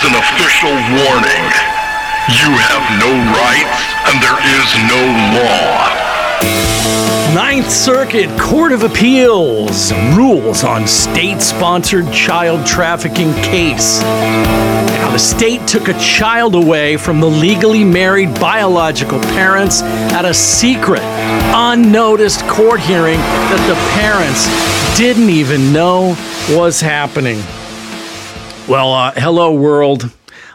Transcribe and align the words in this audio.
is 0.00 0.06
an 0.06 0.14
official 0.14 0.70
warning. 0.70 1.44
You 2.28 2.50
have 2.56 2.84
no 3.00 3.10
rights 3.36 3.80
and 4.06 4.22
there 4.22 4.40
is 4.56 4.68
no 4.88 5.02
law. 5.36 5.90
Ninth 7.34 7.70
Circuit 7.70 8.30
Court 8.40 8.72
of 8.72 8.82
Appeals 8.82 9.92
rules 10.14 10.64
on 10.64 10.86
state 10.86 11.40
sponsored 11.40 12.10
child 12.12 12.66
trafficking 12.66 13.32
case. 13.42 14.00
Now, 14.00 15.10
the 15.12 15.18
state 15.18 15.66
took 15.66 15.88
a 15.88 15.98
child 15.98 16.54
away 16.54 16.96
from 16.96 17.20
the 17.20 17.28
legally 17.28 17.84
married 17.84 18.32
biological 18.40 19.20
parents 19.20 19.82
at 19.82 20.24
a 20.24 20.32
secret, 20.32 21.02
unnoticed 21.54 22.46
court 22.46 22.80
hearing 22.80 23.18
that 23.18 23.66
the 23.68 23.76
parents 24.00 24.46
didn't 24.98 25.30
even 25.30 25.72
know 25.72 26.16
was 26.50 26.80
happening. 26.80 27.42
Well, 28.70 28.92
uh, 28.92 29.10
hello, 29.16 29.52
world. 29.52 30.12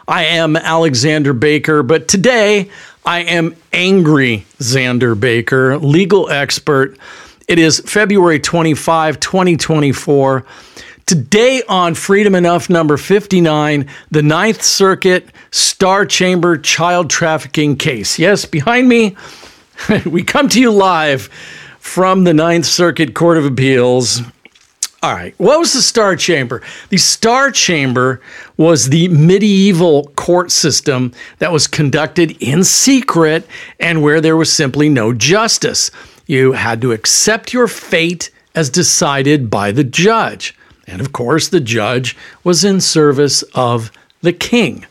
I 0.08 0.24
am 0.24 0.56
Alexander 0.56 1.34
Baker, 1.34 1.82
but 1.82 2.08
today 2.08 2.70
I 3.04 3.24
am 3.24 3.54
angry, 3.74 4.46
Xander 4.58 5.20
Baker, 5.20 5.76
legal 5.76 6.30
expert. 6.30 6.96
It 7.46 7.58
is 7.58 7.80
February 7.80 8.40
25, 8.40 9.20
2024. 9.20 10.46
Today 11.04 11.62
on 11.68 11.94
Freedom 11.94 12.34
Enough 12.34 12.70
number 12.70 12.96
59, 12.96 13.86
the 14.10 14.22
Ninth 14.22 14.62
Circuit 14.62 15.28
Star 15.50 16.06
Chamber 16.06 16.56
child 16.56 17.10
trafficking 17.10 17.76
case. 17.76 18.18
Yes, 18.18 18.46
behind 18.46 18.88
me, 18.88 19.14
we 20.06 20.22
come 20.22 20.48
to 20.48 20.58
you 20.58 20.70
live 20.70 21.24
from 21.80 22.24
the 22.24 22.32
Ninth 22.32 22.64
Circuit 22.64 23.12
Court 23.14 23.36
of 23.36 23.44
Appeals 23.44 24.22
all 25.06 25.14
right. 25.14 25.34
What 25.38 25.60
was 25.60 25.72
the 25.72 25.82
Star 25.82 26.16
Chamber? 26.16 26.62
The 26.88 26.96
Star 26.96 27.52
Chamber 27.52 28.20
was 28.56 28.88
the 28.88 29.06
medieval 29.06 30.08
court 30.16 30.50
system 30.50 31.12
that 31.38 31.52
was 31.52 31.68
conducted 31.68 32.36
in 32.42 32.64
secret 32.64 33.46
and 33.78 34.02
where 34.02 34.20
there 34.20 34.36
was 34.36 34.52
simply 34.52 34.88
no 34.88 35.12
justice. 35.12 35.92
You 36.26 36.54
had 36.54 36.80
to 36.80 36.90
accept 36.90 37.52
your 37.52 37.68
fate 37.68 38.32
as 38.56 38.68
decided 38.68 39.48
by 39.48 39.70
the 39.70 39.84
judge. 39.84 40.56
And 40.88 41.00
of 41.00 41.12
course, 41.12 41.50
the 41.50 41.60
judge 41.60 42.16
was 42.42 42.64
in 42.64 42.80
service 42.80 43.42
of 43.54 43.92
the 44.22 44.32
king. 44.32 44.86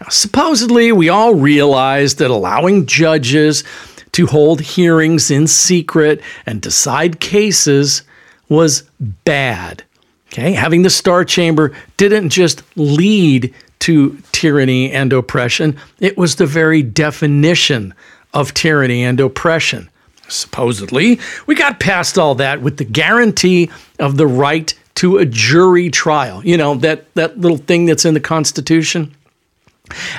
Now, 0.00 0.08
supposedly, 0.10 0.90
we 0.90 1.08
all 1.08 1.36
realized 1.36 2.18
that 2.18 2.32
allowing 2.32 2.86
judges 2.86 3.62
to 4.10 4.26
hold 4.26 4.62
hearings 4.62 5.30
in 5.30 5.46
secret 5.46 6.20
and 6.44 6.60
decide 6.60 7.20
cases 7.20 8.02
was 8.48 8.84
bad. 9.00 9.84
Okay, 10.32 10.52
having 10.52 10.82
the 10.82 10.90
Star 10.90 11.24
Chamber 11.24 11.72
didn't 11.96 12.30
just 12.30 12.62
lead 12.76 13.54
to 13.80 14.18
tyranny 14.32 14.90
and 14.90 15.12
oppression, 15.12 15.78
it 16.00 16.16
was 16.16 16.36
the 16.36 16.46
very 16.46 16.82
definition 16.82 17.94
of 18.32 18.52
tyranny 18.54 19.04
and 19.04 19.20
oppression. 19.20 19.88
Supposedly, 20.28 21.20
we 21.46 21.54
got 21.54 21.80
past 21.80 22.18
all 22.18 22.34
that 22.36 22.62
with 22.62 22.78
the 22.78 22.84
guarantee 22.84 23.70
of 23.98 24.16
the 24.16 24.26
right 24.26 24.74
to 24.96 25.18
a 25.18 25.26
jury 25.26 25.90
trial. 25.90 26.44
You 26.44 26.56
know, 26.56 26.74
that, 26.76 27.12
that 27.14 27.38
little 27.38 27.58
thing 27.58 27.86
that's 27.86 28.04
in 28.04 28.14
the 28.14 28.20
Constitution. 28.20 29.14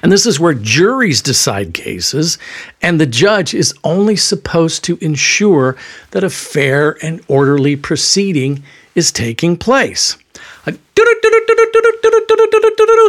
And 0.03 0.11
this 0.11 0.25
is 0.27 0.39
where 0.39 0.53
juries 0.53 1.21
decide 1.21 1.73
cases, 1.73 2.37
and 2.81 2.99
the 2.99 3.07
judge 3.07 3.53
is 3.53 3.73
only 3.83 4.15
supposed 4.15 4.83
to 4.83 4.97
ensure 5.01 5.75
that 6.11 6.23
a 6.23 6.29
fair 6.29 6.97
and 7.03 7.21
orderly 7.27 7.75
proceeding 7.75 8.63
is 8.93 9.11
taking 9.11 9.57
place. 9.57 10.17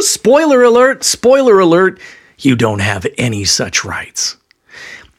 Spoiler 0.01 0.63
alert, 0.63 1.03
spoiler 1.03 1.59
alert, 1.59 1.99
you 2.39 2.55
don't 2.55 2.79
have 2.79 3.05
any 3.17 3.45
such 3.45 3.85
rights. 3.85 4.37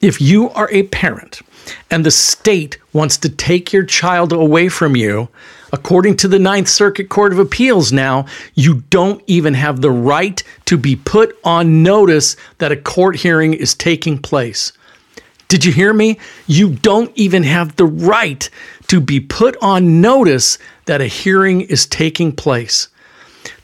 If 0.00 0.20
you 0.20 0.50
are 0.50 0.70
a 0.70 0.84
parent 0.84 1.40
and 1.90 2.04
the 2.04 2.10
state 2.10 2.78
wants 2.92 3.16
to 3.18 3.28
take 3.28 3.72
your 3.72 3.84
child 3.84 4.32
away 4.32 4.68
from 4.68 4.96
you, 4.96 5.28
According 5.72 6.16
to 6.18 6.28
the 6.28 6.38
Ninth 6.38 6.68
Circuit 6.68 7.10
Court 7.10 7.32
of 7.32 7.38
Appeals, 7.38 7.92
now, 7.92 8.24
you 8.54 8.84
don't 8.88 9.22
even 9.26 9.52
have 9.54 9.80
the 9.80 9.90
right 9.90 10.42
to 10.64 10.78
be 10.78 10.96
put 10.96 11.38
on 11.44 11.82
notice 11.82 12.36
that 12.56 12.72
a 12.72 12.76
court 12.76 13.16
hearing 13.16 13.52
is 13.52 13.74
taking 13.74 14.18
place. 14.18 14.72
Did 15.48 15.64
you 15.64 15.72
hear 15.72 15.92
me? 15.92 16.18
You 16.46 16.70
don't 16.70 17.12
even 17.16 17.42
have 17.42 17.76
the 17.76 17.86
right 17.86 18.48
to 18.86 19.00
be 19.00 19.20
put 19.20 19.56
on 19.60 20.00
notice 20.00 20.58
that 20.86 21.02
a 21.02 21.06
hearing 21.06 21.60
is 21.60 21.86
taking 21.86 22.32
place. 22.32 22.88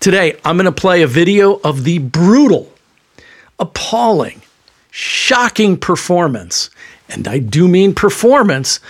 Today, 0.00 0.38
I'm 0.44 0.56
going 0.56 0.66
to 0.66 0.72
play 0.72 1.02
a 1.02 1.06
video 1.06 1.54
of 1.64 1.84
the 1.84 1.98
brutal, 1.98 2.70
appalling, 3.58 4.42
shocking 4.90 5.78
performance, 5.78 6.68
and 7.08 7.28
I 7.28 7.38
do 7.38 7.68
mean 7.68 7.94
performance 7.94 8.80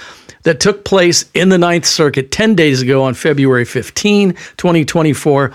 that 0.45 0.61
took 0.61 0.85
place 0.85 1.25
in 1.35 1.49
the 1.49 1.59
Ninth 1.59 1.87
Circuit 1.87 2.31
10 2.31 2.55
days 2.55 2.83
ago 2.83 3.03
on 3.03 3.15
February 3.15 3.65
15, 3.65 4.35
2024, 4.57 5.53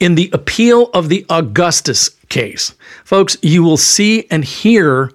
in 0.00 0.14
the 0.16 0.30
appeal 0.32 0.90
of 0.92 1.08
the 1.08 1.24
Augustus 1.28 2.10
case. 2.28 2.74
Folks, 3.04 3.36
you 3.40 3.62
will 3.62 3.76
see 3.76 4.26
and 4.30 4.44
hear 4.44 5.12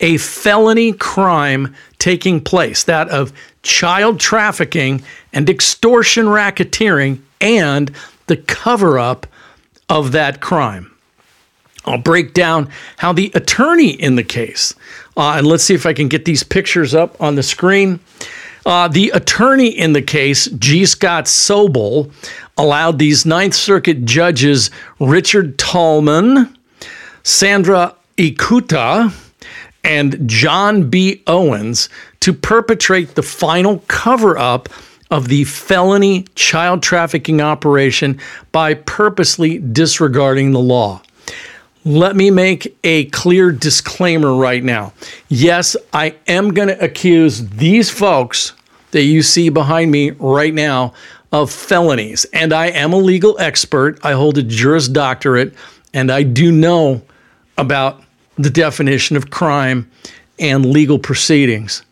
a 0.00 0.16
felony 0.18 0.92
crime 0.92 1.74
taking 1.98 2.40
place 2.40 2.84
that 2.84 3.08
of 3.08 3.32
child 3.62 4.18
trafficking 4.20 5.02
and 5.32 5.48
extortion 5.48 6.26
racketeering 6.26 7.20
and 7.40 7.92
the 8.26 8.36
cover 8.36 8.98
up 8.98 9.26
of 9.88 10.12
that 10.12 10.40
crime. 10.40 10.90
I'll 11.86 11.98
break 11.98 12.32
down 12.32 12.70
how 12.96 13.12
the 13.12 13.30
attorney 13.34 13.90
in 13.90 14.16
the 14.16 14.24
case, 14.24 14.74
uh, 15.16 15.34
and 15.36 15.46
let's 15.46 15.64
see 15.64 15.74
if 15.74 15.86
I 15.86 15.92
can 15.92 16.08
get 16.08 16.24
these 16.24 16.42
pictures 16.42 16.94
up 16.94 17.20
on 17.20 17.34
the 17.34 17.42
screen. 17.42 18.00
Uh, 18.66 18.88
the 18.88 19.10
attorney 19.10 19.68
in 19.68 19.92
the 19.92 20.02
case, 20.02 20.46
G. 20.46 20.86
Scott 20.86 21.26
Sobel, 21.26 22.10
allowed 22.56 22.98
these 22.98 23.26
Ninth 23.26 23.54
Circuit 23.54 24.04
judges 24.04 24.70
Richard 25.00 25.58
Tallman, 25.58 26.56
Sandra 27.22 27.94
Ikuta, 28.16 29.12
and 29.82 30.28
John 30.28 30.88
B. 30.88 31.22
Owens 31.26 31.88
to 32.20 32.32
perpetrate 32.32 33.14
the 33.14 33.22
final 33.22 33.80
cover 33.86 34.38
up 34.38 34.68
of 35.10 35.28
the 35.28 35.44
felony 35.44 36.24
child 36.34 36.82
trafficking 36.82 37.40
operation 37.40 38.18
by 38.50 38.74
purposely 38.74 39.58
disregarding 39.58 40.52
the 40.52 40.60
law. 40.60 41.02
Let 41.86 42.16
me 42.16 42.30
make 42.30 42.78
a 42.82 43.04
clear 43.06 43.52
disclaimer 43.52 44.34
right 44.34 44.64
now. 44.64 44.94
Yes, 45.28 45.76
I 45.92 46.14
am 46.26 46.54
going 46.54 46.68
to 46.68 46.82
accuse 46.82 47.46
these 47.50 47.90
folks 47.90 48.54
that 48.92 49.02
you 49.02 49.22
see 49.22 49.50
behind 49.50 49.90
me 49.90 50.12
right 50.12 50.54
now 50.54 50.94
of 51.30 51.50
felonies. 51.50 52.24
And 52.32 52.54
I 52.54 52.68
am 52.68 52.94
a 52.94 52.96
legal 52.96 53.38
expert. 53.38 53.98
I 54.02 54.12
hold 54.12 54.38
a 54.38 54.42
Juris 54.42 54.88
Doctorate, 54.88 55.52
and 55.92 56.10
I 56.10 56.22
do 56.22 56.50
know 56.50 57.02
about 57.58 58.02
the 58.38 58.50
definition 58.50 59.16
of 59.18 59.28
crime 59.28 59.90
and 60.38 60.64
legal 60.64 60.98
proceedings. 60.98 61.82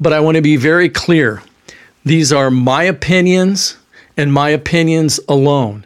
But 0.00 0.14
I 0.14 0.20
want 0.20 0.36
to 0.36 0.42
be 0.42 0.56
very 0.56 0.88
clear 0.88 1.42
these 2.02 2.32
are 2.32 2.50
my 2.50 2.84
opinions 2.84 3.76
and 4.16 4.32
my 4.32 4.48
opinions 4.48 5.20
alone. 5.28 5.84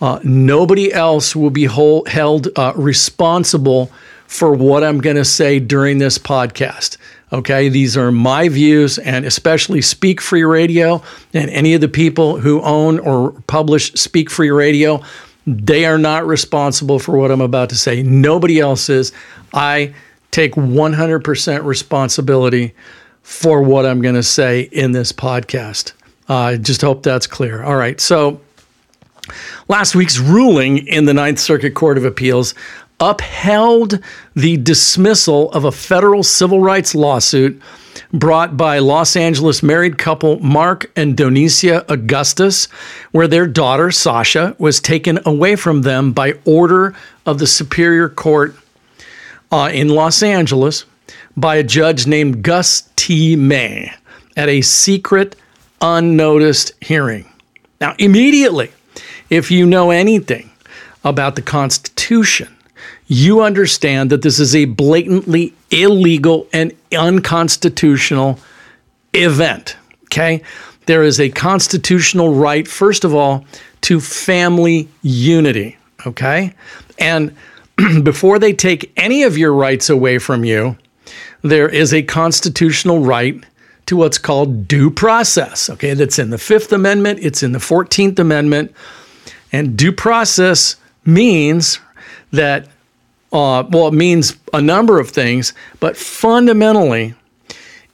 Uh, 0.00 0.20
nobody 0.22 0.92
else 0.92 1.34
will 1.34 1.50
be 1.50 1.64
hold, 1.64 2.08
held 2.08 2.48
uh, 2.56 2.72
responsible 2.76 3.90
for 4.26 4.52
what 4.52 4.84
I'm 4.84 5.00
going 5.00 5.16
to 5.16 5.24
say 5.24 5.58
during 5.58 5.98
this 5.98 6.18
podcast. 6.18 6.98
Okay, 7.32 7.68
these 7.68 7.96
are 7.96 8.12
my 8.12 8.48
views, 8.48 8.98
and 8.98 9.24
especially 9.24 9.82
Speak 9.82 10.20
Free 10.20 10.44
Radio 10.44 11.02
and 11.34 11.50
any 11.50 11.74
of 11.74 11.80
the 11.80 11.88
people 11.88 12.38
who 12.38 12.62
own 12.62 12.98
or 13.00 13.32
publish 13.46 13.92
Speak 13.94 14.30
Free 14.30 14.50
Radio, 14.50 15.02
they 15.46 15.84
are 15.84 15.98
not 15.98 16.26
responsible 16.26 16.98
for 16.98 17.18
what 17.18 17.30
I'm 17.30 17.40
about 17.40 17.70
to 17.70 17.76
say. 17.76 18.02
Nobody 18.02 18.60
else 18.60 18.88
is. 18.88 19.12
I 19.52 19.94
take 20.30 20.54
100% 20.54 21.64
responsibility 21.64 22.74
for 23.22 23.62
what 23.62 23.84
I'm 23.84 24.00
going 24.00 24.14
to 24.14 24.22
say 24.22 24.62
in 24.62 24.92
this 24.92 25.12
podcast. 25.12 25.92
I 26.28 26.54
uh, 26.54 26.56
just 26.58 26.82
hope 26.82 27.02
that's 27.02 27.26
clear. 27.26 27.62
All 27.62 27.76
right, 27.76 28.00
so 28.00 28.40
Last 29.68 29.94
week's 29.94 30.18
ruling 30.18 30.86
in 30.86 31.04
the 31.04 31.14
Ninth 31.14 31.38
Circuit 31.38 31.74
Court 31.74 31.98
of 31.98 32.04
Appeals 32.04 32.54
upheld 33.00 34.00
the 34.34 34.56
dismissal 34.56 35.50
of 35.52 35.64
a 35.64 35.72
federal 35.72 36.22
civil 36.22 36.60
rights 36.60 36.94
lawsuit 36.94 37.60
brought 38.12 38.56
by 38.56 38.78
Los 38.78 39.16
Angeles 39.16 39.62
married 39.62 39.98
couple 39.98 40.40
Mark 40.40 40.90
and 40.96 41.16
Donicia 41.16 41.88
Augustus, 41.88 42.66
where 43.12 43.28
their 43.28 43.46
daughter, 43.46 43.90
Sasha, 43.90 44.56
was 44.58 44.80
taken 44.80 45.18
away 45.26 45.56
from 45.56 45.82
them 45.82 46.12
by 46.12 46.34
order 46.44 46.94
of 47.26 47.38
the 47.38 47.46
Superior 47.46 48.08
Court 48.08 48.54
uh, 49.52 49.70
in 49.72 49.88
Los 49.88 50.22
Angeles 50.22 50.84
by 51.36 51.56
a 51.56 51.62
judge 51.62 52.06
named 52.06 52.42
Gus 52.42 52.88
T. 52.96 53.36
May 53.36 53.92
at 54.36 54.48
a 54.48 54.62
secret, 54.62 55.36
unnoticed 55.80 56.72
hearing. 56.80 57.30
Now, 57.80 57.94
immediately, 57.98 58.70
if 59.30 59.50
you 59.50 59.66
know 59.66 59.90
anything 59.90 60.50
about 61.04 61.36
the 61.36 61.42
Constitution, 61.42 62.54
you 63.06 63.40
understand 63.42 64.10
that 64.10 64.22
this 64.22 64.38
is 64.38 64.54
a 64.54 64.66
blatantly 64.66 65.54
illegal 65.70 66.46
and 66.52 66.72
unconstitutional 66.92 68.38
event. 69.14 69.76
Okay? 70.04 70.42
There 70.86 71.02
is 71.02 71.20
a 71.20 71.28
constitutional 71.30 72.34
right, 72.34 72.66
first 72.66 73.04
of 73.04 73.14
all, 73.14 73.44
to 73.82 74.00
family 74.00 74.88
unity. 75.02 75.76
Okay? 76.06 76.54
And 76.98 77.34
before 78.02 78.38
they 78.38 78.52
take 78.52 78.92
any 78.96 79.22
of 79.22 79.38
your 79.38 79.52
rights 79.52 79.90
away 79.90 80.18
from 80.18 80.44
you, 80.44 80.76
there 81.42 81.68
is 81.68 81.94
a 81.94 82.02
constitutional 82.02 83.00
right 83.00 83.42
to 83.86 83.96
what's 83.96 84.18
called 84.18 84.68
due 84.68 84.90
process. 84.90 85.70
Okay, 85.70 85.94
that's 85.94 86.18
in 86.18 86.30
the 86.30 86.38
Fifth 86.38 86.72
Amendment, 86.72 87.20
it's 87.22 87.42
in 87.42 87.52
the 87.52 87.58
14th 87.58 88.18
Amendment. 88.18 88.74
And 89.52 89.76
due 89.76 89.92
process 89.92 90.76
means 91.04 91.80
that, 92.32 92.66
uh, 93.32 93.64
well, 93.70 93.88
it 93.88 93.94
means 93.94 94.36
a 94.52 94.60
number 94.60 94.98
of 94.98 95.10
things, 95.10 95.52
but 95.80 95.96
fundamentally, 95.96 97.14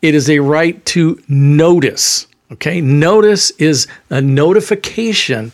it 0.02 0.14
is 0.14 0.28
a 0.28 0.40
right 0.40 0.84
to 0.86 1.22
notice. 1.28 2.26
Okay, 2.52 2.80
notice 2.80 3.50
is 3.52 3.86
a 4.10 4.20
notification 4.20 5.52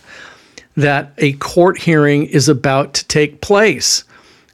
that 0.76 1.12
a 1.18 1.34
court 1.34 1.78
hearing 1.78 2.26
is 2.26 2.48
about 2.48 2.94
to 2.94 3.06
take 3.06 3.40
place. 3.40 4.04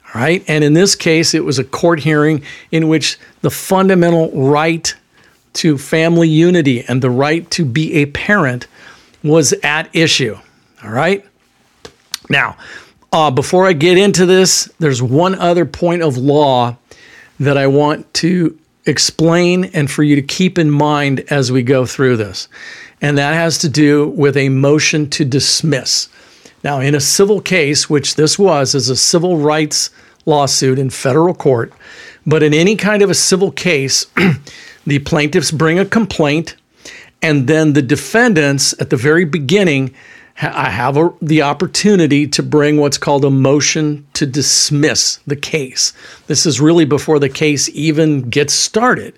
All 0.05 0.21
right, 0.21 0.43
and 0.47 0.63
in 0.63 0.73
this 0.73 0.95
case, 0.95 1.33
it 1.33 1.43
was 1.43 1.59
a 1.59 1.63
court 1.63 1.99
hearing 1.99 2.43
in 2.71 2.87
which 2.87 3.17
the 3.41 3.49
fundamental 3.49 4.31
right 4.31 4.93
to 5.53 5.77
family 5.77 6.29
unity 6.29 6.83
and 6.83 7.01
the 7.01 7.09
right 7.09 7.49
to 7.51 7.65
be 7.65 7.95
a 7.95 8.05
parent 8.05 8.67
was 9.23 9.53
at 9.63 9.93
issue. 9.95 10.37
All 10.83 10.91
right. 10.91 11.25
Now, 12.29 12.57
uh, 13.11 13.31
before 13.31 13.65
I 13.65 13.73
get 13.73 13.97
into 13.97 14.25
this, 14.25 14.69
there's 14.79 15.01
one 15.01 15.35
other 15.35 15.65
point 15.65 16.01
of 16.01 16.17
law 16.17 16.77
that 17.39 17.57
I 17.57 17.67
want 17.67 18.13
to 18.15 18.57
explain 18.85 19.65
and 19.65 19.89
for 19.89 20.03
you 20.03 20.15
to 20.15 20.21
keep 20.21 20.57
in 20.57 20.71
mind 20.71 21.21
as 21.29 21.51
we 21.51 21.61
go 21.61 21.85
through 21.85 22.17
this. 22.17 22.47
And 23.01 23.17
that 23.17 23.33
has 23.33 23.59
to 23.59 23.69
do 23.69 24.09
with 24.09 24.35
a 24.35 24.49
motion 24.49 25.09
to 25.11 25.25
dismiss. 25.25 26.09
Now, 26.63 26.79
in 26.79 26.95
a 26.95 26.99
civil 26.99 27.41
case, 27.41 27.89
which 27.89 28.15
this 28.15 28.39
was, 28.39 28.73
is 28.73 28.89
a 28.89 28.95
civil 28.95 29.37
rights 29.37 29.89
lawsuit 30.25 30.79
in 30.79 30.89
federal 30.89 31.33
court, 31.33 31.71
but 32.25 32.43
in 32.43 32.53
any 32.53 32.75
kind 32.75 33.01
of 33.01 33.09
a 33.09 33.15
civil 33.15 33.51
case, 33.51 34.07
the 34.85 34.99
plaintiffs 34.99 35.51
bring 35.51 35.79
a 35.79 35.85
complaint, 35.85 36.55
and 37.21 37.47
then 37.47 37.73
the 37.73 37.81
defendants 37.81 38.73
at 38.81 38.89
the 38.89 38.97
very 38.97 39.25
beginning 39.25 39.93
I 40.39 40.69
have 40.69 40.97
a, 40.97 41.11
the 41.21 41.41
opportunity 41.41 42.27
to 42.27 42.43
bring 42.43 42.77
what's 42.77 42.99
called 42.99 43.25
a 43.25 43.31
motion 43.31 44.05
to 44.13 44.25
dismiss 44.25 45.17
the 45.25 45.35
case. 45.35 45.93
This 46.27 46.45
is 46.45 46.61
really 46.61 46.85
before 46.85 47.17
the 47.17 47.29
case 47.29 47.69
even 47.69 48.29
gets 48.29 48.53
started. 48.53 49.17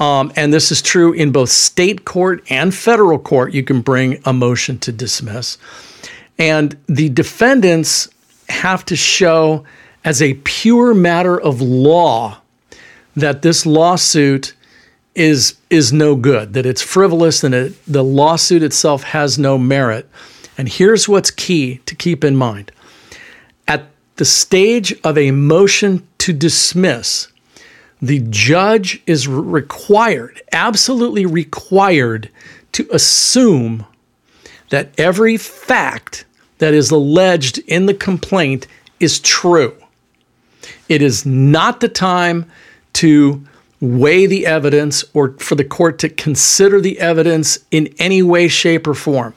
Um, 0.00 0.32
and 0.36 0.52
this 0.52 0.70
is 0.70 0.82
true 0.82 1.12
in 1.12 1.32
both 1.32 1.48
state 1.48 2.04
court 2.04 2.44
and 2.50 2.74
federal 2.74 3.18
court. 3.18 3.54
You 3.54 3.62
can 3.62 3.80
bring 3.80 4.20
a 4.24 4.32
motion 4.32 4.78
to 4.80 4.92
dismiss. 4.92 5.56
And 6.38 6.76
the 6.86 7.08
defendants 7.08 8.10
have 8.48 8.84
to 8.86 8.96
show, 8.96 9.64
as 10.04 10.20
a 10.20 10.34
pure 10.44 10.92
matter 10.92 11.40
of 11.40 11.62
law, 11.62 12.38
that 13.16 13.42
this 13.42 13.64
lawsuit 13.64 14.54
is 15.14 15.56
is 15.70 15.92
no 15.92 16.16
good, 16.16 16.54
that 16.54 16.66
it's 16.66 16.82
frivolous, 16.82 17.44
and 17.44 17.54
it, 17.54 17.72
the 17.86 18.02
lawsuit 18.02 18.64
itself 18.64 19.04
has 19.04 19.38
no 19.38 19.56
merit. 19.56 20.08
And 20.56 20.68
here's 20.68 21.08
what's 21.08 21.30
key 21.30 21.78
to 21.86 21.94
keep 21.94 22.22
in 22.24 22.36
mind 22.36 22.70
at 23.66 23.86
the 24.16 24.24
stage 24.24 24.94
of 25.02 25.18
a 25.18 25.30
motion 25.30 26.06
to 26.18 26.32
dismiss, 26.32 27.28
the 28.00 28.20
judge 28.30 29.02
is 29.06 29.26
required, 29.26 30.40
absolutely 30.52 31.26
required, 31.26 32.30
to 32.72 32.88
assume 32.92 33.86
that 34.70 34.90
every 34.98 35.36
fact 35.36 36.24
that 36.58 36.74
is 36.74 36.90
alleged 36.90 37.58
in 37.66 37.86
the 37.86 37.94
complaint 37.94 38.66
is 39.00 39.20
true. 39.20 39.76
It 40.88 41.02
is 41.02 41.26
not 41.26 41.80
the 41.80 41.88
time 41.88 42.50
to 42.94 43.44
weigh 43.80 44.26
the 44.26 44.46
evidence 44.46 45.04
or 45.14 45.32
for 45.38 45.54
the 45.56 45.64
court 45.64 45.98
to 45.98 46.08
consider 46.08 46.80
the 46.80 47.00
evidence 47.00 47.58
in 47.70 47.92
any 47.98 48.22
way, 48.22 48.48
shape, 48.48 48.86
or 48.86 48.94
form 48.94 49.34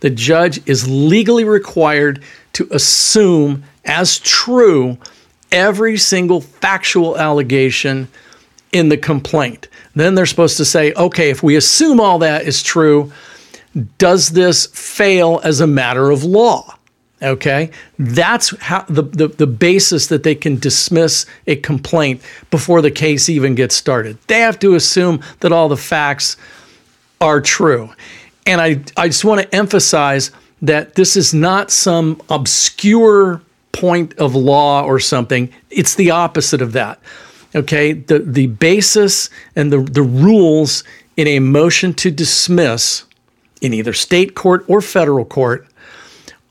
the 0.00 0.10
judge 0.10 0.66
is 0.68 0.88
legally 0.88 1.44
required 1.44 2.22
to 2.54 2.68
assume 2.70 3.64
as 3.84 4.18
true 4.18 4.98
every 5.50 5.96
single 5.96 6.40
factual 6.40 7.16
allegation 7.18 8.08
in 8.72 8.88
the 8.88 8.96
complaint. 8.96 9.68
Then 9.94 10.14
they're 10.14 10.26
supposed 10.26 10.56
to 10.58 10.64
say, 10.64 10.92
okay, 10.94 11.30
if 11.30 11.42
we 11.42 11.56
assume 11.56 12.00
all 12.00 12.18
that 12.20 12.46
is 12.46 12.62
true, 12.62 13.12
does 13.98 14.30
this 14.30 14.66
fail 14.66 15.40
as 15.42 15.60
a 15.60 15.66
matter 15.66 16.10
of 16.10 16.24
law? 16.24 16.74
Okay, 17.20 17.70
that's 17.98 18.56
how 18.58 18.84
the, 18.88 19.02
the, 19.02 19.26
the 19.26 19.46
basis 19.46 20.06
that 20.06 20.22
they 20.22 20.36
can 20.36 20.56
dismiss 20.56 21.26
a 21.48 21.56
complaint 21.56 22.22
before 22.52 22.80
the 22.80 22.92
case 22.92 23.28
even 23.28 23.56
gets 23.56 23.74
started. 23.74 24.18
They 24.28 24.38
have 24.38 24.60
to 24.60 24.76
assume 24.76 25.20
that 25.40 25.50
all 25.50 25.68
the 25.68 25.76
facts 25.76 26.36
are 27.20 27.40
true. 27.40 27.90
And 28.48 28.62
I, 28.62 28.82
I 28.96 29.08
just 29.08 29.26
want 29.26 29.42
to 29.42 29.54
emphasize 29.54 30.30
that 30.62 30.94
this 30.94 31.16
is 31.16 31.34
not 31.34 31.70
some 31.70 32.20
obscure 32.30 33.42
point 33.72 34.18
of 34.18 34.34
law 34.34 34.82
or 34.82 34.98
something. 34.98 35.52
It's 35.70 35.94
the 35.94 36.10
opposite 36.10 36.62
of 36.62 36.72
that. 36.72 36.98
Okay. 37.54 37.92
The, 37.92 38.20
the 38.20 38.46
basis 38.46 39.28
and 39.54 39.70
the, 39.70 39.80
the 39.82 40.02
rules 40.02 40.82
in 41.18 41.26
a 41.26 41.40
motion 41.40 41.92
to 41.94 42.10
dismiss 42.10 43.04
in 43.60 43.74
either 43.74 43.92
state 43.92 44.34
court 44.34 44.64
or 44.66 44.80
federal 44.80 45.26
court 45.26 45.66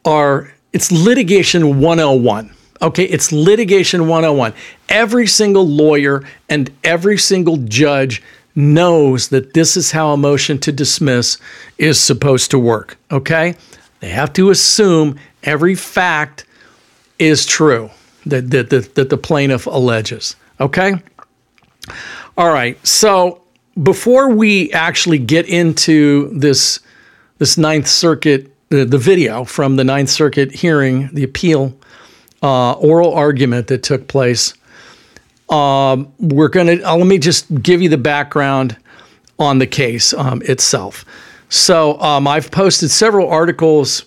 are 0.05 0.53
it's 0.73 0.91
litigation 0.91 1.81
101. 1.81 2.53
Okay, 2.79 3.05
it's 3.05 3.31
litigation 3.31 4.07
101. 4.07 4.53
Every 4.89 5.25
single 5.25 5.67
lawyer 5.67 6.23
and 6.47 6.69
every 6.83 7.17
single 7.17 7.57
judge 7.57 8.21
knows 8.57 9.27
that 9.29 9.53
this 9.53 9.77
is 9.77 9.91
how 9.91 10.11
a 10.11 10.17
motion 10.17 10.57
to 10.57 10.71
dismiss 10.71 11.37
is 11.77 11.99
supposed 11.99 12.49
to 12.51 12.59
work. 12.59 12.97
Okay? 13.11 13.55
They 13.99 14.09
have 14.09 14.33
to 14.33 14.49
assume 14.49 15.17
every 15.43 15.75
fact 15.75 16.45
is 17.19 17.45
true 17.45 17.91
that, 18.25 18.49
that, 18.49 18.71
that, 18.71 18.95
that 18.95 19.09
the 19.09 19.17
plaintiff 19.17 19.67
alleges. 19.67 20.35
Okay? 20.59 20.95
All 22.35 22.51
right. 22.51 22.85
So 22.85 23.43
before 23.81 24.31
we 24.31 24.73
actually 24.73 25.19
get 25.19 25.47
into 25.47 26.29
this, 26.37 26.79
this 27.37 27.59
Ninth 27.59 27.87
Circuit, 27.87 28.51
the, 28.69 28.85
the 28.85 28.97
video 28.97 29.43
from 29.43 29.75
the 29.75 29.83
Ninth 29.83 30.09
Circuit 30.09 30.51
hearing, 30.51 31.09
the 31.13 31.23
appeal, 31.23 31.77
uh, 32.41 32.73
oral 32.73 33.13
argument 33.13 33.67
that 33.67 33.83
took 33.83 34.07
place 34.07 34.55
um, 35.49 36.11
we're 36.19 36.49
going 36.49 36.67
to, 36.67 36.83
uh, 36.83 36.95
let 36.95 37.07
me 37.07 37.17
just 37.17 37.61
give 37.61 37.81
you 37.81 37.89
the 37.89 37.97
background 37.97 38.77
on 39.39 39.59
the 39.59 39.67
case 39.67 40.13
um, 40.13 40.41
itself. 40.43 41.05
So 41.49 41.99
um, 42.01 42.27
I've 42.27 42.51
posted 42.51 42.91
several 42.91 43.29
articles 43.29 44.05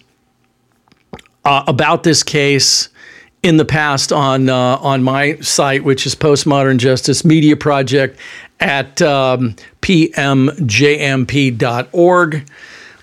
uh, 1.44 1.64
about 1.66 2.02
this 2.02 2.22
case 2.22 2.90
in 3.42 3.56
the 3.56 3.64
past 3.64 4.12
on 4.12 4.50
uh, 4.50 4.76
on 4.76 5.02
my 5.02 5.36
site, 5.36 5.82
which 5.84 6.06
is 6.06 6.14
Postmodern 6.14 6.76
Justice 6.78 7.24
Media 7.24 7.56
Project 7.56 8.18
at 8.60 9.00
um, 9.00 9.56
pmjmp.org. 9.80 10.50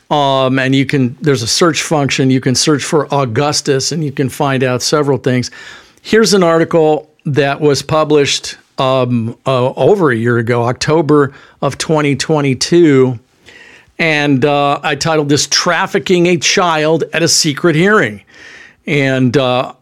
Um, 0.09 0.57
and 0.59 0.73
you 0.73 0.85
can 0.85 1.17
there's 1.21 1.41
a 1.41 1.47
search 1.47 1.81
function. 1.81 2.29
You 2.29 2.39
can 2.39 2.53
search 2.55 2.83
for 2.83 3.13
Augustus, 3.13 3.91
and 3.91 4.03
you 4.03 4.11
can 4.11 4.29
find 4.29 4.63
out 4.63 4.83
several 4.83 5.17
things. 5.17 5.49
Here's 6.01 6.33
an 6.33 6.43
article 6.43 7.11
that 7.27 7.59
was 7.59 7.81
published 7.81 8.57
um, 8.77 9.37
uh, 9.45 9.73
over 9.73 10.11
a 10.11 10.15
year 10.15 10.37
ago, 10.37 10.63
October 10.63 11.33
of 11.61 11.77
2022. 11.77 13.19
And 13.99 14.45
uh, 14.45 14.79
I 14.81 14.95
titled 14.95 15.29
this 15.29 15.47
Trafficking 15.47 16.27
a 16.27 16.37
Child 16.37 17.03
at 17.13 17.23
a 17.23 17.27
Secret 17.27 17.75
Hearing. 17.75 18.23
And 18.85 19.35
uh, 19.35 19.73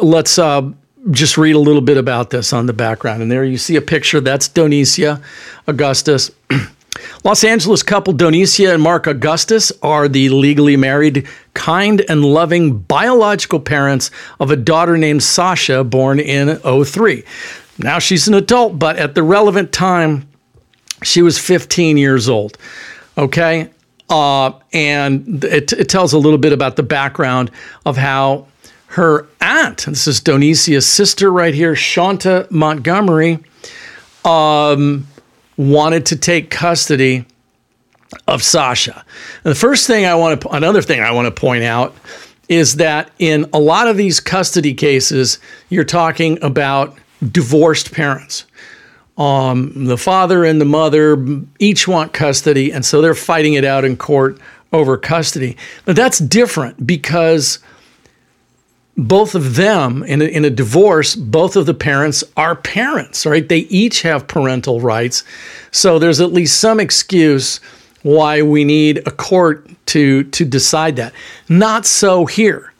let's 0.00 0.38
uh, 0.38 0.70
just 1.10 1.36
read 1.36 1.54
a 1.54 1.58
little 1.58 1.82
bit 1.82 1.98
about 1.98 2.30
this 2.30 2.52
on 2.52 2.66
the 2.66 2.72
background. 2.72 3.22
And 3.22 3.30
there 3.30 3.44
you 3.44 3.58
see 3.58 3.76
a 3.76 3.82
picture. 3.82 4.20
That's 4.20 4.48
Donicia 4.48 5.22
Augustus. 5.66 6.30
Los 7.24 7.44
Angeles 7.44 7.82
couple 7.82 8.14
Donicia 8.14 8.72
and 8.72 8.82
Mark 8.82 9.06
Augustus 9.06 9.72
are 9.82 10.08
the 10.08 10.28
legally 10.28 10.76
married, 10.76 11.26
kind, 11.54 12.04
and 12.08 12.24
loving 12.24 12.78
biological 12.78 13.60
parents 13.60 14.10
of 14.40 14.50
a 14.50 14.56
daughter 14.56 14.96
named 14.96 15.22
Sasha, 15.22 15.84
born 15.84 16.20
in 16.20 16.58
03. 16.58 17.24
Now 17.78 17.98
she's 17.98 18.28
an 18.28 18.34
adult, 18.34 18.78
but 18.78 18.96
at 18.96 19.14
the 19.14 19.22
relevant 19.22 19.72
time, 19.72 20.28
she 21.02 21.22
was 21.22 21.38
15 21.38 21.96
years 21.96 22.28
old. 22.28 22.56
Okay. 23.18 23.70
Uh, 24.08 24.52
and 24.72 25.44
it, 25.44 25.72
it 25.72 25.88
tells 25.88 26.12
a 26.12 26.18
little 26.18 26.38
bit 26.38 26.52
about 26.52 26.76
the 26.76 26.82
background 26.82 27.50
of 27.84 27.96
how 27.96 28.46
her 28.88 29.26
aunt, 29.40 29.84
this 29.86 30.06
is 30.06 30.20
Donicia's 30.20 30.86
sister 30.86 31.30
right 31.30 31.52
here, 31.52 31.74
Shanta 31.74 32.46
Montgomery, 32.50 33.40
um, 34.24 35.06
wanted 35.56 36.06
to 36.06 36.16
take 36.16 36.50
custody 36.50 37.24
of 38.26 38.42
Sasha. 38.42 39.04
And 39.44 39.50
the 39.50 39.58
first 39.58 39.86
thing 39.86 40.04
I 40.04 40.14
want 40.14 40.40
to, 40.40 40.48
another 40.50 40.82
thing 40.82 41.00
I 41.00 41.12
want 41.12 41.26
to 41.26 41.40
point 41.40 41.64
out 41.64 41.94
is 42.48 42.76
that 42.76 43.10
in 43.18 43.48
a 43.52 43.58
lot 43.58 43.88
of 43.88 43.96
these 43.96 44.20
custody 44.20 44.74
cases, 44.74 45.38
you're 45.68 45.84
talking 45.84 46.38
about 46.42 46.96
divorced 47.32 47.92
parents. 47.92 48.44
Um, 49.18 49.86
the 49.86 49.96
father 49.96 50.44
and 50.44 50.60
the 50.60 50.66
mother 50.66 51.24
each 51.58 51.88
want 51.88 52.12
custody, 52.12 52.70
and 52.70 52.84
so 52.84 53.00
they're 53.00 53.14
fighting 53.14 53.54
it 53.54 53.64
out 53.64 53.84
in 53.84 53.96
court 53.96 54.38
over 54.72 54.98
custody. 54.98 55.56
But 55.86 55.96
that's 55.96 56.18
different 56.18 56.86
because 56.86 57.58
both 58.96 59.34
of 59.34 59.56
them 59.56 60.02
in 60.04 60.22
a, 60.22 60.24
in 60.24 60.44
a 60.44 60.50
divorce, 60.50 61.14
both 61.14 61.56
of 61.56 61.66
the 61.66 61.74
parents 61.74 62.24
are 62.36 62.54
parents, 62.54 63.26
right? 63.26 63.48
They 63.48 63.60
each 63.60 64.02
have 64.02 64.26
parental 64.26 64.80
rights. 64.80 65.22
So 65.70 65.98
there's 65.98 66.20
at 66.20 66.32
least 66.32 66.58
some 66.58 66.80
excuse 66.80 67.60
why 68.02 68.40
we 68.40 68.64
need 68.64 68.98
a 69.06 69.10
court 69.10 69.68
to 69.86 70.24
to 70.24 70.44
decide 70.44 70.96
that. 70.96 71.12
Not 71.48 71.86
so 71.86 72.26
here. 72.26 72.72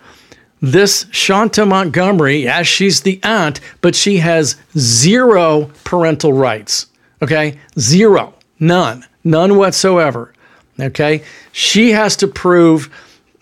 This 0.62 1.06
Shanta 1.10 1.66
Montgomery, 1.66 2.44
yes, 2.44 2.66
she's 2.66 3.02
the 3.02 3.20
aunt, 3.22 3.60
but 3.82 3.94
she 3.94 4.18
has 4.18 4.56
zero 4.76 5.70
parental 5.84 6.32
rights. 6.32 6.86
Okay? 7.20 7.58
Zero. 7.78 8.34
None. 8.58 9.04
None 9.22 9.56
whatsoever. 9.56 10.32
Okay? 10.80 11.22
She 11.52 11.92
has 11.92 12.16
to 12.16 12.26
prove, 12.26 12.90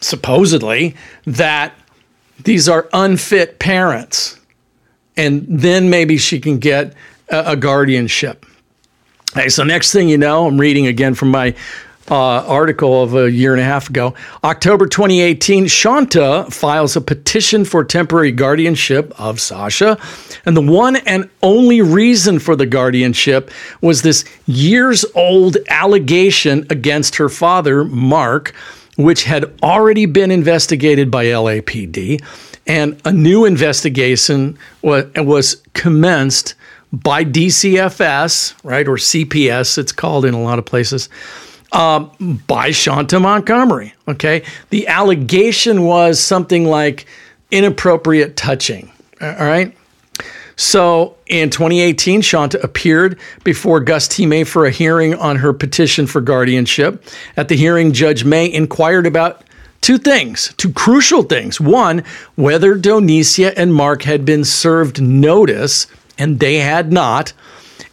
supposedly, 0.00 0.96
that 1.24 1.72
these 2.44 2.68
are 2.68 2.88
unfit 2.92 3.58
parents. 3.58 4.38
And 5.16 5.46
then 5.48 5.90
maybe 5.90 6.16
she 6.18 6.40
can 6.40 6.58
get 6.58 6.94
a, 7.28 7.52
a 7.52 7.56
guardianship. 7.56 8.46
Okay, 9.36 9.48
so 9.48 9.64
next 9.64 9.92
thing 9.92 10.08
you 10.08 10.18
know, 10.18 10.46
I'm 10.46 10.60
reading 10.60 10.86
again 10.86 11.14
from 11.14 11.30
my 11.30 11.54
uh, 12.10 12.44
article 12.46 13.02
of 13.02 13.14
a 13.14 13.30
year 13.30 13.52
and 13.52 13.60
a 13.60 13.64
half 13.64 13.88
ago. 13.88 14.14
October 14.42 14.86
2018, 14.86 15.66
Shanta 15.66 16.46
files 16.50 16.96
a 16.96 17.00
petition 17.00 17.64
for 17.64 17.82
temporary 17.84 18.32
guardianship 18.32 19.18
of 19.18 19.40
Sasha. 19.40 19.98
And 20.44 20.56
the 20.56 20.62
one 20.62 20.96
and 20.96 21.28
only 21.42 21.80
reason 21.80 22.38
for 22.38 22.56
the 22.56 22.66
guardianship 22.66 23.50
was 23.80 24.02
this 24.02 24.24
years 24.46 25.04
old 25.14 25.56
allegation 25.68 26.66
against 26.70 27.16
her 27.16 27.28
father, 27.28 27.84
Mark, 27.84 28.54
which 28.96 29.24
had 29.24 29.52
already 29.62 30.06
been 30.06 30.30
investigated 30.30 31.10
by 31.10 31.26
LAPD. 31.26 32.22
And 32.66 33.00
a 33.04 33.12
new 33.12 33.44
investigation 33.44 34.58
was, 34.82 35.06
was 35.16 35.62
commenced 35.74 36.54
by 36.92 37.24
DCFS, 37.24 38.54
right, 38.62 38.86
or 38.86 38.96
CPS, 38.96 39.78
it's 39.78 39.92
called 39.92 40.24
in 40.24 40.32
a 40.32 40.40
lot 40.40 40.58
of 40.58 40.64
places 40.64 41.08
uh, 41.72 42.00
by 42.46 42.70
Shanta 42.70 43.18
Montgomery. 43.18 43.94
Okay. 44.06 44.44
The 44.70 44.86
allegation 44.86 45.82
was 45.82 46.20
something 46.20 46.66
like 46.66 47.06
inappropriate 47.50 48.36
touching. 48.36 48.92
All 49.20 49.32
right. 49.32 49.76
So 50.56 51.16
in 51.26 51.50
2018, 51.50 52.20
Shanta 52.20 52.62
appeared 52.62 53.18
before 53.42 53.80
Gus. 53.80 54.18
May 54.18 54.44
for 54.44 54.66
a 54.66 54.70
hearing 54.70 55.14
on 55.14 55.36
her 55.36 55.52
petition 55.52 56.06
for 56.06 56.20
guardianship. 56.20 57.04
At 57.36 57.48
the 57.48 57.56
hearing, 57.56 57.92
Judge 57.92 58.24
May 58.24 58.52
inquired 58.52 59.06
about 59.06 59.42
two 59.80 59.98
things, 59.98 60.54
two 60.56 60.72
crucial 60.72 61.22
things. 61.22 61.60
One, 61.60 62.04
whether 62.36 62.76
Donicia 62.76 63.52
and 63.56 63.74
Mark 63.74 64.02
had 64.02 64.24
been 64.24 64.44
served 64.44 65.02
notice, 65.02 65.86
and 66.18 66.38
they 66.38 66.56
had 66.56 66.92
not 66.92 67.32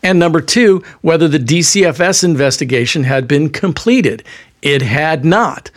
and 0.03 0.17
number 0.19 0.41
two, 0.41 0.83
whether 1.01 1.27
the 1.27 1.37
DCFS 1.37 2.23
investigation 2.23 3.03
had 3.03 3.27
been 3.27 3.49
completed. 3.49 4.23
It 4.61 4.81
had 4.81 5.23
not. 5.25 5.69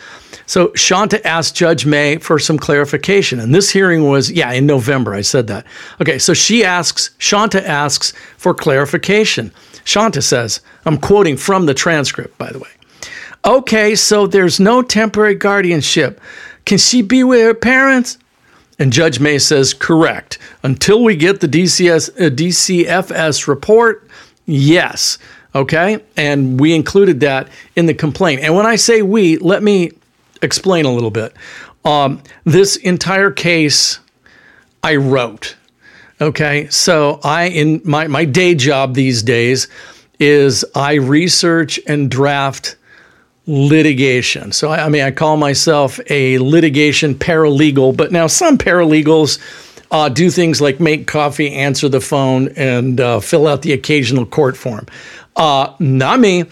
So 0.47 0.73
Shanta 0.75 1.25
asked 1.27 1.57
Judge 1.57 1.87
May 1.87 2.19
for 2.19 2.39
some 2.39 2.59
clarification. 2.59 3.41
And 3.41 3.55
this 3.55 3.71
hearing 3.71 4.09
was, 4.09 4.31
yeah, 4.31 4.53
in 4.53 4.67
November. 4.67 5.15
I 5.15 5.23
said 5.23 5.47
that. 5.47 5.67
Okay, 6.01 6.19
so 6.19 6.35
she 6.35 6.65
asks, 6.65 7.11
Shanta 7.19 7.67
asks 7.67 8.13
for 8.37 8.55
clarification. 8.55 9.53
Shanta 9.85 10.23
says, 10.23 10.61
I'm 10.85 10.99
quoting 10.99 11.37
from 11.37 11.67
the 11.67 11.75
transcript, 11.75 12.37
by 12.39 12.53
the 12.53 12.59
way. 12.59 12.69
Okay, 13.45 13.95
so 13.95 14.27
there's 14.27 14.59
no 14.59 14.83
temporary 14.83 15.35
guardianship. 15.35 16.21
Can 16.65 16.79
she 16.79 17.03
be 17.03 17.25
with 17.25 17.43
her 17.43 17.55
parents? 17.55 18.19
And 18.79 18.93
Judge 18.93 19.21
May 19.21 19.39
says, 19.39 19.75
correct. 19.75 20.39
Until 20.63 21.05
we 21.05 21.15
get 21.15 21.41
the 21.41 21.49
DCS, 21.49 22.11
uh, 22.11 22.31
DCFS 22.31 23.47
report, 23.47 24.09
yes. 24.47 25.19
Okay. 25.55 26.03
And 26.17 26.59
we 26.59 26.75
included 26.75 27.21
that 27.21 27.49
in 27.77 27.87
the 27.87 27.95
complaint. 27.95 28.41
And 28.43 28.57
when 28.57 28.67
I 28.67 28.77
say 28.77 29.03
we, 29.03 29.37
let 29.39 29.63
me 29.63 29.93
explain 30.43 30.85
a 30.85 30.93
little 30.93 31.11
bit. 31.11 31.35
Um, 31.85 32.23
this 32.45 32.77
entire 32.77 33.31
case 33.31 33.99
I 34.83 34.97
wrote. 34.97 35.57
Okay. 36.21 36.69
So 36.71 37.21
I, 37.25 37.45
in 37.45 37.81
my, 37.85 38.07
my 38.07 38.25
day 38.25 38.55
job 38.55 38.95
these 38.95 39.23
days, 39.23 39.69
is 40.21 40.65
I 40.75 40.95
research 40.95 41.81
and 41.87 42.11
draft 42.11 42.77
litigation. 43.47 44.53
So, 44.53 44.71
I, 44.71 44.87
I 44.87 44.89
mean, 44.89 45.03
I 45.03 45.11
call 45.11 45.37
myself 45.37 46.01
a 46.09 46.39
litigation 46.39 47.15
paralegal, 47.15 47.97
but 47.97 48.13
now 48.13 48.27
some 48.27 48.57
paralegals 48.57 49.39
uh, 49.91 50.09
do 50.09 50.31
things 50.31 50.61
like 50.61 50.81
make 50.81 51.07
coffee, 51.07 51.53
answer 51.53 51.89
the 51.89 52.01
phone, 52.01 52.49
and 52.57 53.01
uh, 53.01 53.21
fill 53.21 53.47
out 53.47 53.63
the 53.63 53.73
occasional 53.73 54.25
court 54.25 54.57
form. 54.57 54.87
Uh, 55.37 55.75
not 55.79 56.21
me. 56.21 56.45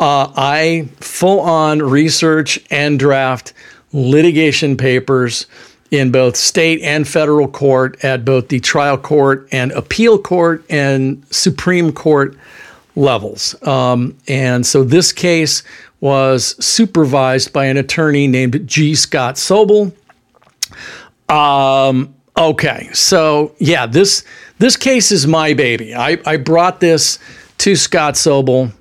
Uh, 0.00 0.32
I 0.34 0.88
full 0.96 1.40
on 1.40 1.80
research 1.82 2.58
and 2.70 2.98
draft 2.98 3.52
litigation 3.92 4.76
papers 4.76 5.46
in 5.90 6.10
both 6.10 6.36
state 6.36 6.80
and 6.82 7.06
federal 7.06 7.46
court 7.48 8.02
at 8.04 8.24
both 8.24 8.48
the 8.48 8.60
trial 8.60 8.96
court 8.96 9.46
and 9.52 9.72
appeal 9.72 10.18
court 10.18 10.64
and 10.70 11.24
Supreme 11.30 11.92
Court 11.92 12.36
levels. 12.96 13.60
Um, 13.66 14.16
and 14.26 14.64
so 14.64 14.84
this 14.84 15.12
case 15.12 15.62
was 16.00 16.64
supervised 16.64 17.52
by 17.52 17.66
an 17.66 17.76
attorney 17.76 18.26
named 18.26 18.66
G. 18.66 18.94
Scott 18.94 19.34
Sobel. 19.34 19.92
Um, 21.28 22.14
okay, 22.36 22.88
so 22.92 23.54
yeah, 23.58 23.86
this 23.86 24.24
this 24.58 24.76
case 24.76 25.12
is 25.12 25.26
my 25.26 25.52
baby. 25.52 25.94
I, 25.94 26.18
I 26.24 26.36
brought 26.36 26.80
this 26.80 27.18
to 27.58 27.76
Scott 27.76 28.14
Sobel, 28.14 28.72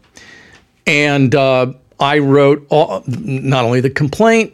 and 0.90 1.36
uh, 1.36 1.72
I 2.00 2.18
wrote 2.18 2.66
all, 2.70 3.04
not 3.06 3.64
only 3.64 3.80
the 3.80 3.92
complaint, 3.92 4.54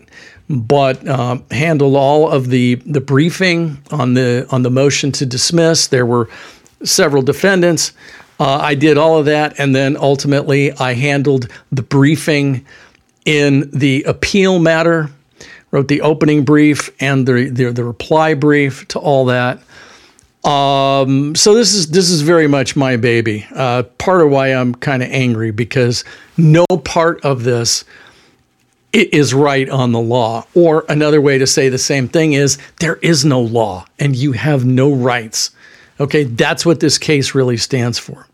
but 0.50 1.08
uh, 1.08 1.38
handled 1.50 1.96
all 1.96 2.30
of 2.30 2.50
the 2.50 2.76
the 2.86 3.00
briefing 3.00 3.82
on 3.90 4.16
the 4.16 4.46
on 4.52 4.62
the 4.64 4.70
motion 4.70 5.12
to 5.14 5.26
dismiss. 5.26 5.88
There 5.88 6.06
were 6.06 6.30
several 6.84 7.24
defendants. 7.24 7.94
Uh, 8.38 8.58
I 8.58 8.76
did 8.76 8.98
all 8.98 9.18
of 9.18 9.26
that, 9.26 9.58
and 9.60 9.74
then 9.74 9.96
ultimately 9.96 10.74
I 10.74 10.94
handled 10.94 11.48
the 11.72 11.82
briefing 11.82 12.66
in 13.24 13.70
the 13.72 14.04
appeal 14.04 14.60
matter, 14.60 15.10
wrote 15.72 15.88
the 15.88 16.02
opening 16.02 16.44
brief 16.44 16.90
and 17.00 17.26
the 17.26 17.50
the, 17.50 17.72
the 17.72 17.86
reply 17.86 18.34
brief 18.34 18.86
to 18.90 19.00
all 19.00 19.26
that. 19.26 19.62
Um, 20.46 21.34
so 21.34 21.56
this 21.56 21.74
is 21.74 21.88
this 21.88 22.12
is 22.12 22.22
very 22.22 22.48
much 22.48 22.76
my 22.76 22.98
baby. 22.98 23.48
Uh, 23.54 23.84
part 23.98 24.22
of 24.22 24.30
why 24.30 24.50
I'm 24.50 24.76
kind 24.76 25.02
of 25.02 25.10
angry 25.10 25.50
because 25.50 26.04
no 26.38 26.66
part 26.84 27.20
of 27.26 27.44
this 27.44 27.84
is 28.94 29.34
right 29.34 29.68
on 29.70 29.92
the 29.92 30.00
law. 30.00 30.46
Or 30.54 30.86
another 30.88 31.20
way 31.20 31.38
to 31.38 31.48
say 31.48 31.68
the 31.68 31.78
same 31.78 32.08
thing 32.08 32.34
is 32.34 32.58
there 32.80 32.98
is 32.98 33.26
no 33.26 33.42
law 33.42 33.86
and 34.00 34.16
you 34.16 34.34
have 34.34 34.66
no 34.66 34.94
rights. 34.94 35.52
Okay, 36.00 36.24
that's 36.24 36.66
what 36.66 36.80
this 36.80 36.98
case 36.98 37.36
really 37.36 37.58
stands 37.58 37.98
for. 37.98 38.28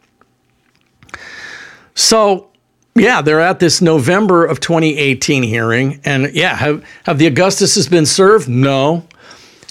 So, 1.95 2.49
yeah, 2.95 3.21
they're 3.21 3.41
at 3.41 3.59
this 3.59 3.81
November 3.81 4.45
of 4.45 4.59
2018 4.59 5.43
hearing. 5.43 6.01
And 6.03 6.33
yeah, 6.33 6.55
have, 6.55 6.83
have 7.05 7.17
the 7.19 7.27
Augustus 7.27 7.87
been 7.87 8.05
served? 8.05 8.49
No. 8.49 9.05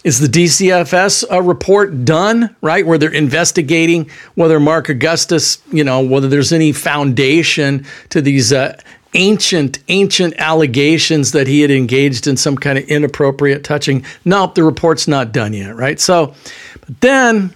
Is 0.02 0.19
the 0.19 0.28
DCFS 0.28 1.30
uh, 1.30 1.42
report 1.42 2.07
done, 2.07 2.57
right? 2.62 2.87
Where 2.87 2.97
they're 2.97 3.12
investigating 3.12 4.11
whether 4.35 4.59
Mark 4.59 4.88
Augustus, 4.88 5.62
you 5.71 5.85
know, 5.85 6.00
whether 6.00 6.26
there's 6.26 6.52
any 6.52 6.73
foundation 6.73 7.85
to 8.09 8.23
these 8.23 8.50
uh, 8.50 8.80
ancient, 9.12 9.78
ancient 9.88 10.35
allegations 10.38 11.33
that 11.33 11.47
he 11.47 11.61
had 11.61 11.71
engaged 11.71 12.26
in 12.26 12.38
some 12.38 12.57
kind 12.57 12.78
of 12.78 12.85
inappropriate 12.85 13.62
touching. 13.62 14.04
Nope, 14.25 14.54
the 14.54 14.64
report's 14.64 15.07
not 15.07 15.33
done 15.33 15.52
yet, 15.52 15.76
right? 15.76 16.00
So, 16.00 16.35
but 16.80 17.00
then 17.00 17.54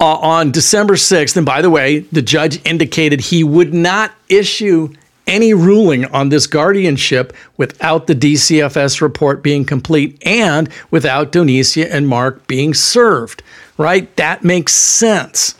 uh, 0.00 0.16
on 0.16 0.50
December 0.50 0.94
6th. 0.94 1.36
And 1.36 1.46
by 1.46 1.62
the 1.62 1.70
way, 1.70 2.00
the 2.00 2.22
judge 2.22 2.60
indicated 2.66 3.20
he 3.20 3.44
would 3.44 3.72
not 3.72 4.12
issue 4.28 4.92
any 5.26 5.54
ruling 5.54 6.04
on 6.06 6.28
this 6.28 6.46
guardianship 6.46 7.32
without 7.56 8.06
the 8.06 8.14
DCFS 8.14 9.00
report 9.00 9.42
being 9.42 9.64
complete 9.64 10.20
and 10.26 10.68
without 10.90 11.32
Donicia 11.32 11.88
and 11.90 12.08
Mark 12.08 12.46
being 12.46 12.74
served, 12.74 13.42
right? 13.78 14.14
That 14.16 14.44
makes 14.44 14.72
sense, 14.74 15.54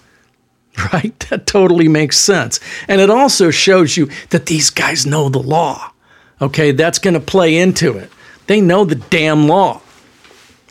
right? 0.93 1.19
That 1.31 1.47
totally 1.47 1.89
makes 1.89 2.19
sense. 2.19 2.61
And 2.89 3.01
it 3.01 3.11
also 3.11 3.51
shows 3.51 3.97
you 3.97 4.11
that 4.31 4.47
these 4.47 4.71
guys 4.71 5.07
know 5.07 5.29
the 5.29 5.43
law, 5.43 5.93
okay? 6.41 6.73
That's 6.73 6.99
going 6.99 7.15
to 7.15 7.21
play 7.21 7.57
into 7.57 7.97
it. 7.97 8.11
They 8.47 8.61
know 8.61 8.85
the 8.85 8.97
damn 8.97 9.49
law, 9.49 9.81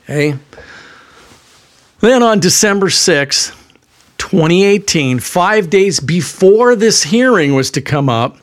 okay? 0.03 0.37
Then 1.99 2.21
on 2.21 2.39
December 2.39 2.87
6th, 2.87 3.57
2018, 4.17 5.19
five 5.19 5.69
days 5.69 5.99
before 5.99 6.75
this 6.75 7.03
hearing 7.03 7.55
was 7.55 7.71
to 7.71 7.81
come 7.81 8.09
up, 8.09 8.37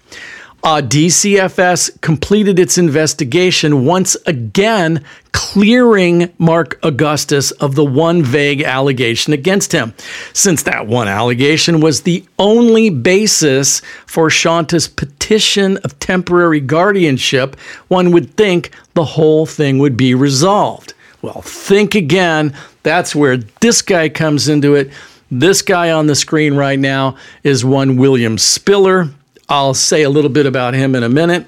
uh, 0.62 0.82
DCFS 0.82 2.00
completed 2.00 2.58
its 2.58 2.76
investigation 2.76 3.84
once 3.84 4.16
again, 4.26 5.04
clearing 5.32 6.32
Mark 6.38 6.78
Augustus 6.82 7.50
of 7.52 7.74
the 7.74 7.84
one 7.84 8.22
vague 8.22 8.62
allegation 8.62 9.32
against 9.32 9.72
him. 9.72 9.94
Since 10.32 10.64
that 10.64 10.86
one 10.86 11.08
allegation 11.08 11.80
was 11.80 12.02
the 12.02 12.24
only 12.38 12.90
basis 12.90 13.80
for 14.06 14.28
Shanta's 14.28 14.86
petition 14.86 15.78
of 15.78 15.98
temporary 15.98 16.60
guardianship, 16.60 17.58
one 17.88 18.12
would 18.12 18.36
think 18.36 18.70
the 18.94 19.04
whole 19.04 19.46
thing 19.46 19.78
would 19.78 19.96
be 19.96 20.14
resolved. 20.14 20.94
Well, 21.22 21.42
think 21.42 21.94
again. 21.94 22.54
That's 22.82 23.14
where 23.14 23.36
this 23.36 23.82
guy 23.82 24.08
comes 24.08 24.48
into 24.48 24.74
it. 24.74 24.90
This 25.30 25.62
guy 25.62 25.90
on 25.90 26.06
the 26.06 26.14
screen 26.14 26.54
right 26.54 26.78
now 26.78 27.16
is 27.44 27.64
one 27.64 27.96
William 27.96 28.36
Spiller. 28.36 29.10
I'll 29.50 29.74
say 29.74 30.04
a 30.04 30.10
little 30.10 30.30
bit 30.30 30.46
about 30.46 30.74
him 30.74 30.94
in 30.94 31.02
a 31.02 31.08
minute. 31.08 31.44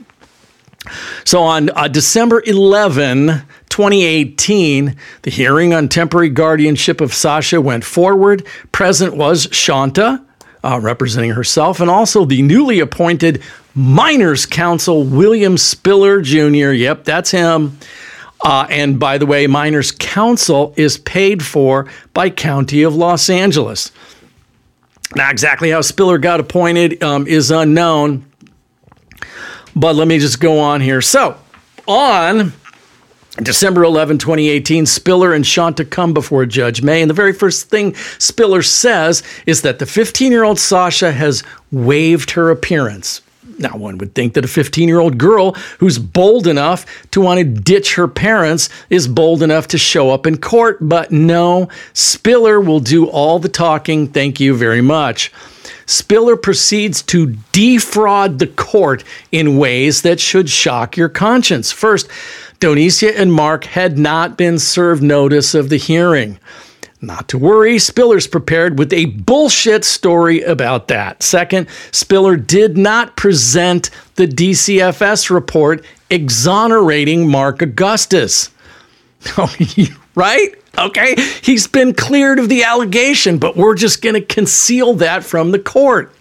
So 1.24 1.40
on 1.42 1.70
uh, 1.70 1.86
December 1.86 2.42
11, 2.44 3.28
2018, 3.68 4.96
the 5.22 5.30
hearing 5.30 5.72
on 5.72 5.88
temporary 5.88 6.28
guardianship 6.28 7.00
of 7.00 7.14
Sasha 7.14 7.60
went 7.60 7.84
forward. 7.84 8.44
Present 8.72 9.16
was 9.16 9.48
Shanta, 9.52 10.24
uh, 10.64 10.80
representing 10.82 11.30
herself, 11.30 11.78
and 11.78 11.88
also 11.88 12.24
the 12.24 12.42
newly 12.42 12.80
appointed 12.80 13.40
Minors 13.76 14.46
Counsel, 14.46 15.04
William 15.04 15.56
Spiller 15.56 16.20
Jr. 16.20 16.72
Yep, 16.72 17.04
that's 17.04 17.30
him. 17.30 17.78
Uh, 18.44 18.66
and 18.68 18.98
by 18.98 19.18
the 19.18 19.26
way, 19.26 19.46
Minors 19.46 19.92
Counsel 19.92 20.74
is 20.76 20.98
paid 20.98 21.44
for 21.44 21.88
by 22.12 22.28
County 22.28 22.82
of 22.82 22.96
Los 22.96 23.30
Angeles. 23.30 23.92
Now, 25.14 25.30
exactly 25.30 25.70
how 25.70 25.80
Spiller 25.80 26.18
got 26.18 26.40
appointed 26.40 27.02
um, 27.02 27.26
is 27.26 27.50
unknown, 27.50 28.24
but 29.74 29.94
let 29.94 30.08
me 30.08 30.18
just 30.18 30.40
go 30.40 30.58
on 30.58 30.80
here. 30.80 31.02
So, 31.02 31.36
on 31.86 32.52
December 33.42 33.82
11, 33.82 34.18
2018, 34.18 34.84
Spiller 34.84 35.32
and 35.32 35.46
Shanta 35.46 35.84
come 35.84 36.12
before 36.12 36.44
Judge 36.44 36.82
May, 36.82 37.00
and 37.00 37.08
the 37.08 37.14
very 37.14 37.32
first 37.32 37.70
thing 37.70 37.94
Spiller 38.18 38.62
says 38.62 39.22
is 39.46 39.62
that 39.62 39.78
the 39.78 39.86
15 39.86 40.30
year 40.30 40.44
old 40.44 40.58
Sasha 40.58 41.12
has 41.12 41.42
waived 41.70 42.32
her 42.32 42.50
appearance. 42.50 43.21
Now, 43.58 43.76
one 43.76 43.98
would 43.98 44.14
think 44.14 44.34
that 44.34 44.44
a 44.44 44.48
15 44.48 44.88
year 44.88 45.00
old 45.00 45.18
girl 45.18 45.52
who's 45.78 45.98
bold 45.98 46.46
enough 46.46 46.86
to 47.10 47.20
want 47.20 47.38
to 47.38 47.44
ditch 47.44 47.94
her 47.94 48.08
parents 48.08 48.68
is 48.90 49.08
bold 49.08 49.42
enough 49.42 49.68
to 49.68 49.78
show 49.78 50.10
up 50.10 50.26
in 50.26 50.38
court, 50.38 50.78
but 50.80 51.12
no, 51.12 51.68
Spiller 51.92 52.60
will 52.60 52.80
do 52.80 53.06
all 53.06 53.38
the 53.38 53.48
talking. 53.48 54.08
Thank 54.08 54.40
you 54.40 54.56
very 54.56 54.80
much. 54.80 55.32
Spiller 55.86 56.36
proceeds 56.36 57.02
to 57.02 57.36
defraud 57.52 58.38
the 58.38 58.46
court 58.46 59.04
in 59.30 59.58
ways 59.58 60.02
that 60.02 60.20
should 60.20 60.48
shock 60.48 60.96
your 60.96 61.08
conscience. 61.08 61.70
First, 61.72 62.08
Donicia 62.60 63.12
and 63.16 63.32
Mark 63.32 63.64
had 63.64 63.98
not 63.98 64.38
been 64.38 64.58
served 64.58 65.02
notice 65.02 65.54
of 65.54 65.68
the 65.68 65.76
hearing. 65.76 66.38
Not 67.04 67.28
to 67.30 67.38
worry, 67.38 67.80
Spiller's 67.80 68.28
prepared 68.28 68.78
with 68.78 68.92
a 68.92 69.06
bullshit 69.06 69.84
story 69.84 70.40
about 70.42 70.86
that. 70.86 71.24
Second, 71.24 71.66
Spiller 71.90 72.36
did 72.36 72.78
not 72.78 73.16
present 73.16 73.90
the 74.14 74.28
DCFS 74.28 75.28
report 75.28 75.84
exonerating 76.10 77.28
Mark 77.28 77.60
Augustus. 77.60 78.50
Oh, 79.38 79.54
right? 80.16 80.52
Okay, 80.76 81.14
he's 81.42 81.68
been 81.68 81.94
cleared 81.94 82.40
of 82.40 82.48
the 82.48 82.64
allegation, 82.64 83.38
but 83.38 83.56
we're 83.56 83.76
just 83.76 84.02
going 84.02 84.16
to 84.16 84.20
conceal 84.20 84.94
that 84.94 85.22
from 85.22 85.52
the 85.52 85.60
court. 85.60 86.12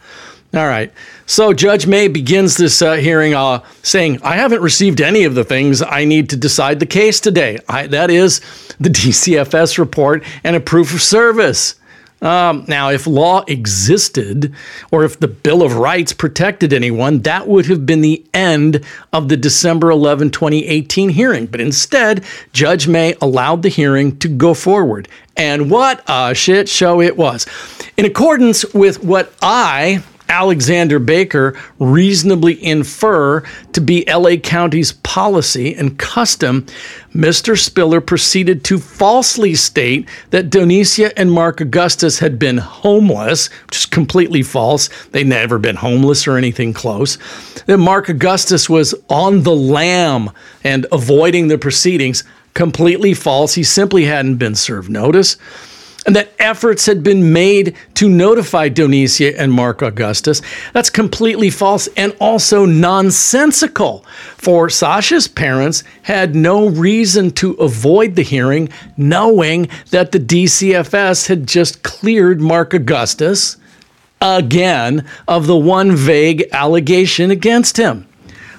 All 0.53 0.67
right. 0.67 0.91
So 1.25 1.53
Judge 1.53 1.87
May 1.87 2.09
begins 2.09 2.57
this 2.57 2.81
uh, 2.81 2.95
hearing 2.95 3.33
uh, 3.33 3.63
saying, 3.83 4.21
I 4.21 4.35
haven't 4.35 4.61
received 4.61 4.99
any 4.99 5.23
of 5.23 5.33
the 5.33 5.45
things 5.45 5.81
I 5.81 6.03
need 6.03 6.29
to 6.31 6.35
decide 6.35 6.81
the 6.81 6.85
case 6.85 7.21
today. 7.21 7.59
I, 7.69 7.87
that 7.87 8.11
is 8.11 8.41
the 8.77 8.89
DCFS 8.89 9.77
report 9.77 10.23
and 10.43 10.57
a 10.57 10.59
proof 10.59 10.93
of 10.93 11.01
service. 11.01 11.75
Um, 12.21 12.65
now, 12.67 12.89
if 12.89 13.07
law 13.07 13.43
existed 13.47 14.53
or 14.91 15.03
if 15.03 15.19
the 15.19 15.27
Bill 15.27 15.63
of 15.63 15.77
Rights 15.77 16.13
protected 16.13 16.71
anyone, 16.71 17.21
that 17.21 17.47
would 17.47 17.65
have 17.65 17.85
been 17.85 18.01
the 18.01 18.23
end 18.33 18.85
of 19.11 19.29
the 19.29 19.37
December 19.37 19.89
11, 19.89 20.29
2018 20.31 21.09
hearing. 21.09 21.47
But 21.47 21.61
instead, 21.61 22.23
Judge 22.53 22.87
May 22.87 23.15
allowed 23.21 23.63
the 23.63 23.69
hearing 23.69 24.19
to 24.19 24.27
go 24.27 24.53
forward. 24.53 25.07
And 25.35 25.71
what 25.71 26.03
a 26.07 26.35
shit 26.35 26.69
show 26.69 27.01
it 27.01 27.17
was. 27.17 27.47
In 27.97 28.05
accordance 28.05 28.65
with 28.73 29.03
what 29.03 29.33
I 29.41 30.03
Alexander 30.31 30.97
Baker 30.97 31.59
reasonably 31.77 32.63
infer 32.63 33.41
to 33.73 33.81
be 33.81 34.05
LA 34.07 34.37
County's 34.37 34.93
policy 34.93 35.75
and 35.75 35.99
custom, 35.99 36.65
Mr. 37.13 37.59
Spiller 37.59 37.99
proceeded 37.99 38.63
to 38.63 38.79
falsely 38.79 39.53
state 39.55 40.07
that 40.29 40.49
Donicia 40.49 41.11
and 41.17 41.29
Mark 41.29 41.59
Augustus 41.59 42.19
had 42.19 42.39
been 42.39 42.59
homeless, 42.59 43.47
which 43.67 43.79
is 43.79 43.85
completely 43.85 44.41
false. 44.41 44.89
They'd 45.11 45.27
never 45.27 45.59
been 45.59 45.75
homeless 45.75 46.25
or 46.25 46.37
anything 46.37 46.71
close. 46.71 47.17
That 47.65 47.79
Mark 47.79 48.07
Augustus 48.07 48.69
was 48.69 48.95
on 49.09 49.43
the 49.43 49.55
lam 49.55 50.29
and 50.63 50.87
avoiding 50.93 51.49
the 51.49 51.57
proceedings, 51.57 52.23
completely 52.53 53.13
false. 53.13 53.55
He 53.55 53.63
simply 53.63 54.05
hadn't 54.05 54.37
been 54.37 54.55
served 54.55 54.89
notice 54.89 55.35
and 56.05 56.15
that 56.15 56.31
efforts 56.39 56.85
had 56.85 57.03
been 57.03 57.31
made 57.31 57.75
to 57.95 58.09
notify 58.09 58.69
Donicia 58.69 59.35
and 59.37 59.51
Mark 59.51 59.81
Augustus. 59.81 60.41
That's 60.73 60.89
completely 60.89 61.49
false 61.49 61.87
and 61.95 62.15
also 62.19 62.65
nonsensical, 62.65 64.03
for 64.35 64.67
Sasha's 64.69 65.27
parents 65.27 65.83
had 66.03 66.35
no 66.35 66.69
reason 66.69 67.31
to 67.31 67.53
avoid 67.53 68.15
the 68.15 68.23
hearing, 68.23 68.69
knowing 68.97 69.69
that 69.91 70.11
the 70.11 70.19
DCFS 70.19 71.27
had 71.27 71.47
just 71.47 71.83
cleared 71.83 72.41
Mark 72.41 72.73
Augustus 72.73 73.57
again 74.21 75.07
of 75.27 75.47
the 75.47 75.57
one 75.57 75.95
vague 75.95 76.47
allegation 76.51 77.31
against 77.31 77.77
him. 77.77 78.07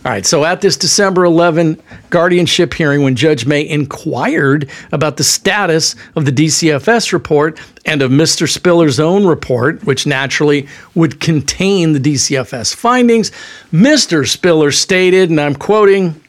All 0.05 0.11
right, 0.11 0.27
so 0.27 0.45
at 0.45 0.61
this 0.61 0.77
December 0.77 1.25
11 1.25 1.81
guardianship 2.11 2.75
hearing, 2.75 3.05
when 3.05 3.15
Judge 3.15 3.47
May 3.47 3.69
inquired 3.69 4.69
about 4.91 5.17
the 5.17 5.23
status 5.23 5.95
of 6.17 6.25
the 6.25 6.33
DCFS 6.33 7.13
report 7.13 7.61
and 7.85 8.03
of 8.03 8.11
Mr. 8.11 8.49
Spiller's 8.49 8.99
own 8.99 9.25
report, 9.25 9.85
which 9.85 10.05
naturally 10.05 10.67
would 10.97 11.21
contain 11.21 11.93
the 11.93 12.01
DCFS 12.01 12.75
findings, 12.75 13.31
Mr. 13.73 14.27
Spiller 14.27 14.73
stated, 14.73 15.31
and 15.31 15.41
I'm 15.41 15.55
quoting 15.55 16.21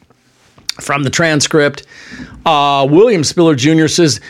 from 0.80 1.02
the 1.02 1.10
transcript, 1.10 1.84
uh, 2.46 2.86
William 2.88 3.24
Spiller 3.24 3.56
Jr. 3.56 3.88
says, 3.88 4.20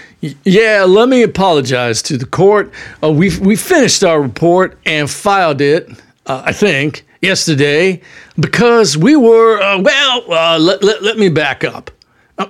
"Yeah, 0.44 0.87
let 0.88 1.11
me 1.11 1.22
apologize 1.22 2.00
to 2.02 2.16
the 2.16 2.26
court. 2.26 2.72
Uh, 3.02 3.11
we 3.11 3.37
we 3.38 3.57
finished 3.57 4.02
our 4.04 4.22
report 4.22 4.78
and 4.87 5.11
filed 5.11 5.61
it. 5.61 5.90
Uh, 6.24 6.42
I 6.46 6.52
think." 6.52 7.04
Yesterday 7.25 8.01
because 8.39 8.97
we 8.97 9.17
were, 9.17 9.61
uh, 9.61 9.81
well, 9.81 10.33
uh, 10.33 10.59
let, 10.59 10.83
let, 10.83 11.03
let, 11.03 11.19
me 11.19 11.29
back 11.29 11.65
up. 11.65 11.91
uh, 12.39 12.47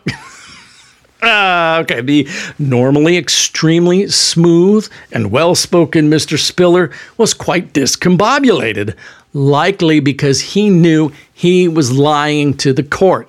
okay, 1.82 2.00
the 2.00 2.28
normally 2.58 3.16
extremely 3.16 4.08
smooth 4.08 4.88
and 5.12 5.30
well 5.30 5.54
spoken 5.54 6.10
Mr. 6.10 6.38
Spiller 6.38 6.90
was 7.16 7.32
quite 7.32 7.72
discombobulated, 7.72 8.96
likely 9.32 10.00
because 10.00 10.40
he 10.40 10.70
knew 10.70 11.12
he 11.32 11.68
was 11.68 11.92
lying 11.92 12.56
to 12.58 12.72
the 12.72 12.82
court. 12.82 13.28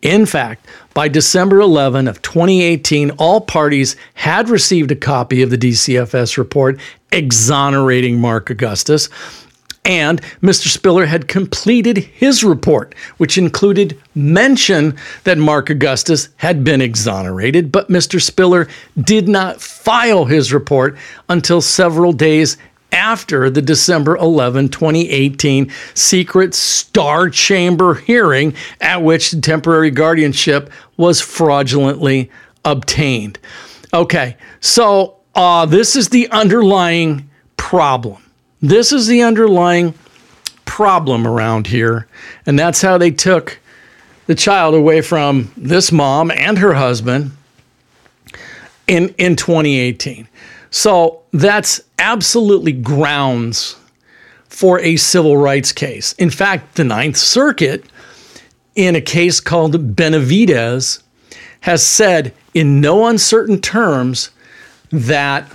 In 0.00 0.26
fact, 0.26 0.66
by 0.94 1.08
December 1.08 1.60
11 1.60 2.06
of 2.06 2.22
2018, 2.22 3.10
all 3.12 3.40
parties 3.40 3.96
had 4.14 4.48
received 4.48 4.90
a 4.90 4.96
copy 4.96 5.42
of 5.42 5.50
the 5.50 5.58
DCFS 5.58 6.38
report 6.38 6.78
exonerating 7.10 8.20
Mark 8.20 8.50
Augustus. 8.50 9.08
And 9.88 10.20
Mr. 10.42 10.68
Spiller 10.68 11.06
had 11.06 11.28
completed 11.28 11.96
his 11.96 12.44
report, 12.44 12.94
which 13.16 13.38
included 13.38 13.98
mention 14.14 14.98
that 15.24 15.38
Mark 15.38 15.70
Augustus 15.70 16.28
had 16.36 16.62
been 16.62 16.82
exonerated, 16.82 17.72
but 17.72 17.88
Mr. 17.88 18.20
Spiller 18.20 18.68
did 19.00 19.28
not 19.28 19.62
file 19.62 20.26
his 20.26 20.52
report 20.52 20.98
until 21.30 21.62
several 21.62 22.12
days 22.12 22.58
after 22.92 23.48
the 23.48 23.62
December 23.62 24.14
11, 24.18 24.68
2018 24.68 25.72
secret 25.94 26.54
Star 26.54 27.30
Chamber 27.30 27.94
hearing 27.94 28.54
at 28.82 29.02
which 29.02 29.30
the 29.30 29.40
temporary 29.40 29.90
guardianship 29.90 30.70
was 30.98 31.22
fraudulently 31.22 32.30
obtained. 32.62 33.38
Okay, 33.94 34.36
so 34.60 35.16
uh, 35.34 35.64
this 35.64 35.96
is 35.96 36.10
the 36.10 36.28
underlying 36.30 37.30
problem. 37.56 38.22
This 38.60 38.92
is 38.92 39.06
the 39.06 39.22
underlying 39.22 39.94
problem 40.64 41.26
around 41.26 41.68
here. 41.68 42.06
And 42.46 42.58
that's 42.58 42.82
how 42.82 42.98
they 42.98 43.10
took 43.10 43.58
the 44.26 44.34
child 44.34 44.74
away 44.74 45.00
from 45.00 45.52
this 45.56 45.90
mom 45.90 46.30
and 46.30 46.58
her 46.58 46.74
husband 46.74 47.32
in, 48.86 49.14
in 49.18 49.36
2018. 49.36 50.28
So 50.70 51.22
that's 51.32 51.80
absolutely 51.98 52.72
grounds 52.72 53.76
for 54.48 54.80
a 54.80 54.96
civil 54.96 55.36
rights 55.36 55.72
case. 55.72 56.12
In 56.14 56.30
fact, 56.30 56.76
the 56.76 56.84
Ninth 56.84 57.16
Circuit, 57.16 57.84
in 58.74 58.96
a 58.96 59.00
case 59.00 59.40
called 59.40 59.96
Benavidez, 59.96 61.02
has 61.60 61.84
said 61.84 62.34
in 62.54 62.80
no 62.80 63.06
uncertain 63.06 63.60
terms 63.60 64.30
that 64.90 65.50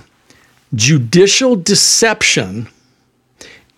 judicial 0.74 1.54
deception 1.54 2.68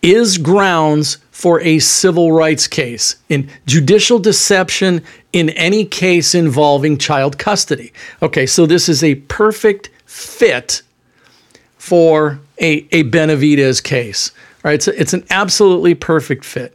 is 0.03 0.39
grounds 0.39 1.19
for 1.31 1.61
a 1.61 1.79
civil 1.79 2.33
rights 2.33 2.67
case 2.67 3.17
in 3.29 3.51
judicial 3.67 4.19
deception 4.19 5.03
in 5.33 5.51
any 5.51 5.85
case 5.85 6.35
involving 6.35 6.97
child 6.97 7.39
custody. 7.39 7.93
Okay, 8.23 8.47
so 8.47 8.67
this 8.67 8.89
is 8.89 9.05
a 9.05 9.17
perfect 9.17 9.91
fit 10.07 10.83
for 11.79 12.41
a, 12.61 12.87
a 12.93 13.05
Benavidez 13.05 13.83
case. 13.83 14.33
All 14.65 14.71
right, 14.71 14.83
so 14.83 14.93
it's 14.97 15.13
an 15.13 15.25
absolutely 15.31 15.95
perfect 15.95 16.45
fit. 16.45 16.75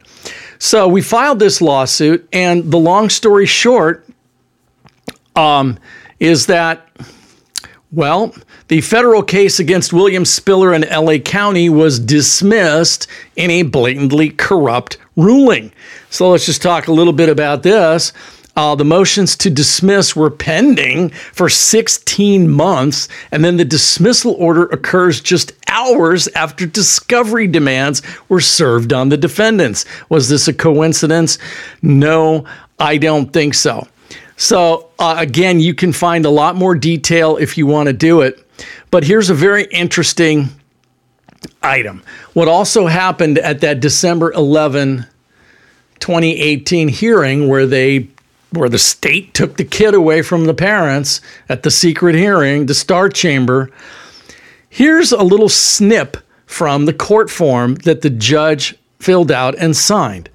So 0.60 0.88
we 0.88 1.02
filed 1.02 1.40
this 1.40 1.60
lawsuit, 1.60 2.28
and 2.32 2.72
the 2.72 2.78
long 2.78 3.10
story 3.10 3.48
short 3.48 4.08
um, 5.36 5.80
is 6.20 6.46
that, 6.46 6.88
well, 7.92 8.34
the 8.70 8.82
federal 8.82 9.22
case 9.22 9.60
against 9.60 9.92
William 9.92 10.24
Spiller 10.24 10.74
in 10.74 10.84
LA 10.84 11.18
County 11.18 11.70
was 11.70 12.00
dismissed 12.00 13.08
in 13.36 13.52
a 13.52 13.64
blatantly 13.64 14.30
corrupt 14.30 14.98
ruling. 15.18 15.74
So 16.10 16.30
let's 16.30 16.46
just 16.46 16.62
talk 16.62 16.88
a 16.88 16.94
little 16.94 17.14
bit 17.14 17.28
about 17.28 17.64
this. 17.64 18.14
Uh, 18.56 18.76
the 18.76 18.86
motions 18.86 19.36
to 19.38 19.50
dismiss 19.50 20.16
were 20.16 20.30
pending 20.30 21.10
for 21.10 21.50
16 21.50 22.50
months, 22.50 23.08
and 23.32 23.44
then 23.44 23.58
the 23.58 23.66
dismissal 23.66 24.34
order 24.34 24.66
occurs 24.66 25.22
just 25.22 25.54
hours 25.68 26.28
after 26.30 26.66
discovery 26.66 27.48
demands 27.48 28.02
were 28.28 28.42
served 28.42 28.92
on 28.92 29.10
the 29.10 29.18
defendants. 29.18 29.86
Was 30.10 30.28
this 30.30 30.48
a 30.48 30.54
coincidence? 30.54 31.38
No, 31.82 32.46
I 32.80 32.98
don't 32.98 33.32
think 33.32 33.54
so. 33.54 33.88
So, 34.42 34.90
uh, 34.98 35.18
again, 35.20 35.60
you 35.60 35.76
can 35.76 35.94
find 35.94 36.26
a 36.26 36.32
lot 36.32 36.56
more 36.56 36.74
detail 36.74 37.38
if 37.38 37.60
you 37.60 37.68
want 37.68 37.86
to 37.88 37.94
do 37.94 38.22
it. 38.22 38.44
But 38.90 39.04
here's 39.04 39.30
a 39.30 39.36
very 39.36 39.66
interesting 39.66 40.50
item. 41.62 42.02
What 42.34 42.48
also 42.48 42.88
happened 42.88 43.38
at 43.38 43.62
that 43.62 43.82
December 43.82 44.32
11, 44.32 45.06
2018 46.00 46.88
hearing 46.88 47.50
where 47.50 47.68
they 47.68 48.08
where 48.50 48.68
the 48.68 48.80
state 48.80 49.36
took 49.36 49.58
the 49.58 49.64
kid 49.64 49.94
away 49.94 50.24
from 50.24 50.46
the 50.46 50.56
parents 50.56 51.22
at 51.48 51.62
the 51.62 51.70
secret 51.70 52.16
hearing, 52.16 52.66
the 52.66 52.74
Star 52.74 53.10
Chamber. 53.10 53.70
Here's 54.68 55.12
a 55.12 55.22
little 55.22 55.50
snip 55.50 56.18
from 56.48 56.86
the 56.86 56.94
court 56.94 57.30
form 57.30 57.76
that 57.86 58.02
the 58.02 58.10
judge 58.10 58.76
filled 58.98 59.32
out 59.32 59.54
and 59.60 59.78
signed. 59.78 60.32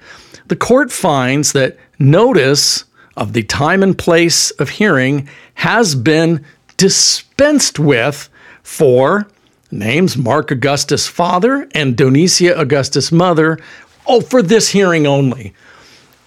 The 0.46 0.54
court 0.54 0.92
finds 0.92 1.52
that 1.54 1.76
notice 1.98 2.84
of 3.16 3.32
the 3.32 3.42
time 3.42 3.82
and 3.82 3.96
place 3.96 4.50
of 4.52 4.70
hearing 4.70 5.28
has 5.54 5.94
been 5.94 6.44
dispensed 6.76 7.78
with 7.78 8.28
for 8.62 9.26
names 9.70 10.16
Mark 10.16 10.50
Augustus 10.50 11.06
father 11.06 11.68
and 11.72 11.96
Donicia 11.96 12.58
Augustus 12.58 13.10
mother. 13.10 13.58
Oh, 14.06 14.20
for 14.20 14.42
this 14.42 14.68
hearing 14.68 15.06
only. 15.06 15.54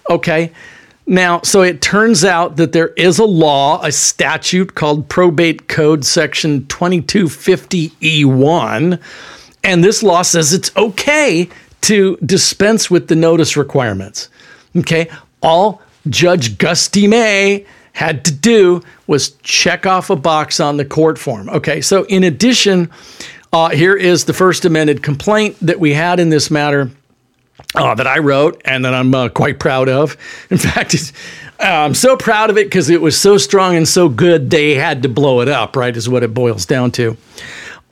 Okay. 0.08 0.52
Now, 1.06 1.40
so 1.42 1.62
it 1.62 1.80
turns 1.80 2.24
out 2.24 2.56
that 2.56 2.72
there 2.72 2.88
is 2.88 3.18
a 3.18 3.24
law, 3.24 3.82
a 3.82 3.90
statute 3.90 4.74
called 4.76 5.08
Probate 5.08 5.66
Code 5.66 6.04
Section 6.04 6.62
2250E1, 6.64 9.00
and 9.64 9.82
this 9.82 10.02
law 10.04 10.22
says 10.22 10.52
it's 10.52 10.70
okay 10.76 11.48
to 11.80 12.16
dispense 12.24 12.88
with 12.90 13.08
the 13.08 13.16
notice 13.16 13.56
requirements. 13.56 14.28
Okay, 14.76 15.10
all 15.42 15.82
Judge 16.08 16.58
Gus 16.58 16.88
T. 16.88 17.06
May 17.06 17.66
had 17.92 18.24
to 18.24 18.32
do 18.32 18.82
was 19.06 19.30
check 19.42 19.86
off 19.86 20.10
a 20.10 20.16
box 20.16 20.60
on 20.60 20.76
the 20.76 20.84
court 20.84 21.18
form. 21.18 21.48
Okay, 21.50 21.80
so 21.80 22.04
in 22.04 22.24
addition, 22.24 22.90
uh, 23.52 23.70
here 23.70 23.96
is 23.96 24.24
the 24.24 24.32
first 24.32 24.64
amended 24.64 25.02
complaint 25.02 25.56
that 25.60 25.80
we 25.80 25.92
had 25.92 26.20
in 26.20 26.30
this 26.30 26.50
matter 26.50 26.90
uh, 27.74 27.94
that 27.94 28.06
I 28.06 28.18
wrote 28.18 28.60
and 28.64 28.84
that 28.84 28.94
I'm 28.94 29.14
uh, 29.14 29.28
quite 29.28 29.58
proud 29.58 29.88
of. 29.88 30.16
In 30.50 30.58
fact, 30.58 31.12
uh, 31.58 31.64
I'm 31.64 31.94
so 31.94 32.16
proud 32.16 32.50
of 32.50 32.56
it 32.56 32.66
because 32.66 32.90
it 32.90 33.00
was 33.00 33.18
so 33.18 33.38
strong 33.38 33.76
and 33.76 33.88
so 33.88 34.08
good 34.08 34.50
they 34.50 34.74
had 34.74 35.02
to 35.02 35.08
blow 35.08 35.40
it 35.40 35.48
up. 35.48 35.76
Right, 35.76 35.96
is 35.96 36.08
what 36.08 36.22
it 36.22 36.32
boils 36.32 36.66
down 36.66 36.92
to. 36.92 37.16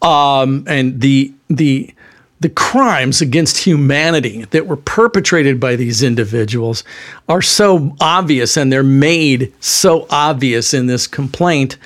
Um, 0.00 0.64
and 0.68 1.00
the 1.00 1.32
the 1.48 1.92
the 2.40 2.48
crimes 2.48 3.20
against 3.20 3.58
humanity 3.58 4.44
that 4.46 4.66
were 4.66 4.76
perpetrated 4.76 5.58
by 5.58 5.76
these 5.76 6.02
individuals 6.02 6.84
are 7.28 7.42
so 7.42 7.96
obvious 8.00 8.56
and 8.56 8.72
they're 8.72 8.82
made 8.82 9.52
so 9.60 10.06
obvious 10.10 10.72
in 10.72 10.86
this 10.86 11.06
complaint 11.06 11.76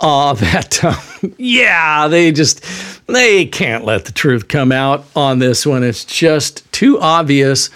uh, 0.00 0.32
that 0.34 0.82
uh, 0.84 0.96
yeah 1.38 2.08
they 2.08 2.32
just 2.32 2.64
they 3.06 3.46
can't 3.46 3.84
let 3.84 4.04
the 4.04 4.12
truth 4.12 4.48
come 4.48 4.72
out 4.72 5.04
on 5.14 5.38
this 5.38 5.64
one. 5.64 5.84
It's 5.84 6.04
just 6.04 6.70
too 6.72 6.98
obvious 7.00 7.70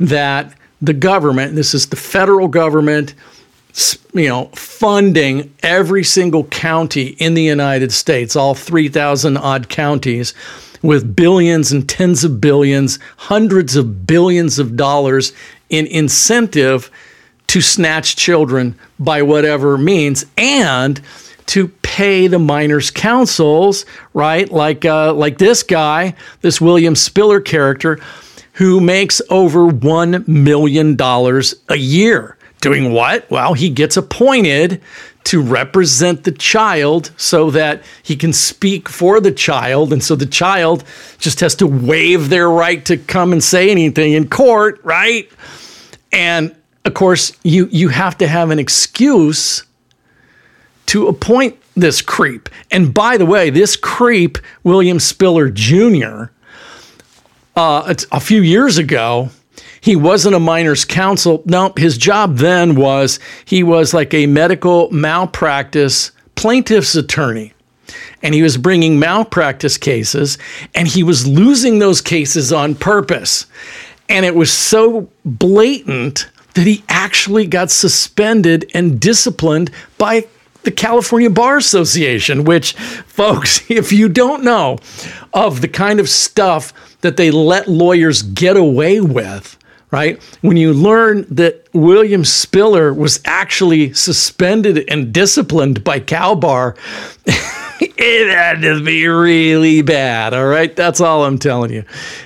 that 0.00 0.52
the 0.80 0.92
government 0.92 1.54
this 1.54 1.74
is 1.74 1.86
the 1.86 1.96
federal 1.96 2.48
government 2.48 3.14
you 4.12 4.28
know 4.28 4.46
funding 4.46 5.54
every 5.62 6.02
single 6.04 6.44
county 6.44 7.14
in 7.18 7.32
the 7.34 7.42
united 7.42 7.90
states 7.90 8.36
all 8.36 8.54
3000 8.54 9.36
odd 9.38 9.68
counties 9.68 10.34
with 10.82 11.14
billions 11.16 11.72
and 11.72 11.88
tens 11.88 12.24
of 12.24 12.40
billions, 12.40 12.98
hundreds 13.16 13.76
of 13.76 14.06
billions 14.06 14.58
of 14.58 14.76
dollars 14.76 15.32
in 15.70 15.86
incentive 15.86 16.90
to 17.46 17.60
snatch 17.60 18.16
children 18.16 18.78
by 18.98 19.22
whatever 19.22 19.78
means 19.78 20.24
and 20.36 21.00
to 21.46 21.68
pay 21.82 22.26
the 22.26 22.38
minors' 22.38 22.90
counsels, 22.90 23.84
right? 24.14 24.50
Like 24.50 24.84
uh, 24.84 25.12
like 25.12 25.38
this 25.38 25.62
guy, 25.62 26.14
this 26.40 26.60
William 26.60 26.94
Spiller 26.94 27.40
character, 27.40 27.98
who 28.54 28.80
makes 28.80 29.20
over 29.28 29.66
one 29.66 30.24
million 30.26 30.96
dollars 30.96 31.54
a 31.68 31.76
year. 31.76 32.36
Doing 32.60 32.92
what? 32.92 33.28
Well, 33.30 33.54
he 33.54 33.70
gets 33.70 33.96
appointed 33.96 34.80
to 35.24 35.40
represent 35.40 36.24
the 36.24 36.32
child 36.32 37.12
so 37.16 37.50
that 37.50 37.82
he 38.02 38.16
can 38.16 38.32
speak 38.32 38.88
for 38.88 39.20
the 39.20 39.32
child. 39.32 39.92
And 39.92 40.02
so 40.02 40.16
the 40.16 40.26
child 40.26 40.84
just 41.18 41.40
has 41.40 41.54
to 41.56 41.66
waive 41.66 42.28
their 42.28 42.50
right 42.50 42.84
to 42.86 42.96
come 42.96 43.32
and 43.32 43.42
say 43.42 43.70
anything 43.70 44.12
in 44.12 44.28
court, 44.28 44.80
right? 44.82 45.30
And 46.12 46.54
of 46.84 46.94
course, 46.94 47.32
you, 47.42 47.68
you 47.70 47.88
have 47.88 48.18
to 48.18 48.26
have 48.26 48.50
an 48.50 48.58
excuse 48.58 49.64
to 50.86 51.06
appoint 51.06 51.58
this 51.74 52.02
creep. 52.02 52.48
And 52.70 52.92
by 52.92 53.16
the 53.16 53.26
way, 53.26 53.50
this 53.50 53.76
creep, 53.76 54.38
William 54.64 54.98
Spiller 54.98 55.48
Jr., 55.48 56.24
uh, 57.54 57.94
a 58.10 58.20
few 58.20 58.42
years 58.42 58.78
ago, 58.78 59.30
he 59.82 59.96
wasn't 59.96 60.36
a 60.36 60.40
minors 60.40 60.84
counsel. 60.84 61.42
No, 61.44 61.72
his 61.76 61.98
job 61.98 62.36
then 62.36 62.76
was 62.76 63.18
he 63.44 63.64
was 63.64 63.92
like 63.92 64.14
a 64.14 64.26
medical 64.26 64.88
malpractice 64.90 66.12
plaintiff's 66.36 66.94
attorney. 66.94 67.52
And 68.22 68.32
he 68.32 68.42
was 68.42 68.56
bringing 68.56 69.00
malpractice 69.00 69.76
cases 69.76 70.38
and 70.74 70.86
he 70.86 71.02
was 71.02 71.26
losing 71.26 71.80
those 71.80 72.00
cases 72.00 72.52
on 72.52 72.76
purpose. 72.76 73.46
And 74.08 74.24
it 74.24 74.36
was 74.36 74.52
so 74.52 75.08
blatant 75.24 76.30
that 76.54 76.66
he 76.66 76.84
actually 76.88 77.46
got 77.46 77.70
suspended 77.70 78.70
and 78.74 79.00
disciplined 79.00 79.72
by 79.98 80.28
the 80.62 80.70
California 80.70 81.28
Bar 81.28 81.56
Association, 81.56 82.44
which, 82.44 82.74
folks, 82.74 83.62
if 83.68 83.92
you 83.92 84.08
don't 84.08 84.44
know 84.44 84.78
of 85.34 85.60
the 85.60 85.68
kind 85.68 85.98
of 85.98 86.08
stuff 86.08 86.72
that 87.00 87.16
they 87.16 87.32
let 87.32 87.66
lawyers 87.66 88.22
get 88.22 88.56
away 88.56 89.00
with, 89.00 89.58
right? 89.92 90.20
When 90.40 90.56
you 90.56 90.72
learn 90.72 91.26
that 91.30 91.68
William 91.72 92.24
Spiller 92.24 92.92
was 92.92 93.20
actually 93.24 93.92
suspended 93.92 94.84
and 94.88 95.12
disciplined 95.12 95.84
by 95.84 96.00
CalBar, 96.00 96.76
it 97.80 98.34
had 98.34 98.62
to 98.62 98.82
be 98.82 99.06
really 99.06 99.82
bad. 99.82 100.34
All 100.34 100.46
right. 100.46 100.74
That's 100.74 101.00
all 101.00 101.24
I'm 101.24 101.38
telling 101.38 101.70
you. 101.70 101.84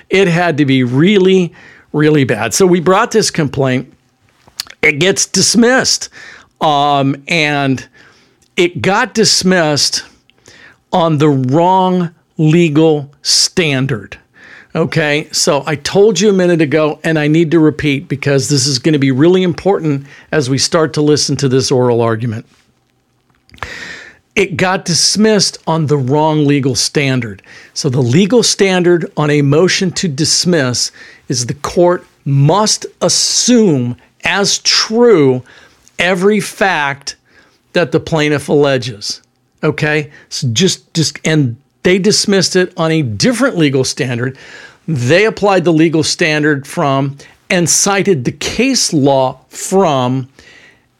It 0.09 0.27
had 0.29 0.57
to 0.57 0.65
be 0.65 0.83
really, 0.83 1.53
really 1.91 2.23
bad. 2.23 2.53
So 2.53 2.65
we 2.65 2.79
brought 2.79 3.11
this 3.11 3.29
complaint. 3.29 3.93
It 4.81 4.93
gets 4.93 5.25
dismissed. 5.25 6.09
Um, 6.61 7.21
and 7.27 7.87
it 8.55 8.81
got 8.81 9.13
dismissed 9.13 10.05
on 10.93 11.17
the 11.17 11.29
wrong 11.29 12.15
legal 12.37 13.13
standard. 13.21 14.17
Okay, 14.77 15.27
so 15.31 15.63
I 15.65 15.73
told 15.73 16.19
you 16.19 16.29
a 16.29 16.33
minute 16.33 16.61
ago, 16.61 16.99
and 17.03 17.17
I 17.17 17.27
need 17.27 17.49
to 17.49 17.59
repeat 17.59 18.07
because 18.07 18.47
this 18.47 18.67
is 18.67 18.77
going 18.77 18.93
to 18.93 18.99
be 18.99 19.09
really 19.09 19.41
important 19.41 20.05
as 20.31 20.51
we 20.51 20.59
start 20.59 20.93
to 20.93 21.01
listen 21.01 21.35
to 21.37 21.49
this 21.49 21.71
oral 21.71 21.99
argument. 21.99 22.45
It 24.35 24.55
got 24.55 24.85
dismissed 24.85 25.57
on 25.65 25.87
the 25.87 25.97
wrong 25.97 26.45
legal 26.45 26.75
standard. 26.75 27.41
So, 27.73 27.89
the 27.89 28.03
legal 28.03 28.43
standard 28.43 29.11
on 29.17 29.31
a 29.31 29.41
motion 29.41 29.89
to 29.93 30.07
dismiss 30.07 30.91
is 31.27 31.47
the 31.47 31.55
court 31.55 32.05
must 32.23 32.85
assume 33.01 33.97
as 34.25 34.59
true 34.59 35.41
every 35.97 36.39
fact 36.39 37.15
that 37.73 37.91
the 37.91 37.99
plaintiff 37.99 38.47
alleges. 38.47 39.23
Okay, 39.63 40.11
so 40.29 40.47
just 40.49 40.93
just 40.93 41.19
and 41.25 41.57
they 41.81 41.97
dismissed 41.97 42.57
it 42.57 42.73
on 42.75 42.91
a 42.91 43.01
different 43.01 43.57
legal 43.57 43.85
standard. 43.85 44.37
They 44.87 45.25
applied 45.25 45.65
the 45.65 45.73
legal 45.73 46.03
standard 46.03 46.65
from 46.65 47.17
and 47.49 47.69
cited 47.69 48.25
the 48.25 48.31
case 48.31 48.93
law 48.93 49.39
from 49.49 50.29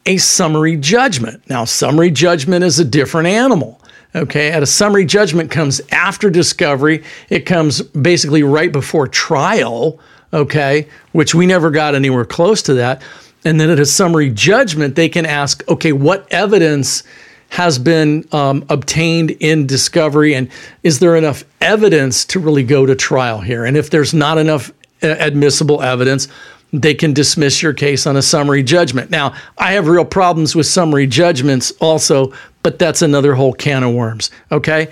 a 0.06 0.17
summary 0.17 0.78
judgment. 0.78 1.41
Now, 1.50 1.65
summary 1.65 2.12
judgment 2.12 2.63
is 2.63 2.80
a 2.80 2.86
different 2.86 3.28
animal. 3.28 3.82
Okay, 4.15 4.52
at 4.52 4.63
a 4.63 4.65
summary 4.65 5.06
judgment 5.06 5.52
comes 5.52 5.82
after 5.91 6.30
discovery. 6.30 7.04
It 7.30 7.41
comes 7.41 7.82
basically 7.82 8.41
right 8.41 8.71
before 8.71 9.08
trial. 9.08 10.00
Okay, 10.34 10.88
which 11.12 11.36
we 11.36 11.45
never 11.45 11.71
got 11.71 11.95
anywhere 11.95 12.26
close 12.26 12.62
to 12.63 12.73
that. 12.76 13.02
And 13.45 13.60
then 13.60 13.69
at 13.69 13.80
a 13.80 13.86
summary 13.86 14.30
judgment, 14.30 14.95
they 14.95 15.08
can 15.08 15.26
ask, 15.26 15.67
okay, 15.69 15.93
what 15.93 16.28
evidence 16.32 17.04
has 17.49 17.79
been 17.79 18.27
um, 18.31 18.65
obtained 18.69 19.31
in 19.31 19.65
discovery, 19.67 20.36
and 20.36 20.49
is 20.83 20.99
there 20.99 21.15
enough 21.15 21.43
evidence 21.62 22.25
to 22.25 22.39
really 22.39 22.63
go 22.63 22.86
to 22.86 22.95
trial 22.95 23.39
here? 23.39 23.65
And 23.65 23.77
if 23.77 23.89
there's 23.89 24.13
not 24.13 24.38
enough 24.38 24.69
uh, 25.01 25.15
admissible 25.19 25.81
evidence, 25.81 26.27
they 26.73 26.93
can 26.93 27.13
dismiss 27.13 27.62
your 27.62 27.73
case 27.73 28.05
on 28.05 28.17
a 28.17 28.21
summary 28.21 28.63
judgment. 28.63 29.10
Now, 29.10 29.33
I 29.57 29.71
have 29.73 29.88
real 29.88 30.05
problems 30.05 30.55
with 30.55 30.65
summary 30.65 31.07
judgments 31.07 31.71
also, 31.79 32.33
but 32.63 32.77
that's 32.77 33.01
another 33.01 33.33
whole 33.33 33.53
can 33.53 33.83
of 33.83 33.93
worms. 33.93 34.31
Okay? 34.51 34.89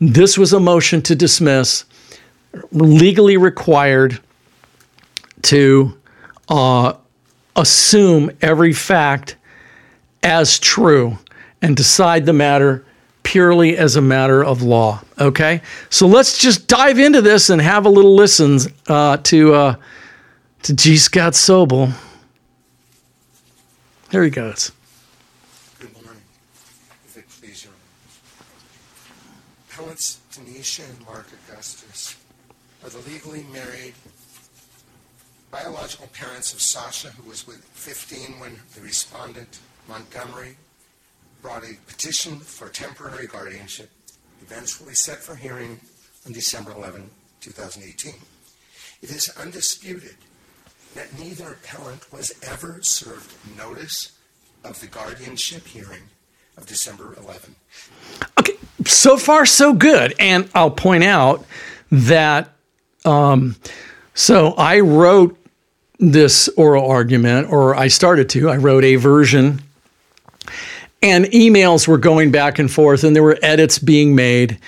This 0.00 0.36
was 0.36 0.52
a 0.52 0.58
motion 0.58 1.00
to 1.02 1.14
dismiss, 1.14 1.84
legally 2.72 3.36
required 3.36 4.18
to 5.42 5.96
uh, 6.48 6.94
assume 7.54 8.30
every 8.40 8.72
fact 8.72 9.36
as 10.24 10.58
true 10.58 11.18
and 11.62 11.76
decide 11.76 12.26
the 12.26 12.32
matter 12.32 12.84
purely 13.22 13.78
as 13.78 13.96
a 13.96 14.02
matter 14.02 14.44
of 14.44 14.62
law. 14.62 15.00
Okay, 15.18 15.62
so 15.88 16.06
let's 16.06 16.36
just 16.36 16.66
dive 16.66 16.98
into 16.98 17.22
this 17.22 17.48
and 17.48 17.62
have 17.62 17.86
a 17.86 17.88
little 17.88 18.14
listen 18.14 18.58
uh, 18.88 19.16
to 19.18 19.54
uh, 19.54 19.74
to 20.64 20.74
G. 20.74 20.96
Scott 20.96 21.32
Sobel. 21.32 21.92
There 24.10 24.24
he 24.24 24.30
goes. 24.30 24.72
Good 25.78 25.94
morning, 25.94 26.20
if 27.06 27.16
it 27.16 27.24
please 27.40 27.64
your 27.64 27.72
Appellants 29.70 30.18
and 30.36 31.06
Mark 31.06 31.26
Augustus 31.48 32.16
are 32.84 32.90
the 32.90 32.98
legally 33.10 33.44
married 33.52 33.94
biological 35.50 36.08
parents 36.08 36.52
of 36.52 36.60
Sasha, 36.60 37.08
who 37.08 37.28
was 37.28 37.46
with 37.46 37.62
15 37.74 38.40
when 38.40 38.58
the 38.74 38.80
respondent, 38.80 39.60
Montgomery, 39.88 40.56
brought 41.42 41.64
a 41.64 41.74
petition 41.86 42.38
for 42.38 42.68
temporary 42.68 43.26
guardianship, 43.26 43.90
eventually 44.40 44.94
set 44.94 45.18
for 45.18 45.34
hearing 45.34 45.80
on 46.24 46.32
December 46.32 46.72
11, 46.72 47.10
2018. 47.40 48.14
It 49.02 49.10
is 49.10 49.28
undisputed 49.40 50.14
that 50.94 51.18
neither 51.18 51.52
appellant 51.52 52.12
was 52.12 52.32
ever 52.42 52.78
served 52.82 53.34
notice 53.56 54.18
of 54.64 54.80
the 54.80 54.86
guardianship 54.86 55.66
hearing 55.66 56.02
of 56.56 56.66
December 56.66 57.16
11. 57.18 57.56
Okay, 58.38 58.56
so 58.84 59.16
far 59.16 59.44
so 59.44 59.72
good. 59.72 60.14
And 60.20 60.48
I'll 60.54 60.70
point 60.70 61.02
out 61.02 61.44
that 61.90 62.50
um, 63.04 63.56
so 64.14 64.52
I 64.52 64.80
wrote 64.80 65.38
this 65.98 66.48
oral 66.56 66.88
argument, 66.88 67.50
or 67.50 67.74
I 67.74 67.88
started 67.88 68.28
to. 68.30 68.50
I 68.50 68.56
wrote 68.56 68.84
a 68.84 68.96
version, 68.96 69.62
and 71.02 71.24
emails 71.26 71.88
were 71.88 71.98
going 71.98 72.30
back 72.30 72.58
and 72.58 72.70
forth, 72.70 73.04
and 73.04 73.14
there 73.14 73.22
were 73.22 73.38
edits 73.42 73.78
being 73.78 74.14
made. 74.14 74.58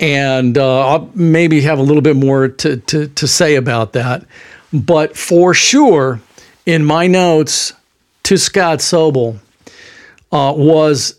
And 0.00 0.58
uh, 0.58 0.88
I'll 0.88 1.10
maybe 1.14 1.60
have 1.62 1.78
a 1.78 1.82
little 1.82 2.02
bit 2.02 2.16
more 2.16 2.48
to, 2.48 2.78
to, 2.78 3.06
to 3.06 3.28
say 3.28 3.54
about 3.54 3.92
that. 3.92 4.26
But 4.72 5.16
for 5.16 5.54
sure, 5.54 6.20
in 6.66 6.84
my 6.84 7.06
notes 7.06 7.72
to 8.24 8.36
Scott 8.36 8.80
Sobel 8.80 9.38
uh, 10.32 10.52
was 10.56 11.18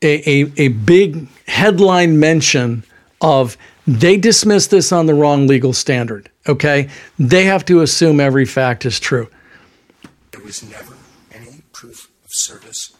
a, 0.00 0.44
a, 0.44 0.52
a 0.56 0.68
big 0.68 1.28
headline 1.46 2.18
mention 2.18 2.84
of 3.20 3.58
they 3.86 4.16
dismissed 4.16 4.70
this 4.70 4.92
on 4.92 5.06
the 5.06 5.14
wrong 5.14 5.46
legal 5.46 5.74
standard. 5.74 6.30
Okay? 6.48 6.88
They 7.18 7.44
have 7.44 7.66
to 7.66 7.82
assume 7.82 8.18
every 8.18 8.46
fact 8.46 8.86
is 8.86 8.98
true. 8.98 9.28
There 10.32 10.42
was 10.42 10.62
never 10.62 10.94
any 11.32 11.62
proof 11.72 12.10
of 12.24 12.32
service. 12.32 12.95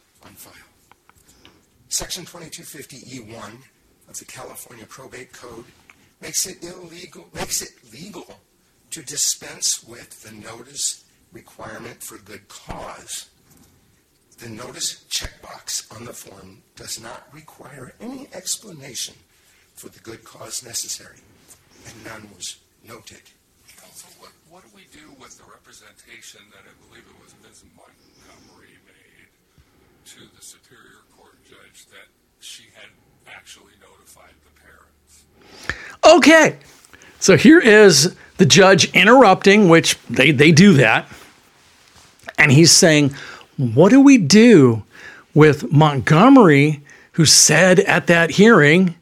Section 1.96 2.26
2250E1 2.26 3.56
of 4.06 4.18
the 4.18 4.26
California 4.26 4.84
Probate 4.84 5.32
Code 5.32 5.64
makes 6.20 6.46
it 6.46 6.62
illegal 6.62 7.26
makes 7.32 7.62
it 7.62 7.72
legal 7.90 8.38
to 8.90 9.02
dispense 9.02 9.82
with 9.82 10.22
the 10.22 10.30
notice 10.32 11.06
requirement 11.32 12.02
for 12.02 12.18
good 12.18 12.46
cause. 12.48 13.30
The 14.36 14.50
notice 14.50 15.06
checkbox 15.08 15.90
on 15.96 16.04
the 16.04 16.12
form 16.12 16.62
does 16.74 17.00
not 17.00 17.28
require 17.32 17.94
any 17.98 18.28
explanation 18.34 19.14
for 19.74 19.88
the 19.88 20.00
good 20.00 20.22
cause 20.22 20.62
necessary, 20.62 21.20
and 21.86 22.04
none 22.04 22.28
was 22.36 22.58
noted. 22.86 23.22
Counsel, 23.74 24.10
what, 24.18 24.32
what 24.50 24.62
do 24.64 24.68
we 24.76 24.84
do 24.92 25.18
with 25.18 25.38
the 25.38 25.44
representation 25.50 26.42
that 26.50 26.60
I 26.60 26.76
believe 26.86 27.04
it 27.08 27.24
was 27.24 27.32
Ms. 27.42 27.64
Montgomery 27.74 28.76
made 28.84 29.32
to 30.12 30.20
the 30.36 30.42
Superior 30.42 31.00
judge 31.48 31.86
that 31.86 32.08
she 32.40 32.64
had 32.74 32.88
actually 33.26 33.72
notified 33.80 34.34
the 34.44 34.60
parents? 34.60 35.24
Okay. 36.04 36.58
So 37.18 37.36
here 37.36 37.60
is 37.60 38.16
the 38.36 38.46
judge 38.46 38.92
interrupting, 38.92 39.68
which 39.68 39.98
they, 40.08 40.30
they 40.30 40.52
do 40.52 40.74
that. 40.74 41.08
And 42.38 42.52
he's 42.52 42.70
saying, 42.70 43.14
What 43.56 43.90
do 43.90 44.00
we 44.00 44.18
do 44.18 44.82
with 45.34 45.72
Montgomery, 45.72 46.82
who 47.12 47.24
said 47.24 47.80
at 47.80 48.06
that 48.08 48.30
hearing 48.30 48.94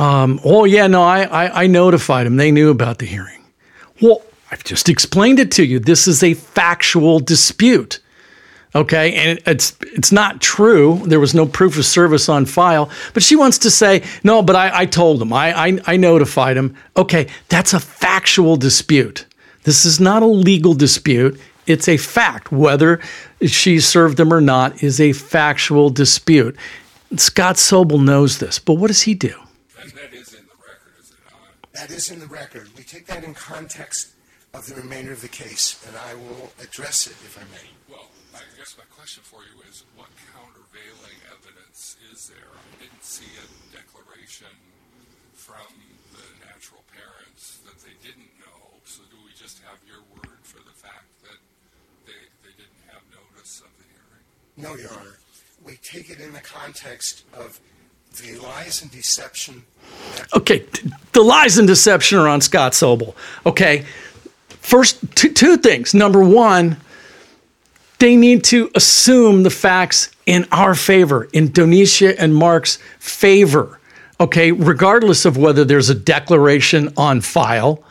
um, 0.00 0.40
oh, 0.46 0.64
yeah, 0.64 0.86
no, 0.86 1.02
I, 1.02 1.24
I, 1.24 1.64
I 1.64 1.66
notified 1.66 2.26
him. 2.26 2.36
They 2.36 2.50
knew 2.50 2.70
about 2.70 2.98
the 2.98 3.06
hearing. 3.06 3.44
Well, 4.00 4.22
I've 4.50 4.64
just 4.64 4.88
explained 4.88 5.38
it 5.38 5.52
to 5.52 5.64
you. 5.64 5.78
This 5.78 6.08
is 6.08 6.22
a 6.22 6.32
factual 6.32 7.20
dispute. 7.20 8.00
Okay, 8.72 9.14
and 9.14 9.40
it's 9.46 9.76
it's 9.80 10.12
not 10.12 10.40
true. 10.40 11.02
There 11.04 11.18
was 11.18 11.34
no 11.34 11.44
proof 11.44 11.76
of 11.76 11.84
service 11.84 12.28
on 12.28 12.46
file, 12.46 12.88
but 13.14 13.22
she 13.22 13.34
wants 13.34 13.58
to 13.58 13.70
say 13.70 14.04
no. 14.22 14.42
But 14.42 14.54
I, 14.54 14.80
I 14.80 14.86
told 14.86 15.20
them. 15.20 15.32
I, 15.32 15.52
I 15.52 15.78
I 15.86 15.96
notified 15.96 16.56
him. 16.56 16.76
Okay, 16.96 17.26
that's 17.48 17.74
a 17.74 17.80
factual 17.80 18.56
dispute. 18.56 19.26
This 19.64 19.84
is 19.84 19.98
not 19.98 20.22
a 20.22 20.26
legal 20.26 20.74
dispute. 20.74 21.40
It's 21.66 21.88
a 21.88 21.96
fact. 21.96 22.52
Whether 22.52 23.00
she 23.44 23.80
served 23.80 24.18
them 24.18 24.32
or 24.32 24.40
not 24.40 24.82
is 24.84 25.00
a 25.00 25.12
factual 25.14 25.90
dispute. 25.90 26.56
Scott 27.16 27.56
Sobel 27.56 28.02
knows 28.04 28.38
this, 28.38 28.60
but 28.60 28.74
what 28.74 28.86
does 28.86 29.02
he 29.02 29.14
do? 29.14 29.34
That 29.84 30.14
is 30.14 30.32
in 30.32 30.46
the 30.46 30.54
record, 30.62 30.92
is 31.00 31.10
it 31.10 31.18
not? 31.28 31.72
That 31.72 31.90
is 31.90 32.10
in 32.10 32.20
the 32.20 32.26
record. 32.26 32.68
We 32.76 32.84
take 32.84 33.06
that 33.06 33.24
in 33.24 33.34
context 33.34 34.12
of 34.54 34.66
the 34.66 34.76
remainder 34.76 35.12
of 35.12 35.20
the 35.20 35.28
case, 35.28 35.84
and 35.88 35.96
I 35.96 36.14
will 36.14 36.52
address 36.62 37.08
it 37.08 37.12
if 37.24 37.36
I 37.36 37.42
may. 37.52 37.70
Well, 37.92 38.06
I 38.40 38.56
guess 38.56 38.76
my 38.78 38.88
question 38.96 39.22
for 39.22 39.44
you 39.44 39.60
is 39.68 39.84
what 39.96 40.08
countervailing 40.32 41.18
evidence 41.28 41.96
is 42.12 42.32
there? 42.32 42.48
I 42.48 42.74
didn't 42.80 43.04
see 43.04 43.28
a 43.36 43.46
declaration 43.76 44.48
from 45.34 45.68
the 46.16 46.24
natural 46.48 46.80
parents 46.88 47.60
that 47.68 47.76
they 47.84 47.92
didn't 48.00 48.32
know, 48.40 48.80
so 48.84 49.02
do 49.10 49.16
we 49.24 49.32
just 49.36 49.60
have 49.68 49.76
your 49.84 50.00
word 50.16 50.40
for 50.42 50.58
the 50.64 50.72
fact 50.72 51.08
that 51.22 51.36
they, 52.06 52.20
they 52.40 52.54
didn't 52.56 52.84
have 52.88 53.02
notice 53.12 53.60
of 53.60 53.68
the 53.76 53.84
hearing? 53.92 54.24
No, 54.56 54.72
Your 54.80 54.92
Honor. 54.98 55.18
We 55.64 55.76
take 55.82 56.08
it 56.08 56.20
in 56.20 56.32
the 56.32 56.40
context 56.40 57.24
of 57.34 57.60
the 58.16 58.36
lies 58.40 58.80
and 58.82 58.90
deception. 58.90 59.64
Okay, 60.34 60.64
the 61.12 61.22
lies 61.22 61.58
and 61.58 61.68
deception 61.68 62.18
are 62.18 62.28
on 62.28 62.40
Scott 62.40 62.72
Sobel. 62.72 63.14
Okay, 63.44 63.84
first, 64.48 64.98
two, 65.14 65.32
two 65.32 65.56
things. 65.58 65.92
Number 65.94 66.22
one, 66.24 66.78
they 68.00 68.16
need 68.16 68.42
to 68.44 68.70
assume 68.74 69.42
the 69.42 69.50
facts 69.50 70.10
in 70.26 70.46
our 70.50 70.74
favor, 70.74 71.28
in 71.32 71.48
Donicia 71.48 72.16
and 72.18 72.34
Mark's 72.34 72.78
favor. 72.98 73.78
Okay, 74.18 74.52
regardless 74.52 75.24
of 75.24 75.36
whether 75.36 75.64
there's 75.64 75.88
a 75.88 75.94
declaration 75.94 76.92
on 76.96 77.20
file. 77.20 77.82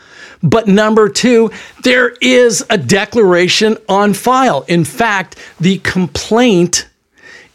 But 0.41 0.67
number 0.67 1.10
two, 1.10 1.52
there 1.84 2.10
is 2.22 2.65
a 2.69 2.78
declaration 2.78 3.78
on 3.89 4.13
file. 4.13 4.63
In 4.67 4.86
fact, 4.86 5.38
the 5.60 5.80
complaint 5.80 6.88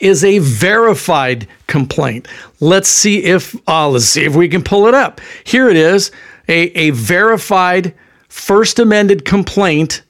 is 0.00 0.24
a 0.24 0.38
verified 0.38 1.48
complaint. 1.66 2.28
Let's 2.60 2.88
see 2.88 3.24
if 3.24 3.56
uh, 3.68 3.88
let's 3.88 4.04
see 4.06 4.24
if 4.24 4.34
we 4.34 4.48
can 4.48 4.62
pull 4.62 4.86
it 4.86 4.94
up. 4.94 5.20
Here 5.44 5.68
it 5.68 5.76
is, 5.76 6.10
a, 6.48 6.64
a 6.78 6.90
verified 6.90 7.94
first 8.28 8.78
amended 8.78 9.24
complaint 9.24 10.02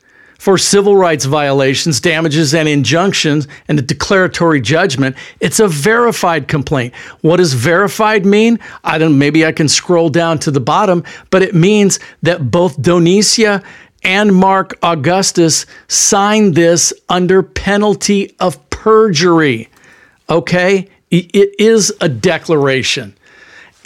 for 0.44 0.58
civil 0.58 0.94
rights 0.94 1.24
violations, 1.24 2.02
damages, 2.02 2.52
and 2.52 2.68
injunctions, 2.68 3.48
and 3.66 3.78
a 3.78 3.82
declaratory 3.82 4.60
judgment. 4.60 5.16
It's 5.40 5.58
a 5.58 5.66
verified 5.66 6.48
complaint. 6.48 6.94
What 7.22 7.38
does 7.38 7.54
verified 7.54 8.26
mean? 8.26 8.58
I 8.84 8.98
don't. 8.98 9.16
Maybe 9.16 9.46
I 9.46 9.52
can 9.52 9.68
scroll 9.68 10.10
down 10.10 10.38
to 10.40 10.50
the 10.50 10.60
bottom, 10.60 11.02
but 11.30 11.40
it 11.40 11.54
means 11.54 11.98
that 12.24 12.50
both 12.50 12.76
Donicia 12.76 13.64
and 14.02 14.34
Mark 14.34 14.74
Augustus 14.82 15.64
signed 15.88 16.54
this 16.54 16.92
under 17.08 17.42
penalty 17.42 18.36
of 18.38 18.68
perjury. 18.68 19.70
Okay, 20.28 20.90
it 21.10 21.58
is 21.58 21.90
a 22.02 22.08
declaration, 22.10 23.16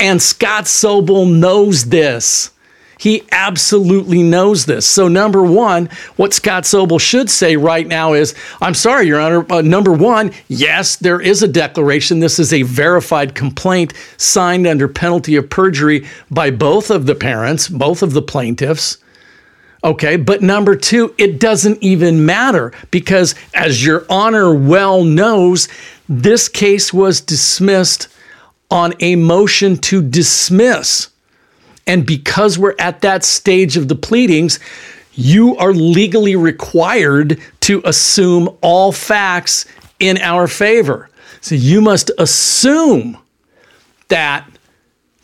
and 0.00 0.20
Scott 0.20 0.64
Sobel 0.64 1.32
knows 1.32 1.84
this. 1.84 2.50
He 2.98 3.22
absolutely 3.30 4.24
knows 4.24 4.66
this. 4.66 4.84
So, 4.84 5.06
number 5.06 5.42
one, 5.42 5.88
what 6.16 6.34
Scott 6.34 6.64
Sobel 6.64 7.00
should 7.00 7.30
say 7.30 7.56
right 7.56 7.86
now 7.86 8.12
is 8.12 8.34
I'm 8.60 8.74
sorry, 8.74 9.06
Your 9.06 9.20
Honor. 9.20 9.62
Number 9.62 9.92
one, 9.92 10.32
yes, 10.48 10.96
there 10.96 11.20
is 11.20 11.42
a 11.42 11.48
declaration. 11.48 12.18
This 12.18 12.40
is 12.40 12.52
a 12.52 12.62
verified 12.62 13.36
complaint 13.36 13.94
signed 14.16 14.66
under 14.66 14.88
penalty 14.88 15.36
of 15.36 15.48
perjury 15.48 16.06
by 16.30 16.50
both 16.50 16.90
of 16.90 17.06
the 17.06 17.14
parents, 17.14 17.68
both 17.68 18.02
of 18.02 18.12
the 18.12 18.22
plaintiffs. 18.22 18.98
Okay, 19.84 20.16
but 20.16 20.42
number 20.42 20.74
two, 20.74 21.14
it 21.18 21.38
doesn't 21.38 21.80
even 21.80 22.26
matter 22.26 22.72
because, 22.90 23.36
as 23.54 23.86
Your 23.86 24.04
Honor 24.10 24.52
well 24.52 25.04
knows, 25.04 25.68
this 26.08 26.48
case 26.48 26.92
was 26.92 27.20
dismissed 27.20 28.08
on 28.72 28.94
a 28.98 29.14
motion 29.14 29.76
to 29.76 30.02
dismiss. 30.02 31.10
And 31.88 32.06
because 32.06 32.58
we're 32.58 32.76
at 32.78 33.00
that 33.00 33.24
stage 33.24 33.76
of 33.76 33.88
the 33.88 33.96
pleadings, 33.96 34.60
you 35.14 35.56
are 35.56 35.72
legally 35.72 36.36
required 36.36 37.40
to 37.60 37.82
assume 37.84 38.56
all 38.60 38.92
facts 38.92 39.66
in 39.98 40.18
our 40.18 40.46
favor. 40.46 41.10
So 41.40 41.56
you 41.56 41.80
must 41.80 42.12
assume 42.18 43.18
that, 44.08 44.48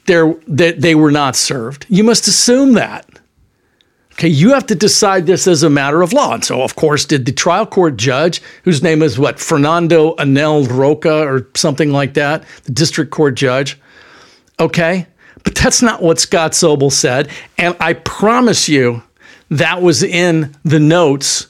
that 0.06 0.80
they 0.80 0.94
were 0.94 1.12
not 1.12 1.36
served. 1.36 1.86
You 1.88 2.02
must 2.02 2.26
assume 2.26 2.72
that. 2.72 3.08
Okay, 4.12 4.28
you 4.28 4.52
have 4.52 4.66
to 4.66 4.76
decide 4.76 5.26
this 5.26 5.46
as 5.48 5.64
a 5.64 5.70
matter 5.70 6.00
of 6.00 6.12
law. 6.12 6.34
And 6.34 6.44
so, 6.44 6.62
of 6.62 6.76
course, 6.76 7.04
did 7.04 7.26
the 7.26 7.32
trial 7.32 7.66
court 7.66 7.96
judge, 7.96 8.40
whose 8.62 8.80
name 8.80 9.02
is 9.02 9.18
what, 9.18 9.40
Fernando 9.40 10.14
Anel 10.16 10.68
Roca 10.70 11.26
or 11.26 11.48
something 11.56 11.90
like 11.90 12.14
that, 12.14 12.44
the 12.62 12.72
district 12.72 13.10
court 13.10 13.34
judge. 13.34 13.78
Okay, 14.60 15.08
but 15.42 15.54
that's 15.54 15.82
not 15.82 16.02
what 16.02 16.18
Scott 16.20 16.52
Sobel 16.52 16.92
said. 16.92 17.28
And 17.58 17.76
I 17.80 17.94
promise 17.94 18.68
you, 18.68 19.02
that 19.50 19.82
was 19.82 20.02
in 20.02 20.54
the 20.64 20.80
notes. 20.80 21.48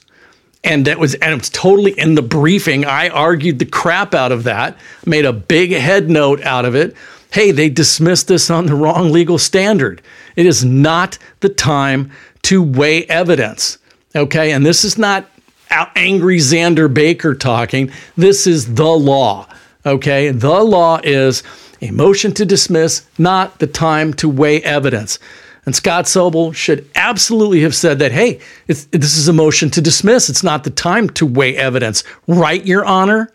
And 0.63 0.87
that 0.87 0.97
was 0.97 1.13
and 1.15 1.31
it 1.31 1.37
was 1.37 1.49
totally 1.49 1.91
in 1.91 2.15
the 2.15 2.23
briefing. 2.23 2.85
I 2.85 3.09
argued 3.09 3.59
the 3.59 3.65
crap 3.65 4.15
out 4.15 4.31
of 4.31 4.45
that, 4.45 4.77
made 5.05 5.25
a 5.25 5.33
big 5.33 5.71
head 5.71 6.09
note 6.09 6.41
out 6.41 6.65
of 6.65 6.75
it. 6.75 6.95
Hey, 7.31 7.51
they 7.51 7.69
dismissed 7.69 8.27
this 8.27 8.49
on 8.49 8.65
the 8.65 8.73
wrong 8.73 9.11
legal 9.11 9.37
standard. 9.37 10.01
It 10.35 10.45
is 10.45 10.65
not 10.65 11.19
the 11.41 11.49
time 11.49 12.11
to 12.43 12.63
weigh 12.63 13.05
evidence. 13.05 13.77
Okay, 14.15 14.53
and 14.53 14.65
this 14.65 14.83
is 14.83 14.97
not 14.97 15.29
angry 15.69 16.37
Xander 16.37 16.91
Baker 16.91 17.35
talking. 17.35 17.91
This 18.15 18.47
is 18.47 18.75
the 18.75 18.85
law. 18.85 19.47
Okay, 19.85 20.31
the 20.31 20.63
law 20.63 20.99
is 21.03 21.43
a 21.87 21.91
motion 21.91 22.33
to 22.33 22.45
dismiss, 22.45 23.05
not 23.17 23.59
the 23.59 23.67
time 23.67 24.13
to 24.15 24.29
weigh 24.29 24.61
evidence. 24.63 25.19
And 25.65 25.75
Scott 25.75 26.05
Sobel 26.05 26.53
should 26.53 26.87
absolutely 26.95 27.61
have 27.61 27.75
said 27.75 27.99
that, 27.99 28.11
hey, 28.11 28.39
this 28.67 28.87
is 28.93 29.27
a 29.27 29.33
motion 29.33 29.69
to 29.71 29.81
dismiss. 29.81 30.29
It's 30.29 30.43
not 30.43 30.63
the 30.63 30.69
time 30.69 31.09
to 31.11 31.25
weigh 31.25 31.57
evidence. 31.57 32.03
Right, 32.27 32.63
Your 32.65 32.85
Honor? 32.85 33.31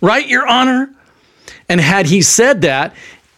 Right, 0.00 0.26
Your 0.26 0.46
Honor? 0.46 0.90
And 1.68 1.80
had 1.80 2.06
he 2.06 2.22
said 2.22 2.62
that, 2.62 2.94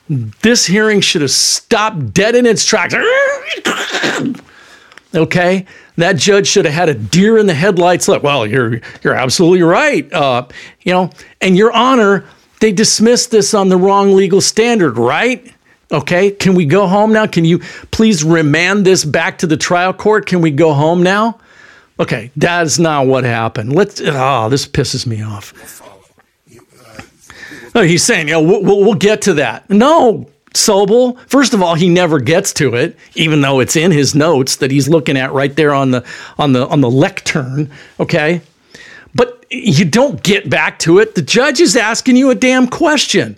this 0.09 0.67
hearing 0.67 1.01
should 1.01 1.23
have 1.23 1.31
stopped 1.31 2.15
dead 2.15 2.37
in 2.37 2.47
its 2.47 2.65
tracks. 2.65 2.95
okay? 5.15 5.67
That 5.97 6.17
judge 6.17 6.47
should 6.47 6.65
have 6.65 6.75
had 6.75 6.89
a 6.89 6.95
deer 6.95 7.39
in 7.39 7.47
the 7.47 7.55
headlights 7.55 8.09
look. 8.09 8.23
Well, 8.23 8.47
you're, 8.47 8.81
you're 9.03 9.15
absolutely 9.15 9.63
right. 9.63 10.11
Uh, 10.13 10.47
you 10.83 10.93
know, 10.93 11.11
and 11.41 11.57
Your 11.57 11.73
Honor, 11.73 12.25
they 12.63 12.73
dismissed 12.73 13.33
this 13.33 13.55
on 13.55 13.69
the 13.69 13.77
wrong 13.77 14.15
legal 14.15 14.41
standard, 14.41 14.97
right? 14.97 15.53
Okay, 15.91 16.31
can 16.31 16.55
we 16.55 16.65
go 16.65 16.87
home 16.87 17.13
now? 17.13 17.27
Can 17.27 17.45
you 17.45 17.59
please 17.91 18.23
remand 18.23 18.87
this 18.87 19.05
back 19.05 19.39
to 19.39 19.49
the 19.49 19.57
trial 19.57 19.93
court? 19.93 20.27
Can 20.27 20.41
we 20.41 20.53
go 20.53 20.73
home 20.73 21.03
now? 21.03 21.41
Okay, 21.99 22.31
that's 22.37 22.79
not 22.79 23.09
what 23.09 23.25
happened. 23.25 23.75
Let's. 23.75 24.01
Oh, 24.01 24.49
this 24.49 24.67
pisses 24.67 25.07
me 25.07 25.23
off. 25.23 25.53
Oh, 27.75 27.83
he's 27.83 28.05
saying, 28.05 28.29
you 28.29 28.39
we'll, 28.39 28.63
we'll 28.63 28.95
get 28.95 29.23
to 29.23 29.35
that. 29.35 29.69
No, 29.69 30.31
Sobel. 30.55 31.19
First 31.27 31.55
of 31.55 31.63
all, 31.63 31.75
he 31.75 31.89
never 31.89 32.21
gets 32.21 32.53
to 32.55 32.75
it, 32.77 32.97
even 33.15 33.41
though 33.41 33.61
it's 33.61 33.77
in 33.77 33.91
his 33.91 34.15
notes 34.15 34.57
that 34.57 34.71
he's 34.71 34.89
looking 34.89 35.17
at 35.17 35.33
right 35.33 35.55
there 35.57 35.75
on 35.75 35.91
the 35.91 36.07
on 36.39 36.53
the 36.53 36.67
on 36.69 36.81
the 36.81 36.91
lectern. 36.91 37.71
Okay, 37.99 38.41
but 39.15 39.45
you 39.51 39.85
don't 39.85 40.23
get 40.23 40.49
back 40.49 40.79
to 40.81 40.99
it. 40.99 41.15
The 41.15 41.23
judge 41.23 41.61
is 41.61 41.77
asking 41.77 42.17
you 42.17 42.31
a 42.31 42.35
damn 42.35 42.67
question. 42.67 43.37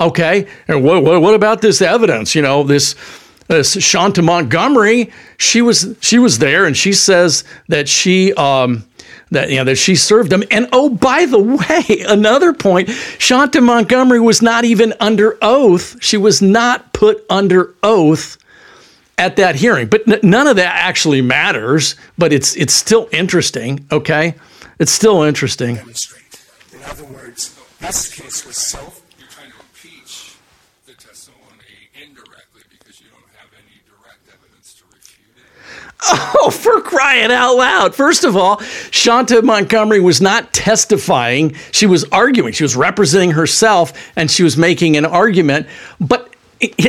Okay. 0.00 0.48
And 0.68 0.84
what, 0.84 1.02
what, 1.02 1.20
what 1.20 1.34
about 1.34 1.60
this 1.60 1.80
evidence? 1.80 2.34
You 2.34 2.42
know, 2.42 2.62
this, 2.62 2.94
this 3.48 3.72
Shanta 3.82 4.22
Montgomery, 4.22 5.12
she 5.38 5.62
was, 5.62 5.96
she 6.00 6.18
was 6.18 6.38
there 6.38 6.64
and 6.66 6.76
she 6.76 6.92
says 6.92 7.44
that 7.68 7.88
she, 7.88 8.32
um, 8.34 8.84
that 9.32 9.48
you 9.50 9.56
know 9.56 9.64
that 9.64 9.76
she 9.76 9.96
served 9.96 10.30
them. 10.30 10.44
And 10.50 10.68
oh, 10.72 10.90
by 10.90 11.26
the 11.26 11.38
way, 11.38 12.04
another 12.08 12.52
point: 12.52 12.90
Shanta 12.90 13.60
Montgomery 13.60 14.20
was 14.20 14.42
not 14.42 14.64
even 14.64 14.94
under 15.00 15.38
oath. 15.42 15.96
She 16.02 16.16
was 16.16 16.40
not 16.40 16.92
put 16.92 17.24
under 17.28 17.74
oath 17.82 18.36
at 19.18 19.36
that 19.36 19.56
hearing. 19.56 19.88
But 19.88 20.06
n- 20.06 20.20
none 20.22 20.46
of 20.46 20.56
that 20.56 20.74
actually 20.74 21.22
matters. 21.22 21.96
But 22.18 22.32
it's 22.32 22.54
it's 22.56 22.74
still 22.74 23.08
interesting. 23.10 23.86
Okay. 23.90 24.34
It's 24.82 24.90
still 24.90 25.22
interesting. 25.22 25.76
Demonstrate. 25.76 26.44
In 26.74 26.82
other 26.82 27.04
words, 27.04 27.56
this 27.78 28.12
case 28.12 28.44
was 28.44 28.56
self. 28.56 29.00
You're 29.16 29.28
trying 29.28 29.52
to 29.52 29.56
impeach 29.60 30.34
the 30.86 30.94
testimony 30.94 31.38
indirectly 31.94 32.62
because 32.68 33.00
you 33.00 33.06
don't 33.08 33.22
have 33.36 33.48
any 33.54 33.80
direct 33.86 34.26
evidence 34.26 34.74
to 34.74 34.84
refute 34.92 35.36
it. 35.36 36.34
Oh, 36.34 36.50
for 36.50 36.80
crying 36.80 37.30
out 37.30 37.54
loud. 37.54 37.94
First 37.94 38.24
of 38.24 38.36
all, 38.36 38.58
Shanta 38.90 39.40
Montgomery 39.40 40.00
was 40.00 40.20
not 40.20 40.52
testifying. 40.52 41.54
She 41.70 41.86
was 41.86 42.02
arguing. 42.10 42.52
She 42.52 42.64
was 42.64 42.74
representing 42.74 43.30
herself 43.30 43.92
and 44.16 44.28
she 44.28 44.42
was 44.42 44.56
making 44.56 44.96
an 44.96 45.04
argument. 45.04 45.68
But 46.00 46.31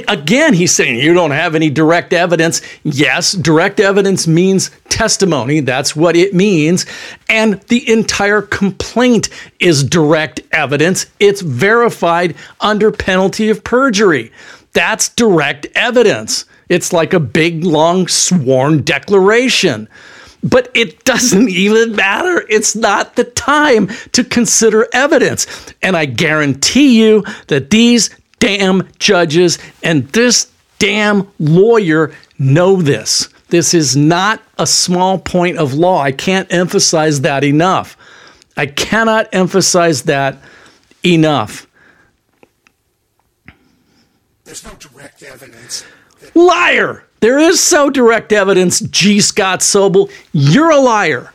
again, 0.08 0.54
he's 0.54 0.72
saying 0.72 1.00
you 1.00 1.14
don't 1.14 1.32
have 1.32 1.56
any 1.56 1.70
direct 1.70 2.14
evidence. 2.14 2.62
Yes, 2.84 3.34
direct 3.34 3.80
evidence 3.80 4.28
means 4.28 4.72
testimony. 4.90 5.60
That's 5.62 5.96
what 5.96 6.16
it 6.16 6.34
means. 6.34 6.86
And 7.30 7.60
the 7.64 7.90
entire 7.92 8.42
complaint 8.42 9.30
is 9.60 9.84
direct 9.84 10.42
evidence. 10.52 11.08
It's 11.20 11.42
verified 11.42 12.36
under 12.62 12.92
penalty 12.92 13.50
of 13.50 13.64
perjury. 13.64 14.32
That's 14.74 15.10
direct 15.10 15.68
evidence. 15.76 16.46
It's 16.70 16.94
like 16.94 17.14
a 17.14 17.20
big, 17.20 17.64
long 17.64 18.08
sworn 18.08 18.84
declaration. 18.84 19.88
But 20.44 20.70
it 20.74 21.06
doesn't 21.06 21.50
even 21.50 21.96
matter. 21.96 22.46
It's 22.50 22.76
not 22.76 23.16
the 23.16 23.24
time 23.24 23.88
to 24.12 24.24
consider 24.24 24.88
evidence. 24.94 25.74
And 25.82 25.96
I 25.96 26.06
guarantee 26.06 27.02
you 27.02 27.24
that 27.48 27.70
these 27.70 28.10
damn 28.44 28.86
judges 29.00 29.58
and 29.84 30.06
this 30.10 30.52
damn 30.78 31.26
lawyer 31.40 32.14
know 32.38 32.82
this. 32.82 33.30
This 33.48 33.74
is 33.74 33.96
not 33.96 34.42
a 34.58 34.68
small 34.68 35.18
point 35.18 35.58
of 35.58 35.74
law. 35.74 36.02
I 36.02 36.12
can't 36.12 36.52
emphasize 36.52 37.22
that 37.22 37.46
enough. 37.46 37.96
I 38.58 38.66
cannot 38.66 39.30
emphasize 39.32 40.04
that 40.04 40.38
enough. 41.06 41.68
there's 44.44 44.66
no 44.66 44.74
direct 44.74 45.24
evidence. 45.24 45.86
That, 46.20 46.36
Liar! 46.36 47.06
There 47.22 47.40
is 47.40 47.62
so 47.62 47.90
direct 47.90 48.34
evidence, 48.34 48.82
G. 48.82 49.22
Scott 49.22 49.62
Sobel. 49.62 50.12
You're 50.34 50.72
a 50.72 50.80
liar. 50.80 51.33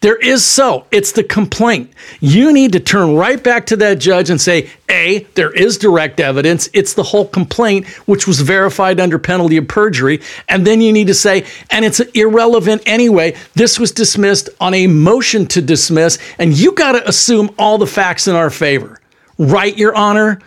There 0.00 0.16
is 0.16 0.46
so. 0.46 0.86
It's 0.90 1.12
the 1.12 1.22
complaint. 1.22 1.92
You 2.20 2.54
need 2.54 2.72
to 2.72 2.80
turn 2.80 3.16
right 3.16 3.42
back 3.42 3.66
to 3.66 3.76
that 3.76 3.98
judge 3.98 4.30
and 4.30 4.40
say, 4.40 4.70
A, 4.88 5.24
there 5.34 5.50
is 5.50 5.76
direct 5.76 6.20
evidence. 6.20 6.70
It's 6.72 6.94
the 6.94 7.02
whole 7.02 7.26
complaint, 7.28 7.86
which 8.06 8.26
was 8.26 8.40
verified 8.40 8.98
under 8.98 9.18
penalty 9.18 9.58
of 9.58 9.68
perjury. 9.68 10.22
And 10.48 10.66
then 10.66 10.80
you 10.80 10.90
need 10.90 11.08
to 11.08 11.14
say, 11.14 11.44
and 11.70 11.84
it's 11.84 12.00
irrelevant 12.00 12.82
anyway. 12.86 13.36
This 13.54 13.78
was 13.78 13.92
dismissed 13.92 14.48
on 14.58 14.72
a 14.72 14.86
motion 14.86 15.46
to 15.48 15.60
dismiss, 15.60 16.18
and 16.38 16.56
you 16.56 16.72
got 16.72 16.92
to 16.92 17.06
assume 17.06 17.54
all 17.58 17.76
the 17.76 17.86
facts 17.86 18.26
in 18.26 18.34
our 18.34 18.48
favor. 18.48 19.00
Right, 19.36 19.76
Your 19.76 19.94
Honor? 19.94 20.40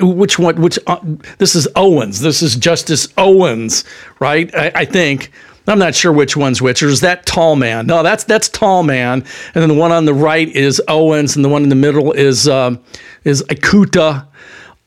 Which 0.00 0.38
one? 0.38 0.60
Which? 0.60 0.78
Uh, 0.86 0.98
this 1.38 1.54
is 1.54 1.66
Owens. 1.76 2.20
This 2.20 2.42
is 2.42 2.56
Justice 2.56 3.08
Owens, 3.16 3.84
right? 4.20 4.54
I, 4.54 4.72
I 4.74 4.84
think. 4.84 5.30
I'm 5.68 5.78
not 5.78 5.94
sure 5.94 6.12
which 6.12 6.36
one's 6.36 6.62
which. 6.62 6.82
Or 6.82 6.88
is 6.88 7.00
that 7.02 7.26
Tallman? 7.26 7.86
No, 7.86 8.02
that's 8.02 8.24
that's 8.24 8.48
Tallman. 8.48 9.22
And 9.22 9.24
then 9.54 9.68
the 9.68 9.74
one 9.74 9.92
on 9.92 10.04
the 10.04 10.14
right 10.14 10.48
is 10.48 10.82
Owens, 10.88 11.36
and 11.36 11.44
the 11.44 11.48
one 11.48 11.62
in 11.62 11.68
the 11.68 11.74
middle 11.74 12.12
is 12.12 12.48
um, 12.48 12.82
is 13.24 13.42
Ikuta. 13.44 14.26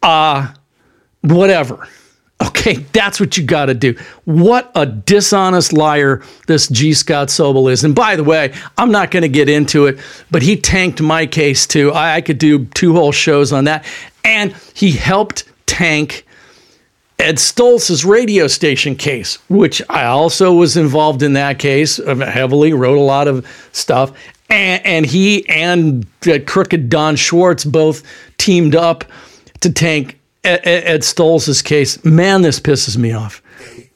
Uh, 0.02 0.54
whatever. 1.22 1.88
Okay, 2.48 2.74
that's 2.92 3.20
what 3.20 3.38
you 3.38 3.44
got 3.44 3.68
to 3.68 3.76
do. 3.76 3.96
What 4.26 4.72
a 4.74 4.88
dishonest 4.88 5.74
liar 5.74 6.24
this 6.48 6.68
G. 6.68 6.94
Scott 6.94 7.28
Sobel 7.28 7.72
is. 7.72 7.84
And 7.84 7.94
by 7.94 8.16
the 8.16 8.24
way, 8.24 8.54
I'm 8.80 8.92
not 8.92 9.12
going 9.12 9.22
to 9.22 9.30
get 9.30 9.48
into 9.48 9.86
it, 9.86 10.00
but 10.32 10.42
he 10.42 10.58
tanked 10.58 11.02
my 11.02 11.28
case 11.28 11.68
too. 11.68 11.92
I, 11.92 12.16
I 12.16 12.22
could 12.22 12.40
do 12.40 12.66
two 12.66 12.94
whole 12.94 13.12
shows 13.12 13.54
on 13.54 13.66
that. 13.66 13.86
And 14.26 14.56
he 14.74 14.92
helped 14.92 15.44
tank 15.68 16.26
Ed 17.22 17.36
Stolz's 17.40 18.04
radio 18.04 18.48
station 18.48 18.96
case, 18.96 19.36
which 19.50 19.82
I 19.90 20.06
also 20.06 20.54
was 20.54 20.76
involved 20.76 21.22
in 21.22 21.34
that 21.34 21.60
case 21.60 21.98
heavily, 21.98 22.74
wrote 22.74 22.98
a 22.98 23.02
lot 23.02 23.28
of 23.28 23.46
stuff. 23.72 24.12
And, 24.50 24.86
and 24.86 25.06
he 25.06 25.48
and 25.48 26.06
uh, 26.28 26.40
crooked 26.46 26.90
Don 26.90 27.16
Schwartz 27.16 27.64
both 27.64 28.04
teamed 28.38 28.76
up 28.76 29.06
to 29.62 29.72
tank 29.72 30.20
Ed, 30.44 30.62
Ed 30.66 31.02
Stolz's 31.04 31.62
case. 31.62 32.04
Man, 32.04 32.42
this 32.42 32.60
pisses 32.60 32.98
me 32.98 33.14
off. 33.14 33.42
they 33.60 33.92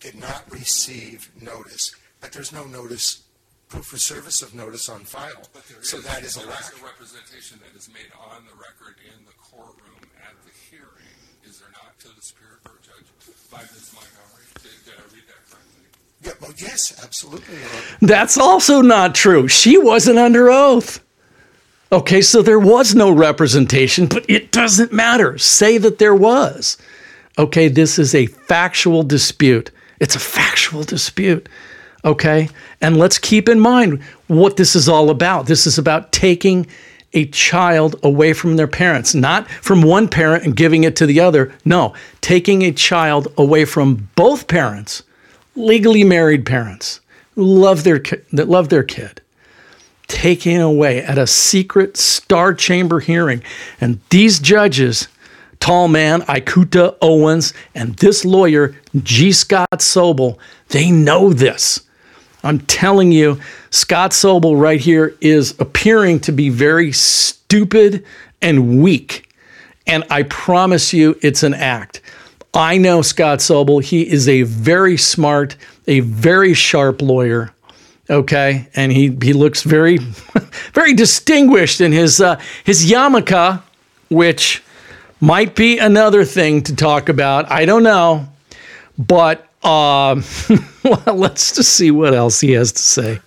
did 0.00 0.18
not 0.20 0.42
receive 0.50 1.30
notice, 1.40 1.94
but 2.20 2.32
there's 2.32 2.52
no 2.52 2.64
notice, 2.64 3.22
proof 3.68 3.92
of 3.92 4.00
service 4.00 4.42
of 4.42 4.54
notice 4.54 4.88
on 4.88 5.00
file. 5.00 5.46
But 5.54 5.64
there 5.68 5.82
So 5.82 5.98
that 5.98 6.22
is 6.24 6.36
a 6.36 6.46
lack. 6.46 6.60
is 6.60 6.80
a 6.80 6.84
representation 6.84 7.60
that 7.62 7.78
is 7.78 7.88
made 7.88 8.10
on 8.18 8.44
the 8.44 8.56
record 8.58 8.96
in 9.06 9.24
the 9.24 9.32
courtroom 9.38 10.02
at 10.20 10.34
the 10.44 10.52
hearing, 10.68 11.14
is 11.46 11.60
there 11.60 11.70
not, 11.72 11.98
to 12.00 12.08
the 12.08 12.20
Superior 12.20 12.58
Court 12.64 12.82
judge 12.82 13.06
by 13.50 13.62
Ms. 13.62 13.94
Montgomery? 13.94 14.44
Did, 14.60 14.74
did 14.84 14.94
I 14.98 15.06
read 15.14 15.24
that 15.30 15.40
correctly? 15.48 15.86
Yeah, 16.22 16.32
well, 16.40 16.52
yes, 16.56 17.02
absolutely. 17.02 17.56
That's 18.00 18.36
also 18.36 18.82
not 18.82 19.14
true. 19.14 19.48
She 19.48 19.78
wasn't 19.78 20.18
under 20.18 20.50
oath. 20.50 21.00
Okay, 21.92 22.20
so 22.20 22.42
there 22.42 22.58
was 22.58 22.94
no 22.94 23.10
representation, 23.10 24.06
but 24.06 24.28
it 24.28 24.52
doesn't 24.52 24.92
matter. 24.92 25.38
Say 25.38 25.78
that 25.78 25.98
there 25.98 26.14
was. 26.14 26.76
Okay, 27.38 27.68
this 27.68 27.98
is 27.98 28.14
a 28.14 28.26
factual 28.26 29.02
dispute. 29.02 29.70
It's 29.98 30.14
a 30.14 30.20
factual 30.20 30.84
dispute. 30.84 31.48
Okay, 32.04 32.48
and 32.80 32.96
let's 32.96 33.18
keep 33.18 33.48
in 33.48 33.58
mind 33.58 34.02
what 34.26 34.56
this 34.56 34.76
is 34.76 34.88
all 34.88 35.10
about. 35.10 35.46
This 35.46 35.66
is 35.66 35.78
about 35.78 36.12
taking 36.12 36.66
a 37.12 37.26
child 37.26 37.96
away 38.02 38.32
from 38.32 38.56
their 38.56 38.68
parents, 38.68 39.14
not 39.14 39.50
from 39.50 39.82
one 39.82 40.06
parent 40.08 40.44
and 40.44 40.54
giving 40.54 40.84
it 40.84 40.96
to 40.96 41.06
the 41.06 41.20
other. 41.20 41.52
No, 41.64 41.92
taking 42.20 42.62
a 42.62 42.72
child 42.72 43.28
away 43.36 43.64
from 43.64 44.08
both 44.14 44.46
parents, 44.46 45.02
legally 45.64 46.04
married 46.04 46.44
parents 46.46 47.00
who 47.34 47.44
love 47.44 47.84
their 47.84 47.98
ki- 47.98 48.18
that 48.32 48.48
love 48.48 48.68
their 48.68 48.82
kid 48.82 49.20
taken 50.10 50.60
away 50.60 51.00
at 51.02 51.18
a 51.18 51.26
secret 51.26 51.96
star 51.96 52.52
chamber 52.52 53.00
hearing. 53.00 53.42
And 53.80 54.00
these 54.10 54.38
judges, 54.40 55.08
Tallman, 55.60 56.22
Ikuta 56.22 56.96
Owens, 57.00 57.54
and 57.74 57.94
this 57.96 58.24
lawyer, 58.24 58.74
G. 59.02 59.32
Scott 59.32 59.68
Sobel, 59.76 60.36
they 60.70 60.90
know 60.90 61.32
this. 61.32 61.80
I'm 62.42 62.58
telling 62.60 63.12
you, 63.12 63.38
Scott 63.70 64.10
Sobel 64.10 64.60
right 64.60 64.80
here 64.80 65.14
is 65.20 65.54
appearing 65.60 66.20
to 66.20 66.32
be 66.32 66.48
very 66.48 66.90
stupid 66.90 68.04
and 68.42 68.82
weak. 68.82 69.28
And 69.86 70.04
I 70.10 70.24
promise 70.24 70.92
you, 70.92 71.18
it's 71.22 71.42
an 71.42 71.54
act. 71.54 72.00
I 72.52 72.78
know 72.78 73.02
Scott 73.02 73.38
Sobel. 73.38 73.82
He 73.82 74.08
is 74.08 74.28
a 74.28 74.42
very 74.42 74.96
smart, 74.96 75.56
a 75.86 76.00
very 76.00 76.54
sharp 76.54 77.02
lawyer 77.02 77.52
okay 78.08 78.68
and 78.74 78.90
he 78.90 79.16
he 79.22 79.32
looks 79.32 79.62
very 79.62 79.98
very 80.74 80.94
distinguished 80.94 81.80
in 81.80 81.92
his 81.92 82.20
uh, 82.20 82.40
his 82.64 82.90
yarmulke 82.90 83.62
which 84.08 84.64
might 85.20 85.54
be 85.54 85.78
another 85.78 86.24
thing 86.24 86.60
to 86.60 86.74
talk 86.74 87.08
about 87.08 87.48
i 87.52 87.64
don't 87.64 87.84
know 87.84 88.26
but 88.98 89.42
um 89.64 90.24
well, 90.82 91.14
let's 91.14 91.54
just 91.54 91.72
see 91.74 91.92
what 91.92 92.12
else 92.12 92.40
he 92.40 92.50
has 92.50 92.72
to 92.72 92.82
say 92.82 93.20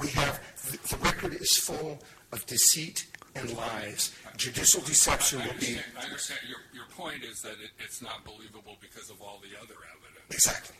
we 0.00 0.08
have, 0.10 0.40
the, 0.70 0.96
the 0.96 1.02
record 1.02 1.34
is 1.34 1.56
full 1.56 1.98
of 2.32 2.46
deceit 2.46 3.06
and 3.34 3.56
lies. 3.56 4.14
Judicial 4.36 4.80
deception 4.82 5.40
will 5.40 5.46
be, 5.58 5.76
understand, 5.76 5.82
I 5.98 6.04
understand, 6.04 6.40
your, 6.48 6.58
your 6.58 6.65
point 6.96 7.22
is 7.22 7.42
that 7.42 7.52
it, 7.52 7.70
it's 7.78 8.02
not 8.02 8.24
believable 8.24 8.76
because 8.80 9.10
of 9.10 9.20
all 9.20 9.40
the 9.42 9.56
other 9.58 9.74
evidence. 9.94 10.46
exactly. 10.46 10.76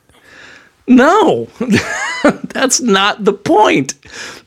no. 0.87 1.49
That's 2.53 2.81
not 2.81 3.25
the 3.25 3.33
point. 3.33 3.95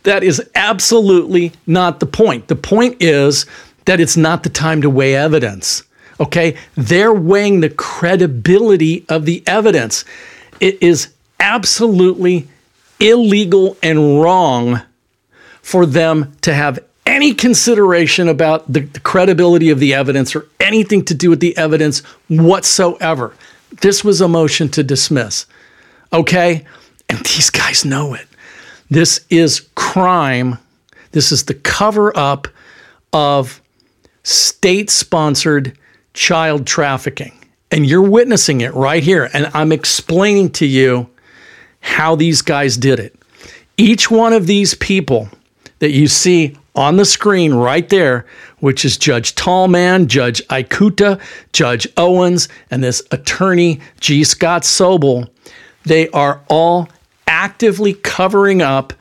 That 0.03 0.23
is 0.23 0.41
absolutely 0.55 1.53
not 1.67 1.99
the 1.99 2.05
point. 2.05 2.47
The 2.47 2.55
point 2.55 2.97
is 2.99 3.45
that 3.85 3.99
it's 3.99 4.17
not 4.17 4.43
the 4.43 4.49
time 4.49 4.81
to 4.81 4.89
weigh 4.89 5.15
evidence 5.15 5.83
okay? 6.19 6.55
They're 6.75 7.13
weighing 7.13 7.61
the 7.61 7.69
credibility 7.69 9.05
of 9.09 9.25
the 9.25 9.43
evidence. 9.47 10.05
It 10.59 10.81
is 10.81 11.13
absolutely 11.39 12.47
illegal 12.99 13.77
and 13.81 14.21
wrong 14.21 14.81
for 15.61 15.85
them 15.85 16.33
to 16.41 16.53
have 16.53 16.79
any 17.09 17.33
consideration 17.33 18.29
about 18.29 18.71
the, 18.71 18.81
the 18.81 18.99
credibility 18.99 19.71
of 19.71 19.79
the 19.79 19.95
evidence 19.95 20.35
or 20.35 20.47
anything 20.59 21.03
to 21.05 21.15
do 21.15 21.29
with 21.31 21.39
the 21.39 21.57
evidence 21.57 21.99
whatsoever. 22.27 23.33
This 23.81 24.03
was 24.03 24.21
a 24.21 24.27
motion 24.27 24.69
to 24.69 24.83
dismiss. 24.83 25.47
Okay? 26.13 26.65
And 27.09 27.17
these 27.19 27.49
guys 27.49 27.83
know 27.83 28.13
it. 28.13 28.27
This 28.91 29.25
is 29.31 29.67
crime. 29.73 30.59
This 31.11 31.31
is 31.31 31.45
the 31.45 31.55
cover 31.55 32.15
up 32.15 32.47
of 33.11 33.59
state 34.23 34.91
sponsored 34.91 35.77
child 36.13 36.67
trafficking. 36.67 37.33
And 37.71 37.87
you're 37.87 38.07
witnessing 38.07 38.61
it 38.61 38.73
right 38.75 39.01
here. 39.01 39.29
And 39.33 39.49
I'm 39.55 39.71
explaining 39.71 40.51
to 40.51 40.67
you 40.67 41.09
how 41.81 42.15
these 42.15 42.43
guys 42.43 42.77
did 42.77 42.99
it. 42.99 43.15
Each 43.77 44.11
one 44.11 44.33
of 44.33 44.45
these 44.45 44.75
people 44.75 45.29
that 45.79 45.91
you 45.91 46.07
see 46.07 46.55
on 46.79 46.95
the 46.95 47.03
screen 47.03 47.53
right 47.53 47.89
there, 47.89 48.25
which 48.59 48.85
is 48.85 48.97
Judge 48.97 49.35
Tallman, 49.35 50.07
Judge 50.07 50.41
Ikuta, 50.47 51.19
Judge 51.51 51.85
Owens, 51.97 52.47
and 52.71 52.81
this 52.81 53.03
attorney 53.11 53.81
G. 53.99 54.23
Scott 54.23 54.61
Sobel, 54.63 55.29
they 55.83 56.07
are 56.11 56.41
all 56.47 56.87
actively 57.27 57.93
covering 57.93 58.61
up 58.61 58.93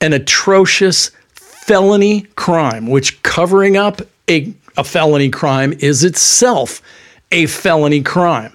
an 0.00 0.12
atrocious 0.12 1.10
felony 1.32 2.22
crime, 2.36 2.86
which 2.86 3.20
covering 3.24 3.76
up 3.76 4.00
a, 4.30 4.54
a 4.76 4.84
felony 4.84 5.28
crime 5.28 5.72
is 5.80 6.04
itself 6.04 6.80
a 7.32 7.46
felony 7.46 8.00
crime. 8.00 8.52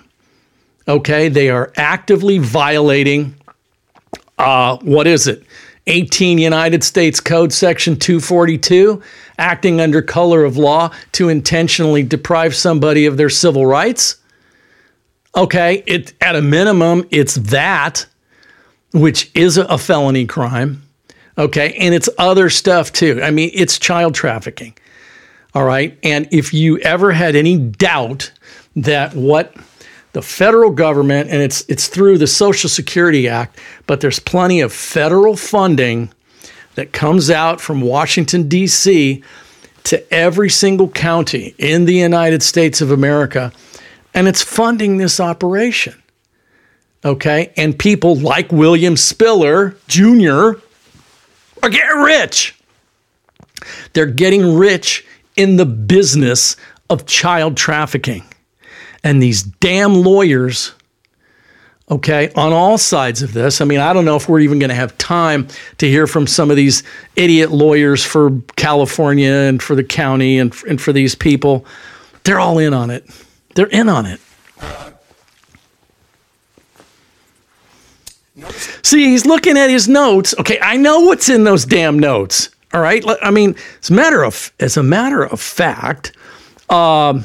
Okay, 0.88 1.28
they 1.28 1.50
are 1.50 1.74
actively 1.76 2.38
violating 2.38 3.36
uh, 4.38 4.78
what 4.78 5.06
is 5.06 5.28
it? 5.28 5.44
18 5.88 6.38
United 6.38 6.84
States 6.84 7.20
Code 7.20 7.52
Section 7.52 7.98
242, 7.98 9.02
acting 9.38 9.82
under 9.82 10.02
color 10.02 10.44
of 10.44 10.58
law 10.58 10.92
to 11.14 11.30
intentionally 11.30 12.04
deprive 12.04 12.56
somebody 12.56 13.06
of 13.06 13.18
their 13.18 13.30
civil 13.30 13.66
rights. 13.66 14.18
Okay, 15.36 15.84
it 15.88 16.14
at 16.22 16.36
a 16.36 16.42
minimum, 16.42 17.06
it's 17.10 17.36
that, 17.36 18.06
which 18.94 19.32
is 19.36 19.58
a 19.58 19.78
felony 19.78 20.26
crime. 20.26 20.84
Okay, 21.38 21.74
and 21.74 21.96
it's 21.96 22.10
other 22.18 22.50
stuff 22.50 22.94
too. 22.94 23.20
I 23.22 23.32
mean, 23.32 23.50
it's 23.54 23.80
child 23.80 24.14
trafficking. 24.14 24.78
All 25.56 25.66
right, 25.66 25.98
and 26.04 26.28
if 26.32 26.54
you 26.54 26.78
ever 26.80 27.12
had 27.12 27.36
any 27.36 27.58
doubt 27.58 28.32
that 28.76 29.16
what 29.16 29.56
the 30.14 30.22
federal 30.22 30.72
government 30.72 31.30
and 31.30 31.42
it's 31.42 31.66
it's 31.68 31.88
through 31.88 32.18
the 32.18 32.28
Social 32.28 32.70
Security 32.70 33.28
Act, 33.28 33.60
but 33.88 34.02
there's 34.02 34.20
plenty 34.20 34.62
of 34.62 34.72
federal 34.72 35.36
funding 35.36 36.12
that 36.76 36.94
comes 36.94 37.30
out 37.30 37.62
from 37.62 37.82
Washington 37.82 38.48
D.C. 38.48 39.24
to 39.84 40.14
every 40.14 40.50
single 40.50 40.90
county 40.90 41.54
in 41.58 41.86
the 41.86 41.94
United 41.94 42.42
States 42.42 42.82
of 42.82 42.90
America 42.90 43.52
and 44.14 44.28
it's 44.28 44.42
funding 44.42 44.98
this 44.98 45.20
operation. 45.20 45.96
Okay. 47.04 47.52
And 47.58 47.78
people 47.78 48.16
like 48.16 48.52
William 48.52 48.96
Spiller 48.96 49.76
Jr. 49.88 50.54
are 51.62 51.70
getting 51.70 52.02
rich. 52.02 52.56
They're 53.94 54.06
getting 54.06 54.56
rich 54.56 55.06
in 55.36 55.58
the 55.58 55.66
business 55.66 56.56
of 56.90 57.06
child 57.06 57.58
trafficking. 57.58 58.24
And 59.04 59.22
these 59.22 59.44
damn 59.44 59.96
lawyers, 59.96 60.72
okay, 61.90 62.32
on 62.36 62.54
all 62.54 62.78
sides 62.78 63.22
of 63.22 63.34
this. 63.34 63.60
I 63.60 63.66
mean, 63.66 63.80
I 63.80 63.94
don't 63.94 64.06
know 64.06 64.16
if 64.16 64.30
we're 64.30 64.40
even 64.40 64.60
going 64.60 64.70
to 64.70 64.76
have 64.76 64.98
time 64.98 65.48
to 65.80 65.88
hear 65.88 66.08
from 66.08 66.26
some 66.28 66.50
of 66.50 66.56
these 66.56 66.84
idiot 67.16 67.52
lawyers 67.52 68.04
for 68.04 68.32
California 68.56 69.32
and 69.32 69.62
for 69.62 69.76
the 69.76 69.84
county 69.84 70.40
and, 70.40 70.56
and 70.68 70.82
for 70.82 70.94
these 70.94 71.16
people. 71.16 71.66
They're 72.24 72.40
all 72.40 72.58
in 72.58 72.74
on 72.74 72.90
it. 72.90 73.06
They're 73.56 73.68
in 73.68 73.90
on 73.90 74.06
it. 74.06 74.22
See, 78.82 79.06
he's 79.06 79.26
looking 79.26 79.58
at 79.58 79.70
his 79.70 79.88
notes. 79.88 80.34
Okay, 80.40 80.60
I 80.62 80.78
know 80.78 81.02
what's 81.02 81.30
in 81.30 81.44
those 81.44 81.66
damn 81.66 82.00
notes. 82.00 82.50
All 82.74 82.82
right. 82.82 83.04
I 83.22 83.30
mean, 83.30 83.56
as 83.82 83.90
a 83.90 83.94
matter 83.94 84.24
of 84.24 84.52
as 84.60 84.78
a 84.78 84.84
matter 84.84 85.24
of 85.24 85.40
fact, 85.40 86.14
um, 86.70 87.24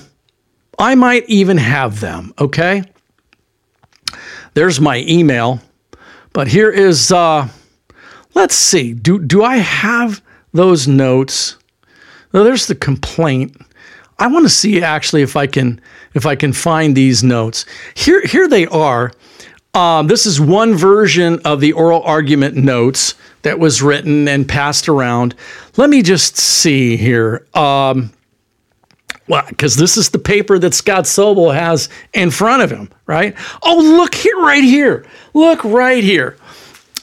I 0.79 0.95
might 0.95 1.29
even 1.29 1.57
have 1.57 2.01
them. 2.01 2.33
Okay. 2.39 2.85
There's 4.55 4.81
my 4.81 5.05
email, 5.09 5.61
but 6.33 6.49
here 6.49 6.71
is. 6.71 7.13
Uh, 7.13 7.49
let's 8.35 8.55
see. 8.55 8.93
Do 8.93 9.19
do 9.19 9.43
I 9.43 9.57
have 9.57 10.23
those 10.53 10.89
notes? 10.89 11.57
Well, 12.33 12.45
there's 12.45 12.67
the 12.67 12.75
complaint. 12.75 13.57
I 14.19 14.27
want 14.27 14.45
to 14.45 14.51
see 14.51 14.83
actually 14.83 15.23
if 15.23 15.37
I 15.37 15.47
can 15.47 15.81
if 16.15 16.27
I 16.27 16.35
can 16.35 16.53
find 16.53 16.97
these 16.97 17.23
notes. 17.23 17.67
Here 17.95 18.23
here 18.23 18.49
they 18.49 18.67
are. 18.67 19.13
Um, 19.75 20.07
this 20.07 20.27
is 20.27 20.41
one 20.41 20.75
version 20.75 21.41
of 21.45 21.61
the 21.61 21.73
oral 21.73 22.03
argument 22.03 22.57
notes 22.57 23.15
that 23.43 23.59
was 23.59 23.83
written 23.83 24.27
and 24.27 24.49
passed 24.49 24.89
around. 24.89 25.35
Let 25.77 25.91
me 25.91 26.03
just 26.03 26.37
see 26.37 26.97
here. 26.97 27.47
Um, 27.55 28.11
well, 29.29 29.45
because 29.49 29.77
this 29.77 29.97
is 29.97 30.11
the 30.11 30.19
paper 30.19 30.59
that 30.59 30.75
Scott 30.75 31.05
Sobel 31.05 31.55
has 31.55 31.89
in 32.15 32.31
front 32.31 32.63
of 32.63 32.71
him, 32.71 32.91
right? 33.07 33.35
Oh, 33.63 33.77
look 33.77 34.15
here, 34.15 34.39
right 34.39 34.65
here. 34.65 35.05
Look 35.35 35.63
right 35.65 36.03
here. 36.03 36.37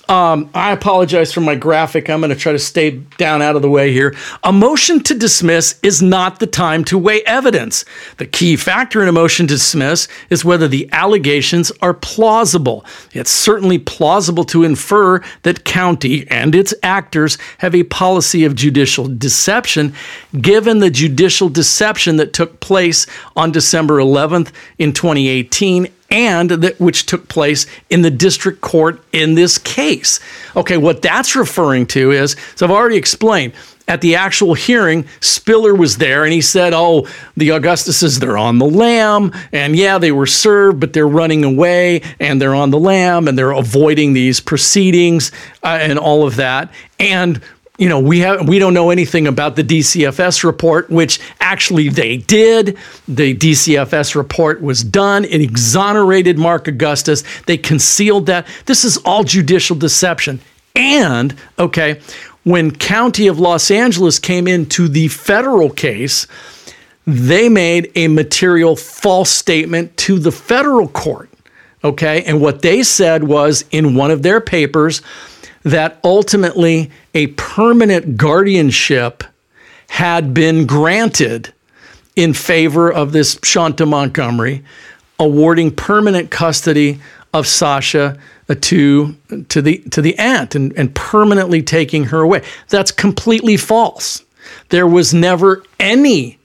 Um, 0.07 0.51
I 0.53 0.71
apologize 0.71 1.33
for 1.33 1.41
my 1.41 1.55
graphic. 1.55 2.09
I'm 2.09 2.19
going 2.19 2.29
to 2.29 2.35
try 2.35 2.51
to 2.51 2.59
stay 2.59 2.91
down 3.17 3.41
out 3.41 3.55
of 3.55 3.63
the 3.63 3.69
way 3.69 3.91
here. 3.91 4.15
A 4.43 4.53
motion 4.53 5.01
to 5.03 5.15
dismiss 5.15 5.79
is 5.81 6.01
not 6.01 6.39
the 6.39 6.47
time 6.47 6.83
to 6.85 6.97
weigh 6.97 7.23
evidence. 7.23 7.85
The 8.17 8.27
key 8.27 8.55
factor 8.55 9.01
in 9.01 9.07
a 9.07 9.11
motion 9.11 9.47
to 9.47 9.55
dismiss 9.55 10.07
is 10.29 10.45
whether 10.45 10.67
the 10.67 10.87
allegations 10.91 11.71
are 11.81 11.93
plausible. 11.93 12.85
It's 13.13 13.31
certainly 13.31 13.79
plausible 13.79 14.43
to 14.45 14.63
infer 14.63 15.21
that 15.41 15.65
county 15.65 16.27
and 16.29 16.53
its 16.53 16.73
actors 16.83 17.39
have 17.57 17.73
a 17.73 17.83
policy 17.83 18.45
of 18.45 18.53
judicial 18.55 19.07
deception, 19.07 19.93
given 20.39 20.79
the 20.79 20.91
judicial 20.91 21.49
deception 21.49 22.17
that 22.17 22.33
took 22.33 22.59
place 22.59 23.07
on 23.35 23.51
December 23.51 23.97
11th 23.97 24.51
in 24.77 24.93
2018 24.93 25.87
and 26.09 26.49
that 26.49 26.79
which 26.79 27.05
took 27.05 27.27
place 27.27 27.65
in 27.89 28.01
the 28.01 28.11
district 28.11 28.61
court 28.61 29.01
in 29.11 29.35
this 29.35 29.57
case. 29.57 30.19
Okay, 30.55 30.77
what 30.77 31.01
that's 31.01 31.35
referring 31.35 31.87
to 31.87 32.11
is 32.11 32.35
so 32.55 32.65
I've 32.65 32.71
already 32.71 32.97
explained 32.97 33.53
at 33.87 34.01
the 34.01 34.15
actual 34.15 34.53
hearing, 34.55 35.05
Spiller 35.19 35.75
was 35.75 35.97
there 35.97 36.23
and 36.23 36.33
he 36.33 36.41
said, 36.41 36.73
Oh, 36.73 37.07
the 37.37 37.49
Augustuses, 37.49 38.19
they're 38.19 38.37
on 38.37 38.57
the 38.57 38.65
lam. 38.65 39.31
And 39.51 39.75
yeah, 39.75 39.97
they 39.97 40.11
were 40.11 40.25
served, 40.25 40.79
but 40.79 40.93
they're 40.93 41.07
running 41.07 41.43
away 41.43 42.01
and 42.19 42.41
they're 42.41 42.55
on 42.55 42.71
the 42.71 42.79
lam 42.79 43.27
and 43.27 43.37
they're 43.37 43.51
avoiding 43.51 44.13
these 44.13 44.39
proceedings 44.39 45.31
uh, 45.63 45.77
and 45.81 45.99
all 45.99 46.25
of 46.25 46.37
that. 46.37 46.71
And 46.99 47.41
you 47.77 47.89
know, 47.89 47.99
we 47.99 48.19
have 48.19 48.47
we 48.47 48.57
don't 48.57 48.73
know 48.73 48.89
anything 48.89 49.27
about 49.27 49.55
the 49.55 49.63
DCFS 49.63 50.43
report, 50.43 50.89
which 50.89 51.19
actually 51.41 51.89
they 51.89 52.17
did. 52.17 52.77
The 53.07 53.35
DCFS 53.35 54.15
report 54.15 54.61
was 54.61 54.83
done. 54.83 55.25
It 55.25 55.41
exonerated 55.41 56.37
Mark 56.37 56.67
Augustus. 56.67 57.23
They 57.47 57.57
concealed 57.57 58.27
that. 58.27 58.47
This 58.65 58.85
is 58.85 58.97
all 58.97 59.23
judicial 59.23 59.75
deception. 59.75 60.39
And 60.75 61.35
okay, 61.59 62.01
when 62.43 62.71
County 62.71 63.27
of 63.27 63.39
Los 63.39 63.69
Angeles 63.69 64.19
came 64.19 64.47
into 64.47 64.87
the 64.87 65.09
federal 65.09 65.69
case, 65.69 66.27
they 67.05 67.49
made 67.49 67.91
a 67.95 68.07
material 68.07 68.75
false 68.75 69.31
statement 69.31 69.95
to 69.97 70.17
the 70.17 70.31
federal 70.31 70.87
court. 70.87 71.29
Okay, 71.83 72.23
and 72.23 72.41
what 72.41 72.61
they 72.61 72.83
said 72.83 73.25
was 73.25 73.65
in 73.69 73.95
one 73.95 74.11
of 74.11 74.23
their 74.23 74.41
papers 74.41 75.01
that 75.63 75.99
ultimately 76.03 76.91
a 77.15 77.27
permanent 77.27 78.17
guardianship 78.17 79.23
had 79.87 80.33
been 80.33 80.67
granted 80.67 81.53
in 82.15 82.33
favor 82.33 82.91
of 82.91 83.13
this 83.13 83.39
Shanta 83.43 83.85
Montgomery, 83.85 84.63
awarding 85.17 85.71
permanent 85.71 86.29
custody 86.29 86.99
of 87.33 87.47
Sasha 87.47 88.17
uh, 88.49 88.55
to 88.61 89.15
to 89.49 89.61
the 89.61 89.77
to 89.91 90.01
the 90.01 90.17
aunt 90.19 90.55
and, 90.55 90.73
and 90.77 90.93
permanently 90.93 91.63
taking 91.63 92.05
her 92.05 92.19
away. 92.19 92.43
That's 92.69 92.91
completely 92.91 93.57
false. 93.57 94.23
There 94.69 94.87
was 94.87 95.13
never 95.13 95.63
any 95.79 96.37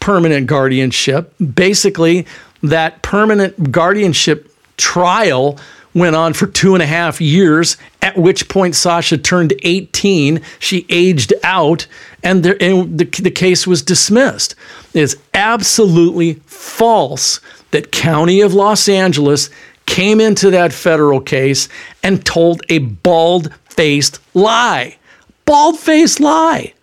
permanent 0.00 0.46
guardianship. 0.46 1.32
Basically, 1.54 2.26
that 2.62 3.02
permanent 3.02 3.72
guardianship 3.72 4.52
trial 4.76 5.58
went 5.94 6.16
on 6.16 6.32
for 6.32 6.46
two 6.46 6.74
and 6.74 6.82
a 6.82 6.86
half 6.86 7.20
years, 7.20 7.76
at 8.02 8.16
which 8.16 8.48
point 8.48 8.74
Sasha 8.74 9.18
turned 9.18 9.54
18. 9.62 10.40
She 10.58 10.86
aged 10.88 11.32
out, 11.42 11.86
and, 12.22 12.42
there, 12.42 12.56
and 12.60 12.98
the, 12.98 13.04
the 13.04 13.30
case 13.30 13.66
was 13.66 13.82
dismissed. 13.82 14.54
It 14.94 15.00
is 15.00 15.18
absolutely 15.34 16.34
false 16.46 17.40
that 17.70 17.92
County 17.92 18.40
of 18.40 18.54
Los 18.54 18.88
Angeles 18.88 19.50
came 19.86 20.20
into 20.20 20.50
that 20.50 20.72
federal 20.72 21.20
case 21.20 21.68
and 22.02 22.24
told 22.24 22.62
a 22.68 22.78
bald 22.78 23.52
faced 23.64 24.20
lie. 24.34 24.96
Bald 25.44 25.78
faced 25.78 26.20
lie 26.20 26.74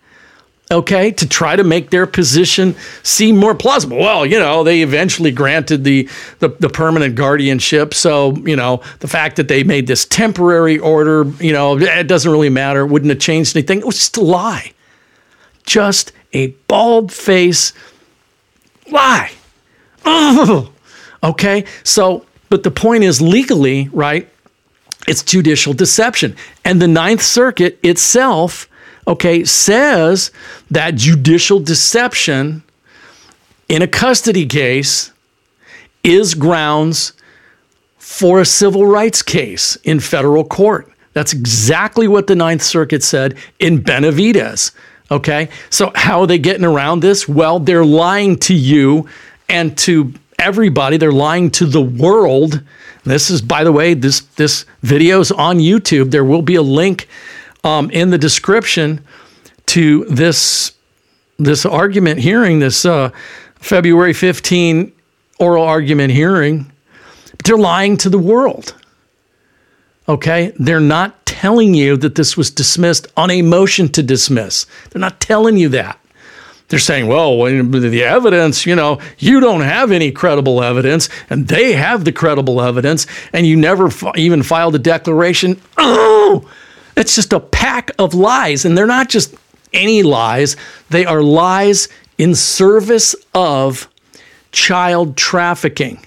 okay, 0.70 1.10
to 1.10 1.26
try 1.28 1.56
to 1.56 1.64
make 1.64 1.90
their 1.90 2.06
position 2.06 2.76
seem 3.02 3.36
more 3.36 3.54
plausible. 3.54 3.98
Well, 3.98 4.26
you 4.26 4.38
know, 4.38 4.64
they 4.64 4.82
eventually 4.82 5.30
granted 5.30 5.84
the, 5.84 6.08
the, 6.40 6.48
the 6.48 6.68
permanent 6.68 7.14
guardianship. 7.14 7.94
So, 7.94 8.36
you 8.36 8.56
know, 8.56 8.82
the 9.00 9.08
fact 9.08 9.36
that 9.36 9.48
they 9.48 9.64
made 9.64 9.86
this 9.86 10.04
temporary 10.04 10.78
order, 10.78 11.24
you 11.40 11.52
know, 11.52 11.78
it 11.78 12.06
doesn't 12.06 12.30
really 12.30 12.50
matter. 12.50 12.84
Wouldn't 12.84 13.10
have 13.10 13.20
changed 13.20 13.56
anything. 13.56 13.78
It 13.78 13.86
was 13.86 13.96
just 13.96 14.16
a 14.18 14.22
lie. 14.22 14.72
Just 15.64 16.12
a 16.32 16.48
bald 16.68 17.12
face 17.12 17.72
lie. 18.90 19.32
Okay. 21.22 21.64
So, 21.82 22.24
but 22.48 22.62
the 22.62 22.70
point 22.70 23.04
is 23.04 23.20
legally, 23.20 23.88
right? 23.92 24.28
It's 25.06 25.22
judicial 25.22 25.72
deception. 25.72 26.36
And 26.64 26.80
the 26.80 26.88
Ninth 26.88 27.22
Circuit 27.22 27.78
itself 27.82 28.68
okay, 29.08 29.42
says 29.44 30.30
that 30.70 30.94
judicial 30.94 31.58
deception 31.58 32.62
in 33.68 33.80
a 33.82 33.88
custody 33.88 34.46
case 34.46 35.10
is 36.04 36.34
grounds 36.34 37.14
for 37.96 38.40
a 38.40 38.44
civil 38.44 38.86
rights 38.86 39.22
case 39.22 39.76
in 39.76 39.98
federal 39.98 40.44
court. 40.44 40.92
That's 41.14 41.32
exactly 41.32 42.06
what 42.06 42.26
the 42.26 42.36
Ninth 42.36 42.62
Circuit 42.62 43.02
said 43.02 43.36
in 43.58 43.82
Benavidez. 43.82 44.72
Okay, 45.10 45.48
so 45.70 45.90
how 45.94 46.20
are 46.20 46.26
they 46.26 46.38
getting 46.38 46.66
around 46.66 47.00
this? 47.00 47.26
Well, 47.26 47.58
they're 47.58 47.84
lying 47.84 48.36
to 48.40 48.54
you 48.54 49.08
and 49.48 49.76
to 49.78 50.12
everybody. 50.38 50.98
They're 50.98 51.10
lying 51.10 51.50
to 51.52 51.64
the 51.64 51.80
world. 51.80 52.62
This 53.04 53.30
is, 53.30 53.40
by 53.40 53.64
the 53.64 53.72
way, 53.72 53.94
this 53.94 54.20
this 54.36 54.66
video 54.82 55.20
is 55.20 55.32
on 55.32 55.58
YouTube. 55.58 56.10
There 56.10 56.24
will 56.24 56.42
be 56.42 56.56
a 56.56 56.62
link 56.62 57.08
um, 57.68 57.90
in 57.90 58.10
the 58.10 58.18
description 58.18 59.04
to 59.66 60.04
this 60.06 60.72
this 61.38 61.64
argument 61.64 62.18
hearing, 62.18 62.58
this 62.58 62.84
uh, 62.84 63.10
February 63.60 64.12
15 64.12 64.92
oral 65.38 65.64
argument 65.64 66.12
hearing. 66.12 66.72
They're 67.44 67.56
lying 67.56 67.96
to 67.98 68.08
the 68.08 68.18
world. 68.18 68.74
Okay? 70.08 70.52
They're 70.58 70.80
not 70.80 71.24
telling 71.26 71.74
you 71.74 71.96
that 71.98 72.16
this 72.16 72.36
was 72.36 72.50
dismissed 72.50 73.06
on 73.16 73.30
a 73.30 73.42
motion 73.42 73.88
to 73.90 74.02
dismiss. 74.02 74.66
They're 74.90 75.00
not 75.00 75.20
telling 75.20 75.56
you 75.56 75.68
that. 75.68 76.00
They're 76.68 76.78
saying, 76.78 77.06
well, 77.06 77.44
the 77.44 78.04
evidence, 78.04 78.66
you 78.66 78.74
know, 78.74 79.00
you 79.18 79.40
don't 79.40 79.62
have 79.62 79.90
any 79.90 80.10
credible 80.10 80.62
evidence, 80.62 81.08
and 81.30 81.48
they 81.48 81.72
have 81.72 82.04
the 82.04 82.12
credible 82.12 82.60
evidence, 82.60 83.06
and 83.32 83.46
you 83.46 83.56
never 83.56 83.86
f- 83.86 84.16
even 84.16 84.42
filed 84.42 84.74
a 84.74 84.78
declaration. 84.78 85.60
Oh, 86.30 86.46
it's 86.98 87.14
just 87.14 87.32
a 87.32 87.40
pack 87.40 87.90
of 87.98 88.14
lies. 88.14 88.64
And 88.64 88.76
they're 88.76 88.86
not 88.86 89.08
just 89.08 89.34
any 89.72 90.02
lies, 90.02 90.56
they 90.90 91.04
are 91.04 91.22
lies 91.22 91.88
in 92.16 92.34
service 92.34 93.14
of 93.34 93.88
child 94.52 95.16
trafficking. 95.16 96.04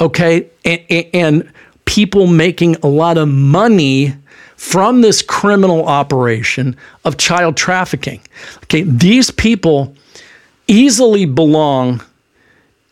Okay. 0.00 0.50
And, 0.64 0.80
and 1.14 1.52
people 1.84 2.26
making 2.26 2.76
a 2.76 2.88
lot 2.88 3.16
of 3.16 3.28
money 3.28 4.14
from 4.56 5.02
this 5.02 5.22
criminal 5.22 5.86
operation 5.86 6.76
of 7.04 7.16
child 7.16 7.56
trafficking. 7.56 8.20
Okay. 8.64 8.82
These 8.82 9.30
people 9.30 9.94
easily 10.66 11.26
belong 11.26 12.02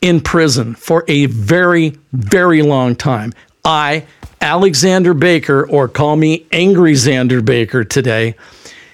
in 0.01 0.21
prison 0.21 0.75
for 0.75 1.05
a 1.09 1.27
very, 1.27 1.99
very 2.13 2.63
long 2.63 2.95
time. 2.95 3.33
I, 3.65 4.07
Alexander 4.41 5.15
Baker, 5.15 5.67
or 5.67 5.89
call 5.89 6.17
me 6.17 6.47
Angry 6.53 6.93
Xander 6.93 7.45
Baker 7.45 7.85
today, 7.85 8.35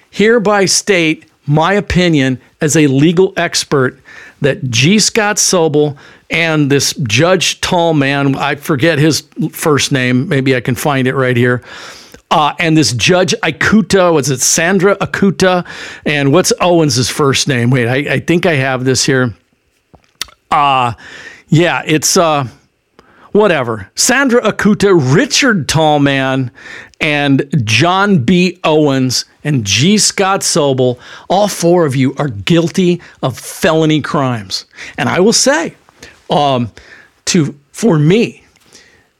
hereby 0.09 0.65
state 0.65 1.25
my 1.45 1.73
opinion 1.73 2.39
as 2.61 2.77
a 2.77 2.87
legal 2.87 3.33
expert 3.35 3.99
that 4.41 4.69
G. 4.69 4.99
Scott 4.99 5.37
Sobel 5.37 5.97
and 6.29 6.71
this 6.71 6.93
Judge 7.03 7.59
Tallman, 7.61 8.35
I 8.35 8.55
forget 8.55 8.97
his 8.97 9.21
first 9.51 9.91
name, 9.91 10.29
maybe 10.29 10.55
I 10.55 10.61
can 10.61 10.75
find 10.75 11.07
it 11.07 11.15
right 11.15 11.35
here. 11.35 11.61
Uh, 12.31 12.53
and 12.59 12.77
this 12.77 12.93
Judge 12.93 13.35
Ikuta, 13.43 14.13
was 14.13 14.29
it 14.29 14.39
Sandra 14.39 14.95
Ikuta? 14.97 15.67
And 16.05 16.31
what's 16.31 16.53
Owens' 16.61 17.09
first 17.09 17.49
name? 17.49 17.69
Wait, 17.69 17.87
I, 17.87 18.13
I 18.13 18.19
think 18.21 18.45
I 18.45 18.53
have 18.53 18.85
this 18.85 19.05
here. 19.05 19.35
Uh, 20.49 20.93
yeah, 21.49 21.83
it's 21.85 22.15
uh, 22.15 22.47
whatever. 23.31 23.89
Sandra 23.95 24.41
Ikuta, 24.41 24.93
Richard 25.15 25.67
Tallman, 25.67 26.51
and 26.99 27.47
John 27.65 28.23
B. 28.23 28.59
Owens 28.63 29.25
and 29.43 29.65
G. 29.65 29.97
Scott 29.97 30.41
Sobel, 30.41 30.99
all 31.29 31.47
four 31.47 31.85
of 31.85 31.95
you 31.95 32.13
are 32.17 32.27
guilty 32.27 33.01
of 33.23 33.37
felony 33.37 34.01
crimes. 34.01 34.65
And 34.97 35.09
I 35.09 35.19
will 35.19 35.33
say, 35.33 35.75
um, 36.29 36.71
to 37.25 37.57
for 37.71 37.97
me, 37.97 38.43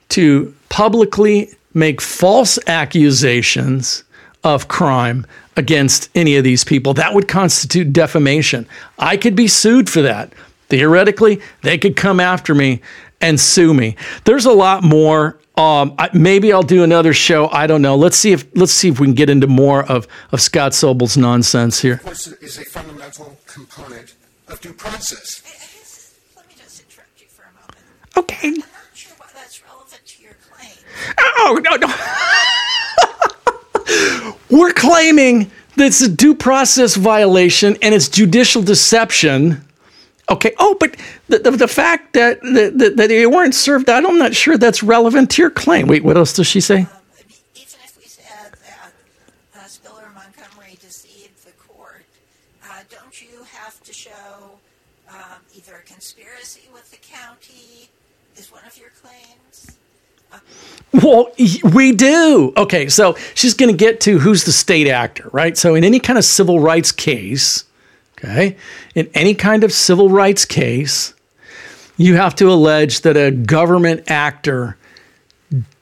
to 0.09 0.53
publicly 0.69 1.49
make 1.73 2.01
false 2.01 2.59
accusations 2.67 4.03
of 4.43 4.67
crime 4.67 5.25
against 5.57 6.09
any 6.15 6.35
of 6.35 6.43
these 6.43 6.63
people, 6.63 6.93
that 6.93 7.13
would 7.13 7.27
constitute 7.27 7.93
defamation. 7.93 8.67
I 8.97 9.17
could 9.17 9.35
be 9.35 9.47
sued 9.47 9.89
for 9.89 10.01
that. 10.01 10.33
Theoretically, 10.69 11.41
they 11.61 11.77
could 11.77 11.95
come 11.95 12.19
after 12.19 12.55
me 12.55 12.81
and 13.21 13.39
sue 13.39 13.73
me. 13.73 13.95
There's 14.25 14.45
a 14.45 14.51
lot 14.51 14.83
more. 14.83 15.39
Um, 15.57 15.93
I, 15.97 16.09
maybe 16.13 16.51
I'll 16.53 16.63
do 16.63 16.83
another 16.83 17.13
show. 17.13 17.47
I 17.49 17.67
don't 17.67 17.81
know. 17.81 17.95
Let's 17.95 18.17
see 18.17 18.31
if 18.31 18.45
let's 18.55 18.71
see 18.71 18.89
if 18.89 18.99
we 18.99 19.07
can 19.07 19.13
get 19.13 19.29
into 19.29 19.47
more 19.47 19.83
of, 19.83 20.07
of 20.31 20.41
Scott 20.41 20.73
Sobel's 20.73 21.17
nonsense 21.17 21.81
here. 21.81 21.95
Of 21.95 22.03
course, 22.03 22.27
is 22.27 22.57
a 22.57 22.65
fundamental 22.65 23.37
component 23.47 24.15
of 24.47 24.59
due 24.61 24.73
process. 24.73 25.43
Let 26.35 26.47
me 26.47 26.55
just 26.57 26.81
interrupt 26.81 27.21
you 27.21 27.27
for 27.27 27.43
a 27.43 27.53
moment. 27.53 27.77
Okay. 28.17 28.47
I'm 28.47 28.55
not 28.55 28.67
sure 28.93 29.13
why 29.17 29.27
that's 29.33 29.61
relevant 29.63 30.05
to 30.05 30.23
your 30.23 30.35
claim. 30.49 30.71
Oh 31.37 31.59
no 31.63 31.75
no. 31.75 31.87
We're 34.57 34.73
claiming 34.73 35.51
that 35.75 35.87
it's 35.87 36.01
a 36.01 36.09
due 36.09 36.35
process 36.35 36.95
violation 36.95 37.77
and 37.81 37.93
it's 37.93 38.09
judicial 38.09 38.61
deception. 38.61 39.65
Okay. 40.31 40.53
Oh, 40.59 40.77
but 40.79 40.95
the, 41.27 41.39
the, 41.39 41.51
the 41.51 41.67
fact 41.67 42.13
that, 42.13 42.41
that 42.41 42.93
that 42.95 43.07
they 43.09 43.27
weren't 43.27 43.53
served 43.53 43.89
out, 43.89 44.05
I'm 44.05 44.17
not 44.17 44.33
sure 44.33 44.57
that's 44.57 44.81
relevant 44.81 45.29
to 45.31 45.41
your 45.41 45.51
claim. 45.51 45.87
Wait, 45.87 46.05
what 46.05 46.15
else 46.15 46.31
does 46.33 46.47
she 46.47 46.61
say? 46.61 46.81
Um, 46.81 46.87
if 47.53 47.97
we 47.97 48.05
said 48.05 48.53
that 48.63 48.93
uh, 49.55 49.67
Spiller 49.67 50.09
Montgomery 50.15 50.77
deceived 50.79 51.45
the 51.45 51.51
court, 51.51 52.05
uh, 52.63 52.67
don't 52.89 53.21
you 53.21 53.43
have 53.51 53.83
to 53.83 53.91
show 53.91 54.11
um, 55.09 55.41
either 55.53 55.75
a 55.75 55.83
conspiracy 55.83 56.69
with 56.73 56.89
the 56.91 56.97
county 56.97 57.89
is 58.37 58.49
one 58.53 58.63
of 58.65 58.77
your 58.77 58.91
claims? 59.01 59.77
Uh, 60.31 60.39
well, 61.03 61.29
we 61.73 61.91
do. 61.91 62.53
Okay, 62.55 62.87
so 62.87 63.17
she's 63.33 63.53
going 63.53 63.69
to 63.69 63.77
get 63.77 63.99
to 64.01 64.19
who's 64.19 64.45
the 64.45 64.53
state 64.53 64.87
actor, 64.87 65.29
right? 65.33 65.57
So, 65.57 65.75
in 65.75 65.83
any 65.83 65.99
kind 65.99 66.17
of 66.17 66.23
civil 66.23 66.61
rights 66.61 66.93
case, 66.93 67.65
okay, 68.23 68.55
in 68.95 69.09
any 69.13 69.33
kind 69.33 69.63
of 69.63 69.71
civil 69.71 70.09
rights 70.09 70.45
case, 70.45 71.13
you 71.97 72.15
have 72.15 72.35
to 72.35 72.51
allege 72.51 73.01
that 73.01 73.17
a 73.17 73.31
government 73.31 74.09
actor 74.09 74.77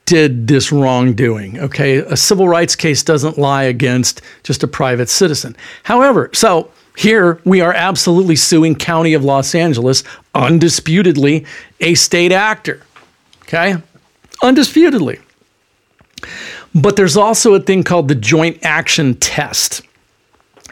did 0.06 0.48
this 0.48 0.72
wrongdoing. 0.72 1.58
Okay, 1.60 1.98
a 1.98 2.16
civil 2.16 2.48
rights 2.48 2.74
case 2.74 3.02
doesn't 3.02 3.38
lie 3.38 3.62
against 3.62 4.22
just 4.42 4.62
a 4.62 4.68
private 4.68 5.08
citizen. 5.08 5.56
However, 5.84 6.30
so 6.32 6.70
here 6.96 7.40
we 7.44 7.60
are 7.60 7.72
absolutely 7.72 8.36
suing 8.36 8.74
County 8.74 9.14
of 9.14 9.22
Los 9.22 9.54
Angeles, 9.54 10.02
undisputedly 10.34 11.46
a 11.80 11.94
state 11.94 12.32
actor. 12.32 12.82
Okay, 13.42 13.76
undisputedly. 14.42 15.20
But 16.74 16.96
there's 16.96 17.16
also 17.16 17.54
a 17.54 17.60
thing 17.60 17.82
called 17.82 18.08
the 18.08 18.14
joint 18.14 18.58
action 18.62 19.14
test. 19.14 19.82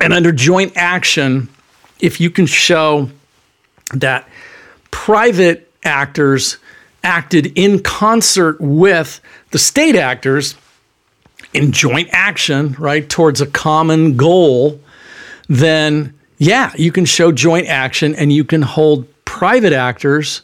And 0.01 0.12
under 0.12 0.33
joint 0.33 0.73
action, 0.77 1.49
if 2.01 2.20
you 2.20 2.30
can 2.30 2.46
show 2.46 3.11
that 3.94 4.28
private 4.90 5.70
actors 5.84 6.59
acted 7.03 7.59
in 7.59 7.80
concert 7.82 8.61
with 8.61 9.20
the 9.51 9.59
state 9.59 9.96
actors 9.96 10.55
in 11.55 11.72
joint 11.72 12.09
action, 12.12 12.74
right, 12.78 13.09
towards 13.09 13.40
a 13.40 13.46
common 13.46 14.16
goal, 14.16 14.80
then 15.49 16.14
yeah, 16.38 16.72
you 16.76 16.92
can 16.92 17.05
show 17.05 17.32
joint 17.32 17.66
action 17.66 18.14
and 18.14 18.32
you 18.32 18.44
can 18.44 18.62
hold 18.62 19.07
private 19.24 19.72
actors 19.72 20.42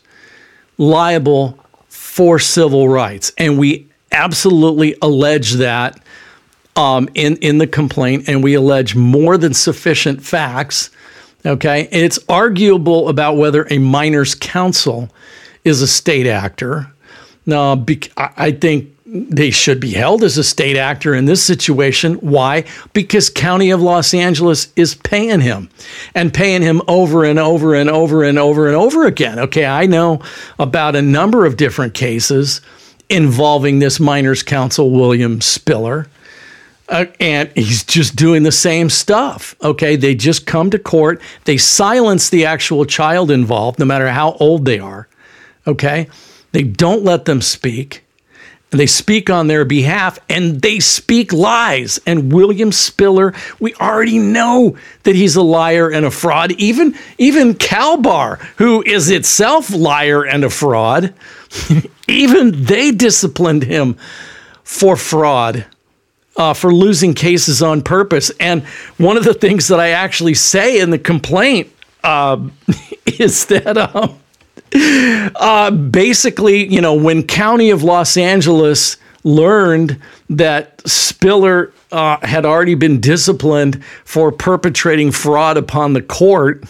liable 0.79 1.59
for 1.89 2.39
civil 2.39 2.89
rights. 2.89 3.33
And 3.39 3.59
we 3.59 3.87
absolutely 4.13 4.97
allege 5.03 5.55
that 5.55 6.01
um, 6.77 7.09
in, 7.15 7.37
in 7.37 7.59
the 7.59 7.67
complaint, 7.67 8.29
and 8.29 8.43
we 8.43 8.55
allege 8.55 8.97
more 8.97 9.39
than 9.39 9.55
sufficient 9.55 10.23
facts. 10.23 10.91
Okay. 11.47 11.89
And 11.93 12.03
it's 12.03 12.19
arguable 12.29 13.09
about 13.09 13.37
whether 13.37 13.67
a 13.71 13.79
minor's 13.79 14.35
counsel 14.35 15.11
is 15.65 15.83
a 15.83 15.87
state 15.87 16.27
actor. 16.27 16.91
No, 17.47 17.77
bec- 17.77 18.11
I 18.17 18.53
think 18.53 18.91
they 19.07 19.51
should 19.51 19.79
be 19.79 19.93
held 19.93 20.25
as 20.25 20.37
a 20.39 20.45
state 20.45 20.77
actor 20.77 21.15
in 21.15 21.27
this 21.27 21.43
situation. 21.43 22.15
Why? 22.15 22.65
Because 22.95 23.31
County 23.31 23.71
of 23.71 23.81
Los 23.81 24.13
Angeles 24.13 24.73
is 24.75 24.97
paying 24.97 25.41
him 25.41 25.71
and 26.15 26.35
paying 26.35 26.63
him 26.63 26.83
over 26.89 27.25
and 27.25 27.39
over 27.39 27.75
and 27.75 27.89
over 27.89 28.25
and 28.25 28.39
over 28.39 28.67
and 28.67 28.75
over 28.75 29.07
again. 29.07 29.39
Okay, 29.39 29.67
I 29.67 29.87
know 29.87 30.21
about 30.59 30.97
a 30.97 31.03
number 31.03 31.47
of 31.47 31.57
different 31.57 31.95
cases 31.95 32.61
involving 33.09 33.79
this 33.79 34.01
minors 34.01 34.43
counsel, 34.43 34.91
William 34.91 35.41
Spiller. 35.41 36.09
Uh, 36.89 37.07
and 37.19 37.51
he's 37.55 37.83
just 37.83 38.15
doing 38.15 38.43
the 38.43 38.53
same 38.53 38.91
stuff. 38.91 39.55
Okay. 39.63 39.97
They 39.97 40.15
just 40.15 40.47
come 40.47 40.71
to 40.71 40.79
court, 40.79 41.21
they 41.45 41.57
silence 41.57 42.29
the 42.29 42.45
actual 42.45 42.85
child 42.85 43.31
involved, 43.31 43.79
no 43.79 43.85
matter 43.85 44.09
how 44.09 44.33
old 44.35 44.65
they 44.65 44.79
are. 44.79 45.09
Okay. 45.67 46.09
They 46.53 46.63
don't 46.63 47.03
let 47.03 47.25
them 47.25 47.41
speak. 47.41 48.05
And 48.71 48.81
they 48.81 48.87
speak 48.87 49.31
on 49.31 49.47
their 49.47 49.65
behalf 49.65 50.19
and 50.29 50.61
they 50.61 50.81
speak 50.81 51.33
lies. 51.33 52.01
And 52.07 52.33
William 52.33 52.73
Spiller, 52.73 53.33
we 53.61 53.73
already 53.75 54.19
know 54.19 54.77
that 55.05 55.15
he's 55.15 55.37
a 55.37 55.43
liar 55.43 55.91
and 55.91 56.05
a 56.05 56.11
fraud. 56.11 56.53
Even, 56.53 56.97
even 57.17 57.55
Calbar, 57.55 58.37
who 58.57 58.83
is 58.83 59.11
itself 59.11 59.73
liar 59.73 60.25
and 60.25 60.43
a 60.43 60.51
fraud, 60.51 61.15
even 62.09 62.65
they 62.65 62.91
disciplined 62.91 63.63
him 63.63 63.97
for 64.65 64.97
fraud 64.97 65.67
uh, 66.37 66.55
for 66.55 66.73
losing 66.73 67.15
cases 67.15 67.63
on 67.63 67.83
purpose. 67.83 68.31
And 68.41 68.65
one 68.99 69.17
of 69.17 69.25
the 69.25 69.35
things 69.35 69.69
that 69.69 69.81
I 69.81 69.91
actually 69.91 70.35
say 70.35 70.81
in 70.81 70.91
the 70.91 70.99
complaint 70.99 71.71
um, 72.03 72.53
is 73.07 73.47
that 73.47 73.77
um, 73.79 74.19
uh, 75.37 75.71
basically, 75.71 76.67
you 76.67 76.81
know, 76.81 76.95
when 76.95 77.23
County 77.23 77.71
of 77.71 77.83
Los 77.83 78.17
Angeles 78.17 78.97
learned 79.23 80.01
that 80.29 80.87
Spiller 80.87 81.73
uh, 81.93 82.19
had 82.27 82.45
already 82.45 82.75
been 82.75 83.01
disciplined 83.01 83.83
for 84.05 84.33
perpetrating 84.33 85.13
fraud 85.13 85.57
upon 85.57 85.93
the 85.93 86.03
court, 86.03 86.65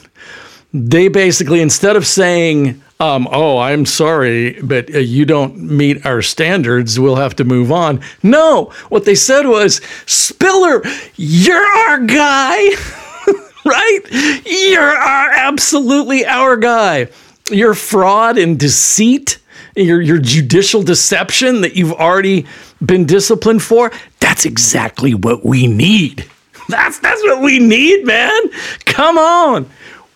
they 0.72 1.08
basically, 1.08 1.60
instead 1.60 1.96
of 1.96 2.06
saying, 2.06 2.82
um, 3.00 3.26
oh, 3.30 3.58
I'm 3.58 3.86
sorry, 3.86 4.60
but 4.62 4.94
uh, 4.94 4.98
you 4.98 5.24
don't 5.24 5.58
meet 5.58 6.06
our 6.06 6.22
standards. 6.22 6.98
We'll 6.98 7.16
have 7.16 7.34
to 7.36 7.44
move 7.44 7.72
on. 7.72 8.00
No, 8.22 8.72
what 8.88 9.04
they 9.04 9.16
said 9.16 9.46
was, 9.46 9.80
Spiller, 10.06 10.82
you're 11.16 11.56
our 11.56 11.98
guy, 12.00 12.58
right? 13.64 14.00
You're 14.46 14.82
our, 14.82 15.30
absolutely 15.32 16.24
our 16.24 16.56
guy. 16.56 17.08
Your 17.50 17.74
fraud 17.74 18.38
and 18.38 18.58
deceit, 18.58 19.38
your, 19.74 20.00
your 20.00 20.18
judicial 20.18 20.82
deception 20.82 21.62
that 21.62 21.74
you've 21.74 21.92
already 21.92 22.46
been 22.84 23.06
disciplined 23.06 23.62
for, 23.62 23.90
that's 24.20 24.44
exactly 24.44 25.14
what 25.14 25.44
we 25.44 25.66
need. 25.66 26.26
That's, 26.68 27.00
that's 27.00 27.22
what 27.24 27.42
we 27.42 27.58
need, 27.58 28.04
man. 28.06 28.40
Come 28.86 29.18
on. 29.18 29.68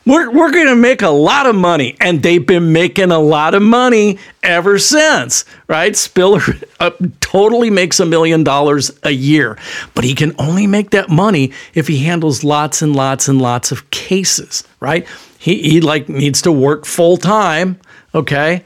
We're, 0.09 0.31
we're 0.31 0.51
going 0.51 0.69
to 0.69 0.75
make 0.75 1.03
a 1.03 1.11
lot 1.11 1.45
of 1.45 1.55
money. 1.55 1.95
And 2.01 2.23
they've 2.23 2.45
been 2.45 2.73
making 2.73 3.11
a 3.11 3.19
lot 3.19 3.55
of 3.55 3.61
money 3.61 4.19
ever 4.43 4.79
since, 4.79 5.45
right? 5.69 5.95
Spiller 5.95 6.41
uh, 6.81 6.91
totally 7.21 7.69
makes 7.69 8.01
a 8.01 8.07
million 8.07 8.43
dollars 8.43 8.91
a 9.03 9.11
year, 9.11 9.59
but 9.95 10.05
he 10.05 10.15
can 10.15 10.35
only 10.39 10.67
make 10.67 10.91
that 10.91 11.11
money 11.11 11.53
if 11.75 11.87
he 11.87 11.99
handles 11.99 12.43
lots 12.43 12.81
and 12.81 12.97
lots 12.97 13.29
and 13.29 13.43
lots 13.43 13.71
of 13.71 13.91
cases, 13.91 14.65
right? 14.81 15.07
He, 15.39 15.61
he 15.71 15.81
like 15.83 16.09
needs 16.09 16.41
to 16.43 16.53
work 16.53 16.87
full 16.87 17.19
time, 17.19 17.79
okay? 18.15 18.65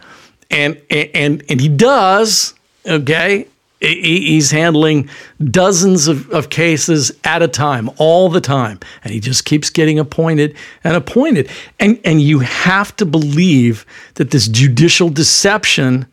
And, 0.49 0.81
and, 0.91 1.43
and 1.49 1.61
he 1.61 1.69
does, 1.69 2.55
okay? 2.87 3.49
He's 3.83 4.51
handling 4.51 5.09
dozens 5.43 6.07
of, 6.07 6.31
of 6.31 6.51
cases 6.51 7.13
at 7.25 7.43
a 7.43 7.49
time, 7.49 7.91
all 7.99 8.29
the 8.29 8.41
time. 8.41 8.79
And 9.03 9.13
he 9.13 9.21
just 9.21 9.45
keeps 9.45 9.71
getting 9.71 9.99
appointed 9.99 10.57
and 10.85 10.95
appointed. 10.95 11.51
And, 11.81 11.99
and 12.05 12.21
you 12.21 12.41
have 12.41 12.95
to 12.97 13.07
believe 13.07 13.85
that 14.15 14.31
this 14.31 14.47
judicial 14.47 15.09
deception 15.09 16.07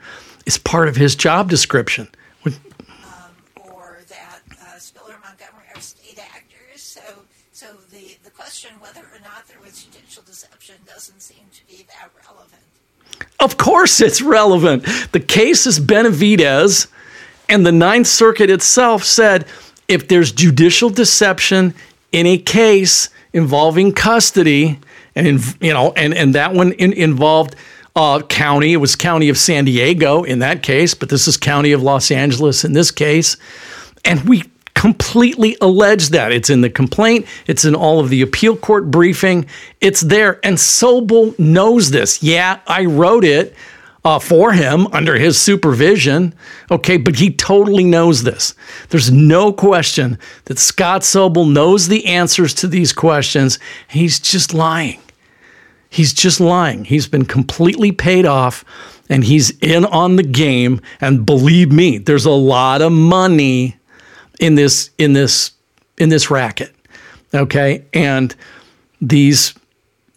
is 0.46 0.58
part 0.58 0.88
of 0.88 0.96
his 0.96 1.16
job 1.16 1.50
description. 1.50 2.08
Um, 2.46 2.54
or 3.56 4.00
that 4.10 4.42
uh, 4.52 4.80
Spiller 4.80 5.16
Montgomery 5.24 5.66
are 5.76 5.82
state 5.82 6.20
actors. 6.20 6.82
So, 6.82 7.02
so 7.52 7.68
the, 7.92 8.18
the 8.24 8.32
question 8.32 8.72
whether 8.80 9.02
or 9.02 9.20
not 9.24 9.48
there 9.48 9.60
was 9.64 9.84
judicial 9.84 10.24
deception 10.24 10.76
doesn't 10.88 11.22
seem 11.22 11.46
to 11.54 11.68
be 11.68 11.86
that 11.88 12.10
relevant. 12.28 12.62
Of 13.40 13.58
course, 13.58 14.02
it's 14.02 14.22
relevant. 14.22 14.86
The 15.12 15.20
case 15.20 15.68
is 15.68 15.80
Benavidez 15.80 16.88
and 17.50 17.66
the 17.66 17.72
Ninth 17.72 18.08
Circuit 18.08 18.50
itself 18.50 19.04
said 19.04 19.46
if 19.88 20.08
there's 20.08 20.32
judicial 20.32 20.90
deception 20.90 21.74
in 22.12 22.26
a 22.26 22.38
case 22.38 23.10
involving 23.34 23.94
custody, 23.94 24.80
and 25.16 25.28
in, 25.28 25.40
you 25.60 25.74
know, 25.74 25.92
and 25.96 26.14
and 26.14 26.36
that 26.36 26.54
one 26.54 26.72
in, 26.74 26.94
involved 26.94 27.56
uh, 27.96 28.22
county. 28.22 28.74
It 28.74 28.78
was 28.78 28.96
county 28.96 29.30
of 29.30 29.38
San 29.38 29.66
Diego 29.66 30.24
in 30.24 30.40
that 30.40 30.64
case, 30.64 30.94
but 30.94 31.10
this 31.10 31.28
is 31.28 31.38
county 31.38 31.72
of 31.72 31.84
Los 31.84 32.12
Angeles 32.12 32.64
in 32.64 32.74
this 32.74 32.92
case, 32.92 33.38
and 34.06 34.22
we 34.28 34.44
completely 34.76 35.58
allege 35.60 36.10
that. 36.10 36.32
It's 36.32 36.50
in 36.50 36.62
the 36.62 36.70
complaint. 36.70 37.26
It's 37.48 37.66
in 37.66 37.76
all 37.76 38.00
of 38.00 38.10
the 38.10 38.22
appeal 38.22 38.56
court 38.56 38.90
briefing. 38.90 39.46
It's 39.82 40.02
there, 40.02 40.40
and 40.44 40.56
Sobel 40.56 41.38
knows 41.38 41.92
this. 41.92 42.24
Yeah, 42.24 42.60
I 42.66 42.86
wrote 42.86 43.26
it 43.26 43.56
uh, 44.10 44.18
for 44.18 44.54
him 44.54 44.88
under 44.88 45.16
his 45.20 45.40
supervision. 45.40 46.34
Okay, 46.72 46.98
but 46.98 47.18
he 47.18 47.32
totally 47.32 47.84
knows 47.84 48.24
this. 48.24 48.56
There's 48.90 49.12
no 49.12 49.54
question 49.54 50.18
that 50.46 50.58
Scott 50.58 51.02
Sobel 51.02 51.52
knows 51.52 51.88
the 51.88 52.08
answers 52.08 52.56
to 52.56 52.68
these 52.68 52.92
questions. 52.92 53.60
He's 53.88 54.20
just 54.20 54.52
lying. 54.52 55.00
He's 55.92 56.12
just 56.12 56.40
lying. 56.40 56.86
He's 56.86 57.06
been 57.06 57.26
completely 57.26 57.92
paid 57.92 58.26
off 58.26 58.66
and 59.10 59.24
he's 59.24 59.52
in 59.60 59.86
on 59.86 60.16
the 60.16 60.24
game. 60.24 60.82
And 61.00 61.24
believe 61.24 61.72
me, 61.72 62.00
there's 62.00 62.26
a 62.26 62.32
lot 62.32 62.82
of 62.82 62.92
money 62.92 63.78
in 64.40 64.56
this 64.56 64.90
in 64.98 65.14
this 65.14 65.52
in 66.00 66.10
this 66.10 66.32
racket. 66.32 66.74
Okay, 67.32 67.86
and 67.94 68.36
these 69.02 69.54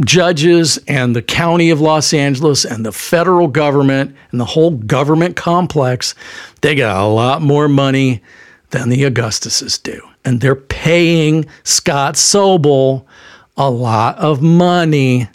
judges 0.05 0.79
and 0.89 1.15
the 1.15 1.23
county 1.23 1.71
of 1.71 1.81
Los 1.81 2.13
Angeles 2.13 2.65
and 2.65 2.85
the 2.85 2.93
federal 2.93 3.49
government 3.49 4.15
and 4.31 4.41
the 4.41 4.45
whole 4.45 4.71
government 4.73 5.37
complex, 5.37 6.15
they 6.61 6.75
got 6.75 7.03
a 7.03 7.07
lot 7.07 7.43
more 7.43 7.69
money 7.69 8.23
than 8.71 8.89
the 8.89 9.03
Augustuses 9.03 9.83
do. 9.83 10.01
And 10.25 10.41
they're 10.41 10.55
paying 10.55 11.47
Scott 11.65 12.15
Sobel 12.15 13.05
a 13.57 13.71
lot 13.71 14.17
of 14.19 14.41
money 14.41 15.29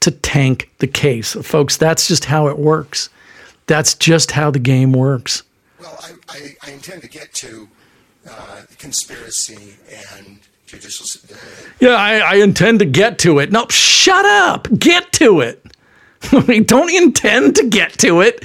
to 0.00 0.10
tank 0.10 0.70
the 0.78 0.86
case. 0.86 1.32
Folks, 1.32 1.76
that's 1.76 2.08
just 2.08 2.26
how 2.26 2.48
it 2.48 2.58
works. 2.58 3.08
That's 3.66 3.94
just 3.94 4.32
how 4.32 4.50
the 4.50 4.58
game 4.58 4.92
works. 4.92 5.42
Well, 5.80 5.96
I, 6.00 6.10
I, 6.28 6.56
I 6.66 6.70
intend 6.72 7.02
to 7.02 7.08
get 7.08 7.32
to 7.34 7.68
uh, 8.28 8.62
conspiracy 8.78 9.74
and 10.10 10.40
judicial. 10.72 11.06
Yeah, 11.80 11.94
I, 11.94 12.18
I, 12.18 12.34
intend 12.36 12.78
to 12.78 12.84
get 12.84 13.18
to 13.20 13.38
it. 13.38 13.52
No, 13.52 13.66
shut 13.68 14.24
up. 14.24 14.68
Get 14.78 15.12
to 15.14 15.40
it. 15.40 15.64
Don't 16.66 16.90
intend 16.90 17.56
to 17.56 17.68
get 17.68 17.92
to 17.98 18.20
it. 18.20 18.42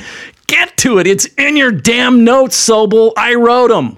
Get 0.47 0.75
to 0.77 0.99
it. 0.99 1.07
It's 1.07 1.25
in 1.37 1.55
your 1.55 1.71
damn 1.71 2.23
notes, 2.23 2.57
Sobel. 2.57 3.13
I 3.17 3.35
wrote 3.35 3.69
them. 3.69 3.97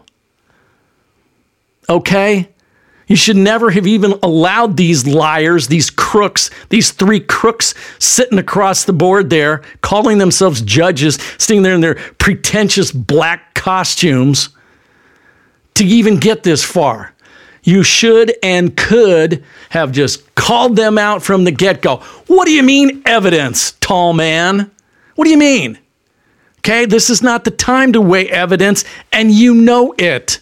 Okay? 1.88 2.50
You 3.08 3.16
should 3.16 3.38
never 3.38 3.72
have 3.72 3.88
even 3.88 4.14
allowed 4.22 4.78
these 4.78 5.08
liars, 5.08 5.68
these 5.68 5.90
crooks, 5.90 6.52
these 6.70 6.92
three 6.92 7.20
crooks 7.20 7.74
sitting 7.98 8.38
across 8.38 8.84
the 8.84 8.94
board 8.94 9.32
there, 9.32 9.64
calling 9.82 10.20
themselves 10.20 10.62
judges, 10.62 11.18
sitting 11.40 11.64
there 11.64 11.74
in 11.74 11.82
their 11.82 11.96
pretentious 11.96 12.92
black 12.92 13.56
costumes, 13.56 14.50
to 15.74 15.86
even 15.86 16.20
get 16.20 16.44
this 16.44 16.64
far. 16.64 17.16
You 17.64 17.84
should 17.84 18.36
and 18.42 18.76
could 18.76 19.44
have 19.70 19.92
just 19.92 20.34
called 20.36 20.76
them 20.76 20.98
out 20.98 21.24
from 21.24 21.44
the 21.44 21.52
get 21.52 21.82
go. 21.82 21.98
What 22.28 22.46
do 22.46 22.52
you 22.52 22.64
mean, 22.64 23.02
evidence, 23.06 23.74
Tallman? 23.82 24.72
What 25.16 25.26
do 25.26 25.32
you 25.32 25.38
mean? 25.38 25.78
Okay, 26.60 26.86
this 26.86 27.10
is 27.10 27.22
not 27.22 27.44
the 27.44 27.52
time 27.52 27.94
to 27.94 28.02
weigh 28.02 28.30
evidence, 28.30 28.84
and 29.12 29.32
you 29.32 29.54
know 29.54 29.94
it. 29.98 30.40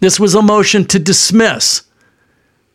This 0.00 0.18
was 0.18 0.34
a 0.34 0.42
motion 0.42 0.84
to 0.86 0.98
dismiss. 0.98 1.82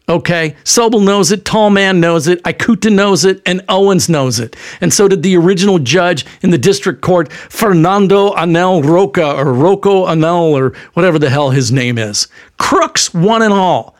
Okay, 0.07 0.55
Sobel 0.63 1.03
knows 1.03 1.31
it, 1.31 1.45
Tallman 1.45 1.99
knows 1.99 2.27
it, 2.27 2.41
Ikuta 2.43 2.93
knows 2.93 3.25
it, 3.25 3.41
and 3.43 3.65
Owens 3.67 4.07
knows 4.07 4.39
it. 4.39 4.55
And 4.79 4.93
so 4.93 5.07
did 5.07 5.23
the 5.23 5.35
original 5.35 5.79
judge 5.79 6.27
in 6.43 6.51
the 6.51 6.59
district 6.59 7.01
court, 7.01 7.33
Fernando 7.33 8.29
Anel 8.35 8.85
Roca, 8.85 9.35
or 9.35 9.51
Rocco 9.51 10.05
Anel, 10.05 10.51
or 10.51 10.73
whatever 10.93 11.17
the 11.17 11.31
hell 11.31 11.49
his 11.49 11.71
name 11.71 11.97
is. 11.97 12.27
Crooks, 12.59 13.15
one 13.15 13.41
and 13.41 13.51
all. 13.53 13.95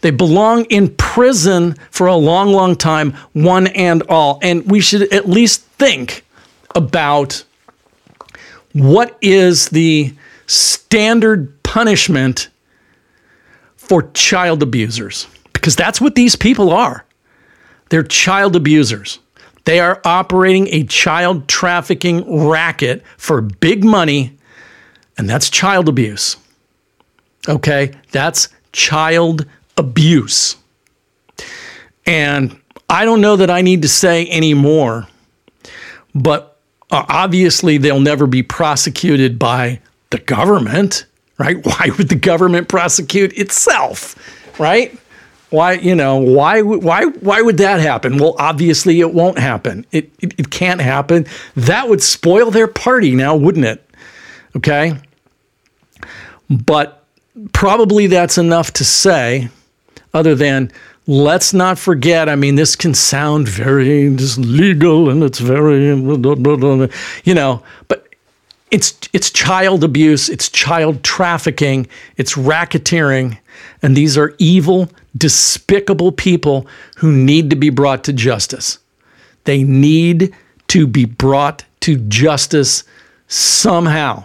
They 0.00 0.10
belong 0.10 0.64
in 0.64 0.94
prison 0.96 1.76
for 1.92 2.08
a 2.08 2.16
long, 2.16 2.48
long 2.48 2.74
time, 2.74 3.12
one 3.32 3.68
and 3.68 4.02
all. 4.08 4.40
And 4.42 4.68
we 4.68 4.80
should 4.80 5.12
at 5.12 5.28
least 5.28 5.62
think 5.62 6.24
about 6.74 7.44
what 8.72 9.16
is 9.22 9.68
the 9.68 10.12
standard 10.48 11.62
punishment 11.62 12.48
for 13.76 14.10
child 14.12 14.64
abusers 14.64 15.28
because 15.66 15.74
that's 15.74 16.00
what 16.00 16.14
these 16.14 16.36
people 16.36 16.70
are. 16.70 17.04
They're 17.88 18.04
child 18.04 18.54
abusers. 18.54 19.18
They 19.64 19.80
are 19.80 20.00
operating 20.04 20.68
a 20.68 20.84
child 20.84 21.48
trafficking 21.48 22.46
racket 22.46 23.02
for 23.16 23.40
big 23.40 23.82
money, 23.82 24.38
and 25.18 25.28
that's 25.28 25.50
child 25.50 25.88
abuse. 25.88 26.36
Okay, 27.48 27.94
that's 28.12 28.48
child 28.70 29.44
abuse. 29.76 30.54
And 32.06 32.56
I 32.88 33.04
don't 33.04 33.20
know 33.20 33.34
that 33.34 33.50
I 33.50 33.62
need 33.62 33.82
to 33.82 33.88
say 33.88 34.26
any 34.26 34.54
more, 34.54 35.08
but 36.14 36.60
uh, 36.92 37.06
obviously 37.08 37.76
they'll 37.76 37.98
never 37.98 38.28
be 38.28 38.44
prosecuted 38.44 39.36
by 39.36 39.80
the 40.10 40.18
government, 40.18 41.06
right? 41.38 41.56
Why 41.66 41.90
would 41.98 42.08
the 42.08 42.14
government 42.14 42.68
prosecute 42.68 43.36
itself, 43.36 44.14
right? 44.60 44.96
Why, 45.50 45.74
you 45.74 45.94
know, 45.94 46.16
why, 46.16 46.62
why, 46.62 47.04
why 47.04 47.40
would 47.40 47.58
that 47.58 47.80
happen? 47.80 48.18
Well, 48.18 48.34
obviously 48.38 49.00
it 49.00 49.14
won't 49.14 49.38
happen. 49.38 49.86
It, 49.92 50.12
it, 50.18 50.38
it 50.38 50.50
can't 50.50 50.80
happen. 50.80 51.26
That 51.54 51.88
would 51.88 52.02
spoil 52.02 52.50
their 52.50 52.66
party 52.66 53.14
now, 53.14 53.36
wouldn't 53.36 53.64
it? 53.64 53.88
Okay. 54.56 54.98
But 56.50 57.04
probably 57.52 58.08
that's 58.08 58.38
enough 58.38 58.72
to 58.74 58.84
say, 58.84 59.48
other 60.12 60.34
than 60.34 60.72
let's 61.06 61.52
not 61.54 61.78
forget. 61.78 62.28
I 62.28 62.34
mean, 62.34 62.56
this 62.56 62.74
can 62.74 62.94
sound 62.94 63.48
very 63.48 64.14
just 64.16 64.38
legal 64.38 65.10
and 65.10 65.22
it's 65.22 65.38
very, 65.38 65.86
you 65.86 67.34
know, 67.34 67.62
but 67.88 68.14
it's 68.70 68.98
it's 69.12 69.30
child 69.30 69.84
abuse, 69.84 70.28
it's 70.28 70.48
child 70.48 71.04
trafficking, 71.04 71.86
it's 72.16 72.34
racketeering, 72.34 73.38
and 73.82 73.96
these 73.96 74.16
are 74.16 74.34
evil, 74.38 74.90
despicable 75.16 76.12
people 76.12 76.66
who 76.96 77.12
need 77.12 77.50
to 77.50 77.56
be 77.56 77.70
brought 77.70 78.04
to 78.04 78.12
justice. 78.12 78.78
They 79.44 79.62
need 79.62 80.34
to 80.68 80.86
be 80.86 81.04
brought 81.04 81.64
to 81.80 81.96
justice 81.96 82.84
somehow. 83.28 84.24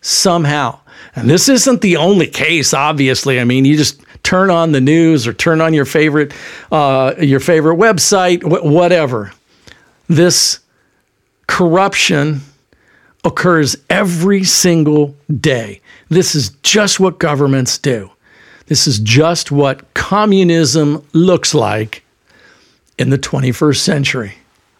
Somehow. 0.00 0.80
And 1.16 1.30
this 1.30 1.48
isn't 1.48 1.80
the 1.80 1.96
only 1.96 2.26
case, 2.26 2.74
obviously. 2.74 3.40
I 3.40 3.44
mean, 3.44 3.64
you 3.64 3.76
just 3.76 4.00
turn 4.22 4.50
on 4.50 4.72
the 4.72 4.80
news 4.80 5.26
or 5.26 5.32
turn 5.32 5.60
on 5.60 5.72
your 5.72 5.84
favorite 5.84 6.32
uh, 6.72 7.14
your 7.18 7.40
favorite 7.40 7.76
website, 7.76 8.42
wh- 8.42 8.64
whatever. 8.64 9.32
This 10.08 10.60
corruption 11.46 12.40
occurs 13.24 13.76
every 13.88 14.44
single 14.44 15.14
day. 15.40 15.80
This 16.08 16.34
is 16.34 16.50
just 16.62 17.00
what 17.00 17.18
governments 17.18 17.78
do. 17.78 18.10
This 18.66 18.86
is 18.86 18.98
just 18.98 19.52
what 19.52 19.92
communism 19.94 21.04
looks 21.12 21.54
like 21.54 22.02
in 22.98 23.10
the 23.10 23.18
21st 23.18 23.76
century. 23.78 24.34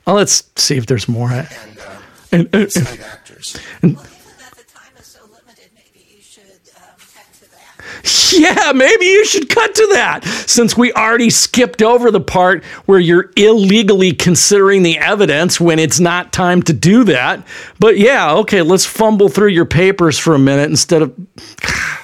Well, 0.06 0.16
let's 0.16 0.44
see 0.56 0.76
if 0.76 0.86
there's 0.86 1.08
more. 1.08 1.30
and, 1.30 1.46
uh, 1.48 2.00
And, 2.32 2.48
and- 2.52 2.72
slave 2.72 3.02
actors. 3.02 3.56
Well, 3.82 3.92
given 3.92 4.04
that 4.38 4.54
the 4.56 4.64
time 4.72 4.92
is 4.98 5.06
so 5.06 5.20
limited, 5.24 5.70
maybe 5.74 6.06
you 6.16 6.20
should 6.22 6.42
um, 6.76 6.96
cut 7.14 7.26
to 7.40 7.50
that. 7.50 8.32
Yeah, 8.32 8.72
maybe 8.72 9.04
you 9.06 9.24
should 9.24 9.48
cut 9.48 9.74
to 9.74 9.86
that 9.92 10.24
since 10.46 10.76
we 10.76 10.92
already 10.94 11.30
skipped 11.30 11.82
over 11.82 12.10
the 12.10 12.20
part 12.20 12.64
where 12.86 12.98
you're 13.00 13.30
illegally 13.36 14.12
considering 14.12 14.82
the 14.82 14.98
evidence 14.98 15.60
when 15.60 15.78
it's 15.78 16.00
not 16.00 16.32
time 16.32 16.62
to 16.62 16.72
do 16.72 17.04
that. 17.04 17.46
But 17.78 17.98
yeah, 17.98 18.32
okay, 18.36 18.62
let's 18.62 18.84
fumble 18.86 19.28
through 19.28 19.48
your 19.48 19.66
papers 19.66 20.18
for 20.18 20.34
a 20.34 20.38
minute 20.38 20.70
instead 20.70 21.02
of 21.02 21.14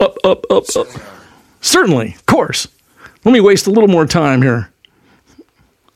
up, 0.00 0.16
up, 0.24 0.46
up, 0.50 0.64
up. 0.76 0.86
Certainly, 1.60 2.14
of 2.14 2.26
course. 2.26 2.68
Let 3.24 3.32
me 3.32 3.40
waste 3.40 3.66
a 3.66 3.70
little 3.70 3.88
more 3.88 4.06
time 4.06 4.42
here. 4.42 4.70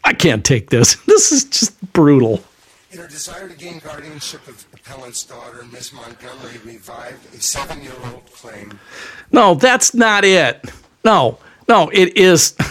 I 0.05 0.15
can't 0.15 0.45
take 0.45 0.71
this. 0.71 0.97
This 1.07 1.33
is 1.33 1.45
just 1.45 1.93
brutal. 1.93 2.43
In 2.93 2.99
her 3.01 3.09
desire 3.09 3.49
to 3.49 3.55
gain 3.57 3.81
guardianship 3.81 4.47
of 4.47 4.65
appellant's 4.73 5.25
daughter, 5.25 5.65
Ms. 5.73 5.93
Montgomery 5.93 6.59
revived 6.65 7.35
a 7.35 7.41
seven-year-old 7.41 8.25
claim 8.33 8.79
No, 9.33 9.55
that's 9.55 9.95
not 9.95 10.25
it. 10.25 10.65
No, 11.05 11.39
no, 11.69 11.91
it 11.93 12.17
is. 12.17 12.57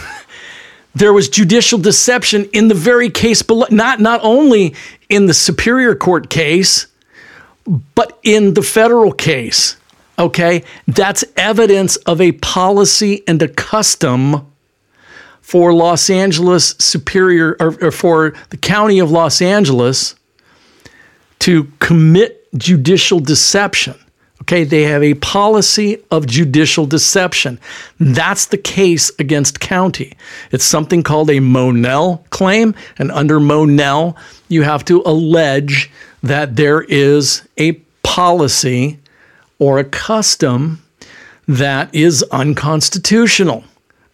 There 0.94 1.12
was 1.12 1.28
judicial 1.28 1.78
deception 1.78 2.46
in 2.52 2.66
the 2.66 2.74
very 2.74 3.08
case 3.08 3.42
below, 3.42 3.66
not 3.70 4.00
not 4.00 4.18
only 4.24 4.74
in 5.08 5.26
the 5.26 5.34
Superior 5.34 5.94
Court 5.94 6.28
case, 6.28 6.88
but 7.94 8.18
in 8.24 8.54
the 8.54 8.62
federal 8.62 9.12
case. 9.12 9.76
Okay, 10.18 10.64
that's 10.88 11.24
evidence 11.36 11.96
of 11.96 12.20
a 12.20 12.32
policy 12.32 13.22
and 13.28 13.40
a 13.40 13.48
custom 13.48 14.50
for 15.40 15.72
Los 15.72 16.10
Angeles 16.10 16.74
Superior 16.78 17.56
or, 17.60 17.84
or 17.84 17.90
for 17.92 18.34
the 18.50 18.56
County 18.56 18.98
of 18.98 19.12
Los 19.12 19.40
Angeles 19.40 20.16
to 21.38 21.70
commit 21.78 22.48
judicial 22.54 23.20
deception. 23.20 23.94
Okay, 24.42 24.64
they 24.64 24.82
have 24.82 25.02
a 25.02 25.14
policy 25.14 26.02
of 26.10 26.26
judicial 26.26 26.86
deception. 26.86 27.60
That's 28.00 28.46
the 28.46 28.56
case 28.56 29.10
against 29.18 29.60
county. 29.60 30.16
It's 30.50 30.64
something 30.64 31.02
called 31.02 31.30
a 31.30 31.38
Monell 31.40 32.24
claim. 32.30 32.74
And 32.98 33.12
under 33.12 33.38
Monell, 33.38 34.16
you 34.48 34.62
have 34.62 34.84
to 34.86 35.02
allege 35.04 35.90
that 36.22 36.56
there 36.56 36.82
is 36.82 37.46
a 37.58 37.72
policy 38.02 38.98
or 39.58 39.78
a 39.78 39.84
custom 39.84 40.82
that 41.46 41.92
is 41.94 42.22
unconstitutional. 42.30 43.64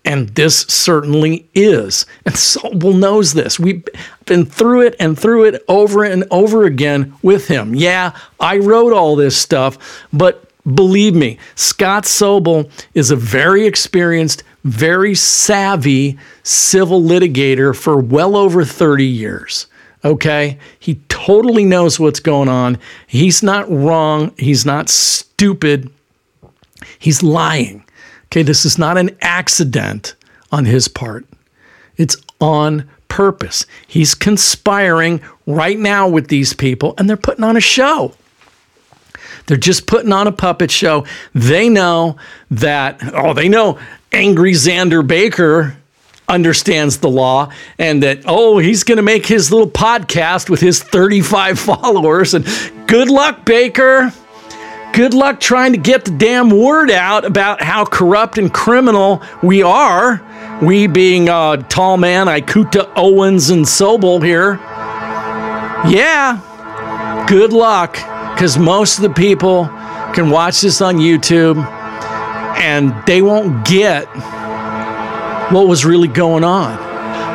And 0.04 0.28
this 0.30 0.58
certainly 0.62 1.48
is. 1.54 2.06
And 2.26 2.34
Sobel 2.36 2.98
knows 2.98 3.34
this. 3.34 3.58
We've 3.58 3.84
been 4.26 4.44
through 4.44 4.82
it 4.82 4.96
and 5.00 5.18
through 5.18 5.44
it 5.44 5.64
over 5.68 6.04
and 6.04 6.24
over 6.30 6.64
again 6.64 7.14
with 7.22 7.48
him. 7.48 7.74
Yeah, 7.74 8.16
I 8.38 8.58
wrote 8.58 8.92
all 8.92 9.16
this 9.16 9.36
stuff, 9.36 10.06
but 10.12 10.50
believe 10.74 11.14
me, 11.14 11.38
Scott 11.54 12.04
Sobel 12.04 12.70
is 12.94 13.10
a 13.10 13.16
very 13.16 13.66
experienced, 13.66 14.42
very 14.64 15.14
savvy 15.14 16.18
civil 16.42 17.02
litigator 17.02 17.74
for 17.76 17.96
well 17.98 18.36
over 18.36 18.64
30 18.64 19.04
years. 19.04 19.66
Okay? 20.04 20.58
He 20.78 20.96
totally 21.08 21.64
knows 21.64 21.98
what's 21.98 22.20
going 22.20 22.48
on. 22.48 22.78
He's 23.06 23.42
not 23.42 23.70
wrong. 23.70 24.32
He's 24.36 24.66
not 24.66 24.88
stupid. 24.88 25.90
He's 26.98 27.22
lying. 27.22 27.84
Okay, 28.26 28.42
this 28.42 28.64
is 28.64 28.78
not 28.78 28.98
an 28.98 29.16
accident 29.20 30.14
on 30.52 30.64
his 30.64 30.88
part. 30.88 31.24
It's 31.96 32.16
on 32.40 32.88
purpose. 33.08 33.64
He's 33.86 34.14
conspiring 34.14 35.20
right 35.46 35.78
now 35.78 36.08
with 36.08 36.28
these 36.28 36.52
people 36.52 36.94
and 36.98 37.08
they're 37.08 37.16
putting 37.16 37.44
on 37.44 37.56
a 37.56 37.60
show. 37.60 38.14
They're 39.46 39.56
just 39.56 39.86
putting 39.86 40.12
on 40.12 40.26
a 40.26 40.32
puppet 40.32 40.70
show. 40.70 41.06
They 41.34 41.68
know 41.68 42.16
that, 42.50 43.00
oh, 43.14 43.34
they 43.34 43.48
know 43.48 43.78
angry 44.12 44.52
Xander 44.52 45.06
Baker 45.06 45.76
understands 46.28 46.98
the 46.98 47.08
law 47.08 47.52
and 47.78 48.02
that, 48.02 48.22
oh, 48.26 48.58
he's 48.58 48.82
going 48.82 48.96
to 48.96 49.02
make 49.02 49.26
his 49.26 49.52
little 49.52 49.70
podcast 49.70 50.48
with 50.48 50.60
his 50.60 50.82
35 50.82 51.58
followers. 51.60 52.34
And 52.34 52.46
good 52.86 53.10
luck, 53.10 53.44
Baker. 53.44 54.12
Good 54.92 55.12
luck 55.12 55.40
trying 55.40 55.72
to 55.72 55.78
get 55.78 56.04
the 56.04 56.12
damn 56.12 56.50
word 56.50 56.88
out 56.88 57.24
about 57.24 57.60
how 57.60 57.84
corrupt 57.84 58.38
and 58.38 58.52
criminal 58.52 59.22
we 59.42 59.60
are. 59.62 60.22
We 60.62 60.86
being 60.86 61.28
uh, 61.28 61.56
Tallman, 61.68 62.28
Ikuta, 62.28 62.92
Owens, 62.94 63.50
and 63.50 63.64
Sobel 63.64 64.24
here. 64.24 64.60
Yeah, 65.90 67.26
good 67.28 67.52
luck, 67.52 67.94
because 68.34 68.56
most 68.56 68.98
of 68.98 69.02
the 69.02 69.10
people 69.10 69.66
can 70.14 70.30
watch 70.30 70.60
this 70.60 70.80
on 70.80 70.96
YouTube 70.96 71.56
and 72.58 72.94
they 73.04 73.20
won't 73.20 73.66
get 73.66 74.06
what 75.50 75.66
was 75.68 75.84
really 75.84 76.08
going 76.08 76.44
on. 76.44 76.78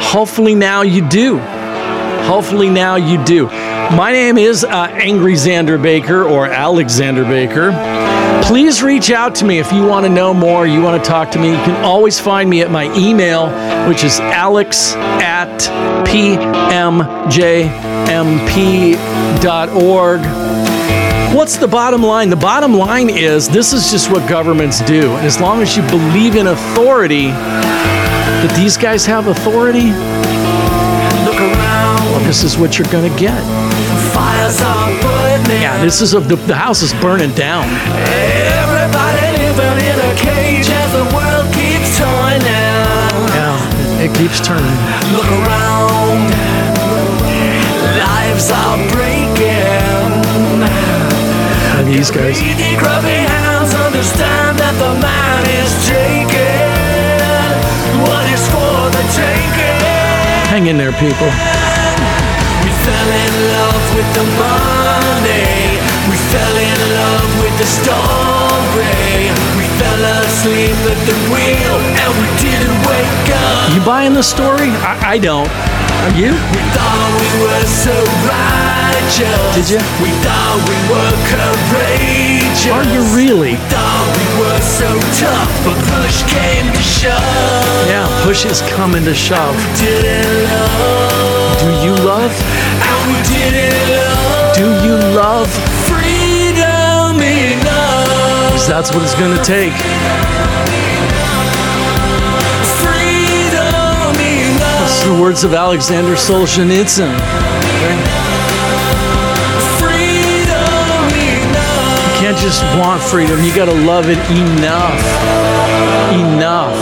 Hopefully, 0.01 0.55
now 0.55 0.81
you 0.81 1.07
do. 1.07 1.37
Hopefully, 1.37 2.69
now 2.69 2.95
you 2.95 3.23
do. 3.23 3.47
My 3.47 4.11
name 4.11 4.37
is 4.37 4.63
uh, 4.63 4.87
Angry 4.91 5.33
Xander 5.33 5.81
Baker 5.81 6.23
or 6.23 6.45
Alexander 6.45 7.23
Baker. 7.23 7.71
Please 8.43 8.81
reach 8.83 9.11
out 9.11 9.35
to 9.35 9.45
me 9.45 9.59
if 9.59 9.71
you 9.71 9.85
want 9.85 10.05
to 10.05 10.11
know 10.11 10.33
more, 10.33 10.65
you 10.65 10.81
want 10.81 11.03
to 11.03 11.09
talk 11.09 11.31
to 11.31 11.39
me. 11.39 11.49
You 11.49 11.55
can 11.57 11.83
always 11.83 12.19
find 12.19 12.49
me 12.49 12.61
at 12.61 12.71
my 12.71 12.85
email, 12.95 13.47
which 13.87 14.03
is 14.03 14.19
alex 14.19 14.93
at 14.95 15.59
pmjmp.org. 16.05 17.29
What's 21.33 21.57
the 21.57 21.67
bottom 21.67 22.01
line? 22.01 22.29
The 22.29 22.35
bottom 22.35 22.73
line 22.73 23.09
is 23.09 23.47
this 23.47 23.71
is 23.71 23.91
just 23.91 24.11
what 24.11 24.27
governments 24.27 24.81
do. 24.81 25.11
And 25.15 25.25
as 25.25 25.39
long 25.39 25.61
as 25.61 25.77
you 25.77 25.83
believe 25.83 26.35
in 26.35 26.47
authority, 26.47 27.27
that 27.27 28.53
these 28.57 28.77
guys 28.77 29.05
have 29.05 29.27
authority, 29.27 29.91
Look 31.25 31.39
around, 31.39 32.01
well, 32.11 32.19
this 32.25 32.43
is 32.43 32.57
what 32.57 32.77
you're 32.79 32.91
going 32.91 33.09
to 33.11 33.19
get. 33.19 33.39
fires 34.13 34.59
are 34.61 34.89
burning. 35.01 35.61
Yeah, 35.61 35.79
this 35.83 36.01
is 36.01 36.13
a, 36.13 36.19
the, 36.19 36.35
the 36.35 36.55
house 36.55 36.81
is 36.81 36.93
burning 36.93 37.31
down. 37.35 37.65
Everybody 38.65 39.37
living 39.37 39.85
in 39.85 39.97
a 40.01 40.13
cage 40.17 40.67
as 40.67 40.89
the 40.97 41.05
world 41.13 41.45
keeps 41.53 41.95
turning. 41.97 42.41
Yeah, 43.37 44.01
it 44.03 44.11
keeps 44.17 44.39
turning. 44.41 44.77
Look 45.13 45.29
around, 45.29 46.33
lives 48.01 48.49
are 48.51 48.77
breaking. 48.91 49.18
The 54.79 54.93
money 54.95 55.55
is 55.59 55.73
taking? 55.83 57.51
What 58.05 58.23
is 58.31 58.47
God 58.47 58.93
taking? 59.11 59.79
Hang 60.47 60.67
in 60.67 60.77
there, 60.77 60.95
people. 60.95 61.27
We 62.63 62.71
fell 62.85 63.09
in 63.25 63.33
love 63.51 63.85
with 63.97 64.09
the 64.15 64.25
money. 64.39 65.75
We 66.07 66.17
fell 66.31 66.57
in 66.71 66.79
love 66.95 67.31
with 67.43 67.55
the 67.59 67.67
story. 67.67 69.35
We 69.59 69.65
fell 69.81 70.03
asleep 70.23 70.79
at 70.93 70.99
the 71.09 71.17
wheel 71.27 71.75
and 72.01 72.11
we 72.21 72.27
didn't 72.39 72.79
wake 72.87 73.29
up. 73.35 73.73
You 73.75 73.81
buying 73.83 74.13
the 74.13 74.23
story? 74.23 74.71
I, 74.79 75.15
I 75.15 75.17
don't. 75.17 75.88
Are 75.99 76.15
you? 76.15 76.31
We 76.31 76.61
thought 76.75 77.11
we 77.19 77.29
were 77.43 77.65
so 77.67 77.95
righteous. 78.23 79.55
Did 79.55 79.67
ya? 79.75 79.81
We 80.01 80.11
thought 80.23 80.57
we 80.69 80.77
were 80.91 81.13
courageous. 81.27 82.71
Are 82.71 82.87
you 82.87 83.01
really? 83.15 83.55
Thought 83.67 84.07
we 84.15 84.25
were 84.39 84.61
so 84.63 84.89
tough, 85.19 85.51
but 85.65 85.77
push 85.91 86.23
came 86.31 86.71
to 86.71 86.81
shove. 86.81 87.87
Yeah, 87.91 88.07
push 88.23 88.45
is 88.45 88.61
coming 88.75 89.03
to 89.05 89.13
shove. 89.13 89.55
Do 89.75 91.69
you 91.83 91.93
love? 92.07 92.31
and 92.87 92.99
we 93.07 93.17
didn't 93.27 93.75
love. 93.91 94.55
Do 94.55 94.67
you 94.85 94.95
love? 95.19 95.49
Freedom 95.91 97.19
enough. 97.19 98.51
'Cause 98.51 98.67
that's 98.67 98.93
what 98.93 99.03
it's 99.03 99.15
going 99.15 99.35
to 99.35 99.43
take. 99.43 99.73
It's 104.99 105.07
the 105.07 105.21
words 105.21 105.45
of 105.45 105.53
Alexander 105.53 106.11
Solzhenitsyn. 106.15 107.07
You 112.03 112.19
can't 112.19 112.37
just 112.37 112.61
want 112.77 113.01
freedom, 113.01 113.41
you 113.41 113.55
got 113.55 113.67
to 113.67 113.73
love 113.85 114.09
it 114.09 114.17
enough. 114.29 114.99
Enough 116.11 116.75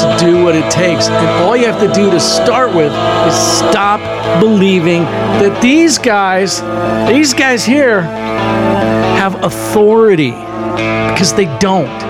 to 0.00 0.26
do 0.26 0.42
what 0.42 0.56
it 0.56 0.68
takes. 0.68 1.06
And 1.06 1.44
all 1.44 1.56
you 1.56 1.66
have 1.66 1.78
to 1.78 1.92
do 1.92 2.10
to 2.10 2.18
start 2.18 2.74
with 2.74 2.90
is 2.90 3.34
stop 3.36 4.00
believing 4.40 5.02
that 5.04 5.62
these 5.62 5.98
guys, 5.98 6.60
these 7.08 7.32
guys 7.32 7.64
here, 7.64 8.02
have 8.02 9.44
authority 9.44 10.32
because 10.32 11.32
they 11.34 11.46
don't. 11.58 12.00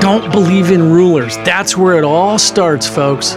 Don't 0.00 0.32
believe 0.32 0.72
in 0.72 0.90
rulers. 0.90 1.36
That's 1.36 1.76
where 1.76 1.96
it 1.98 2.02
all 2.02 2.36
starts, 2.36 2.88
folks. 2.88 3.36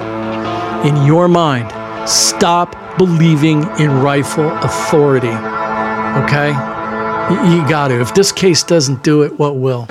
In 0.85 1.05
your 1.05 1.27
mind, 1.27 1.69
stop 2.07 2.97
believing 2.97 3.63
in 3.79 4.01
rifle 4.01 4.49
authority. 4.57 5.27
Okay? 6.23 6.49
You, 7.29 7.57
you 7.57 7.67
got 7.67 7.87
to. 7.87 7.99
If 7.99 8.13
this 8.13 8.31
case 8.31 8.63
doesn't 8.63 9.03
do 9.03 9.23
it, 9.23 9.39
what 9.39 9.57
will? 9.57 9.87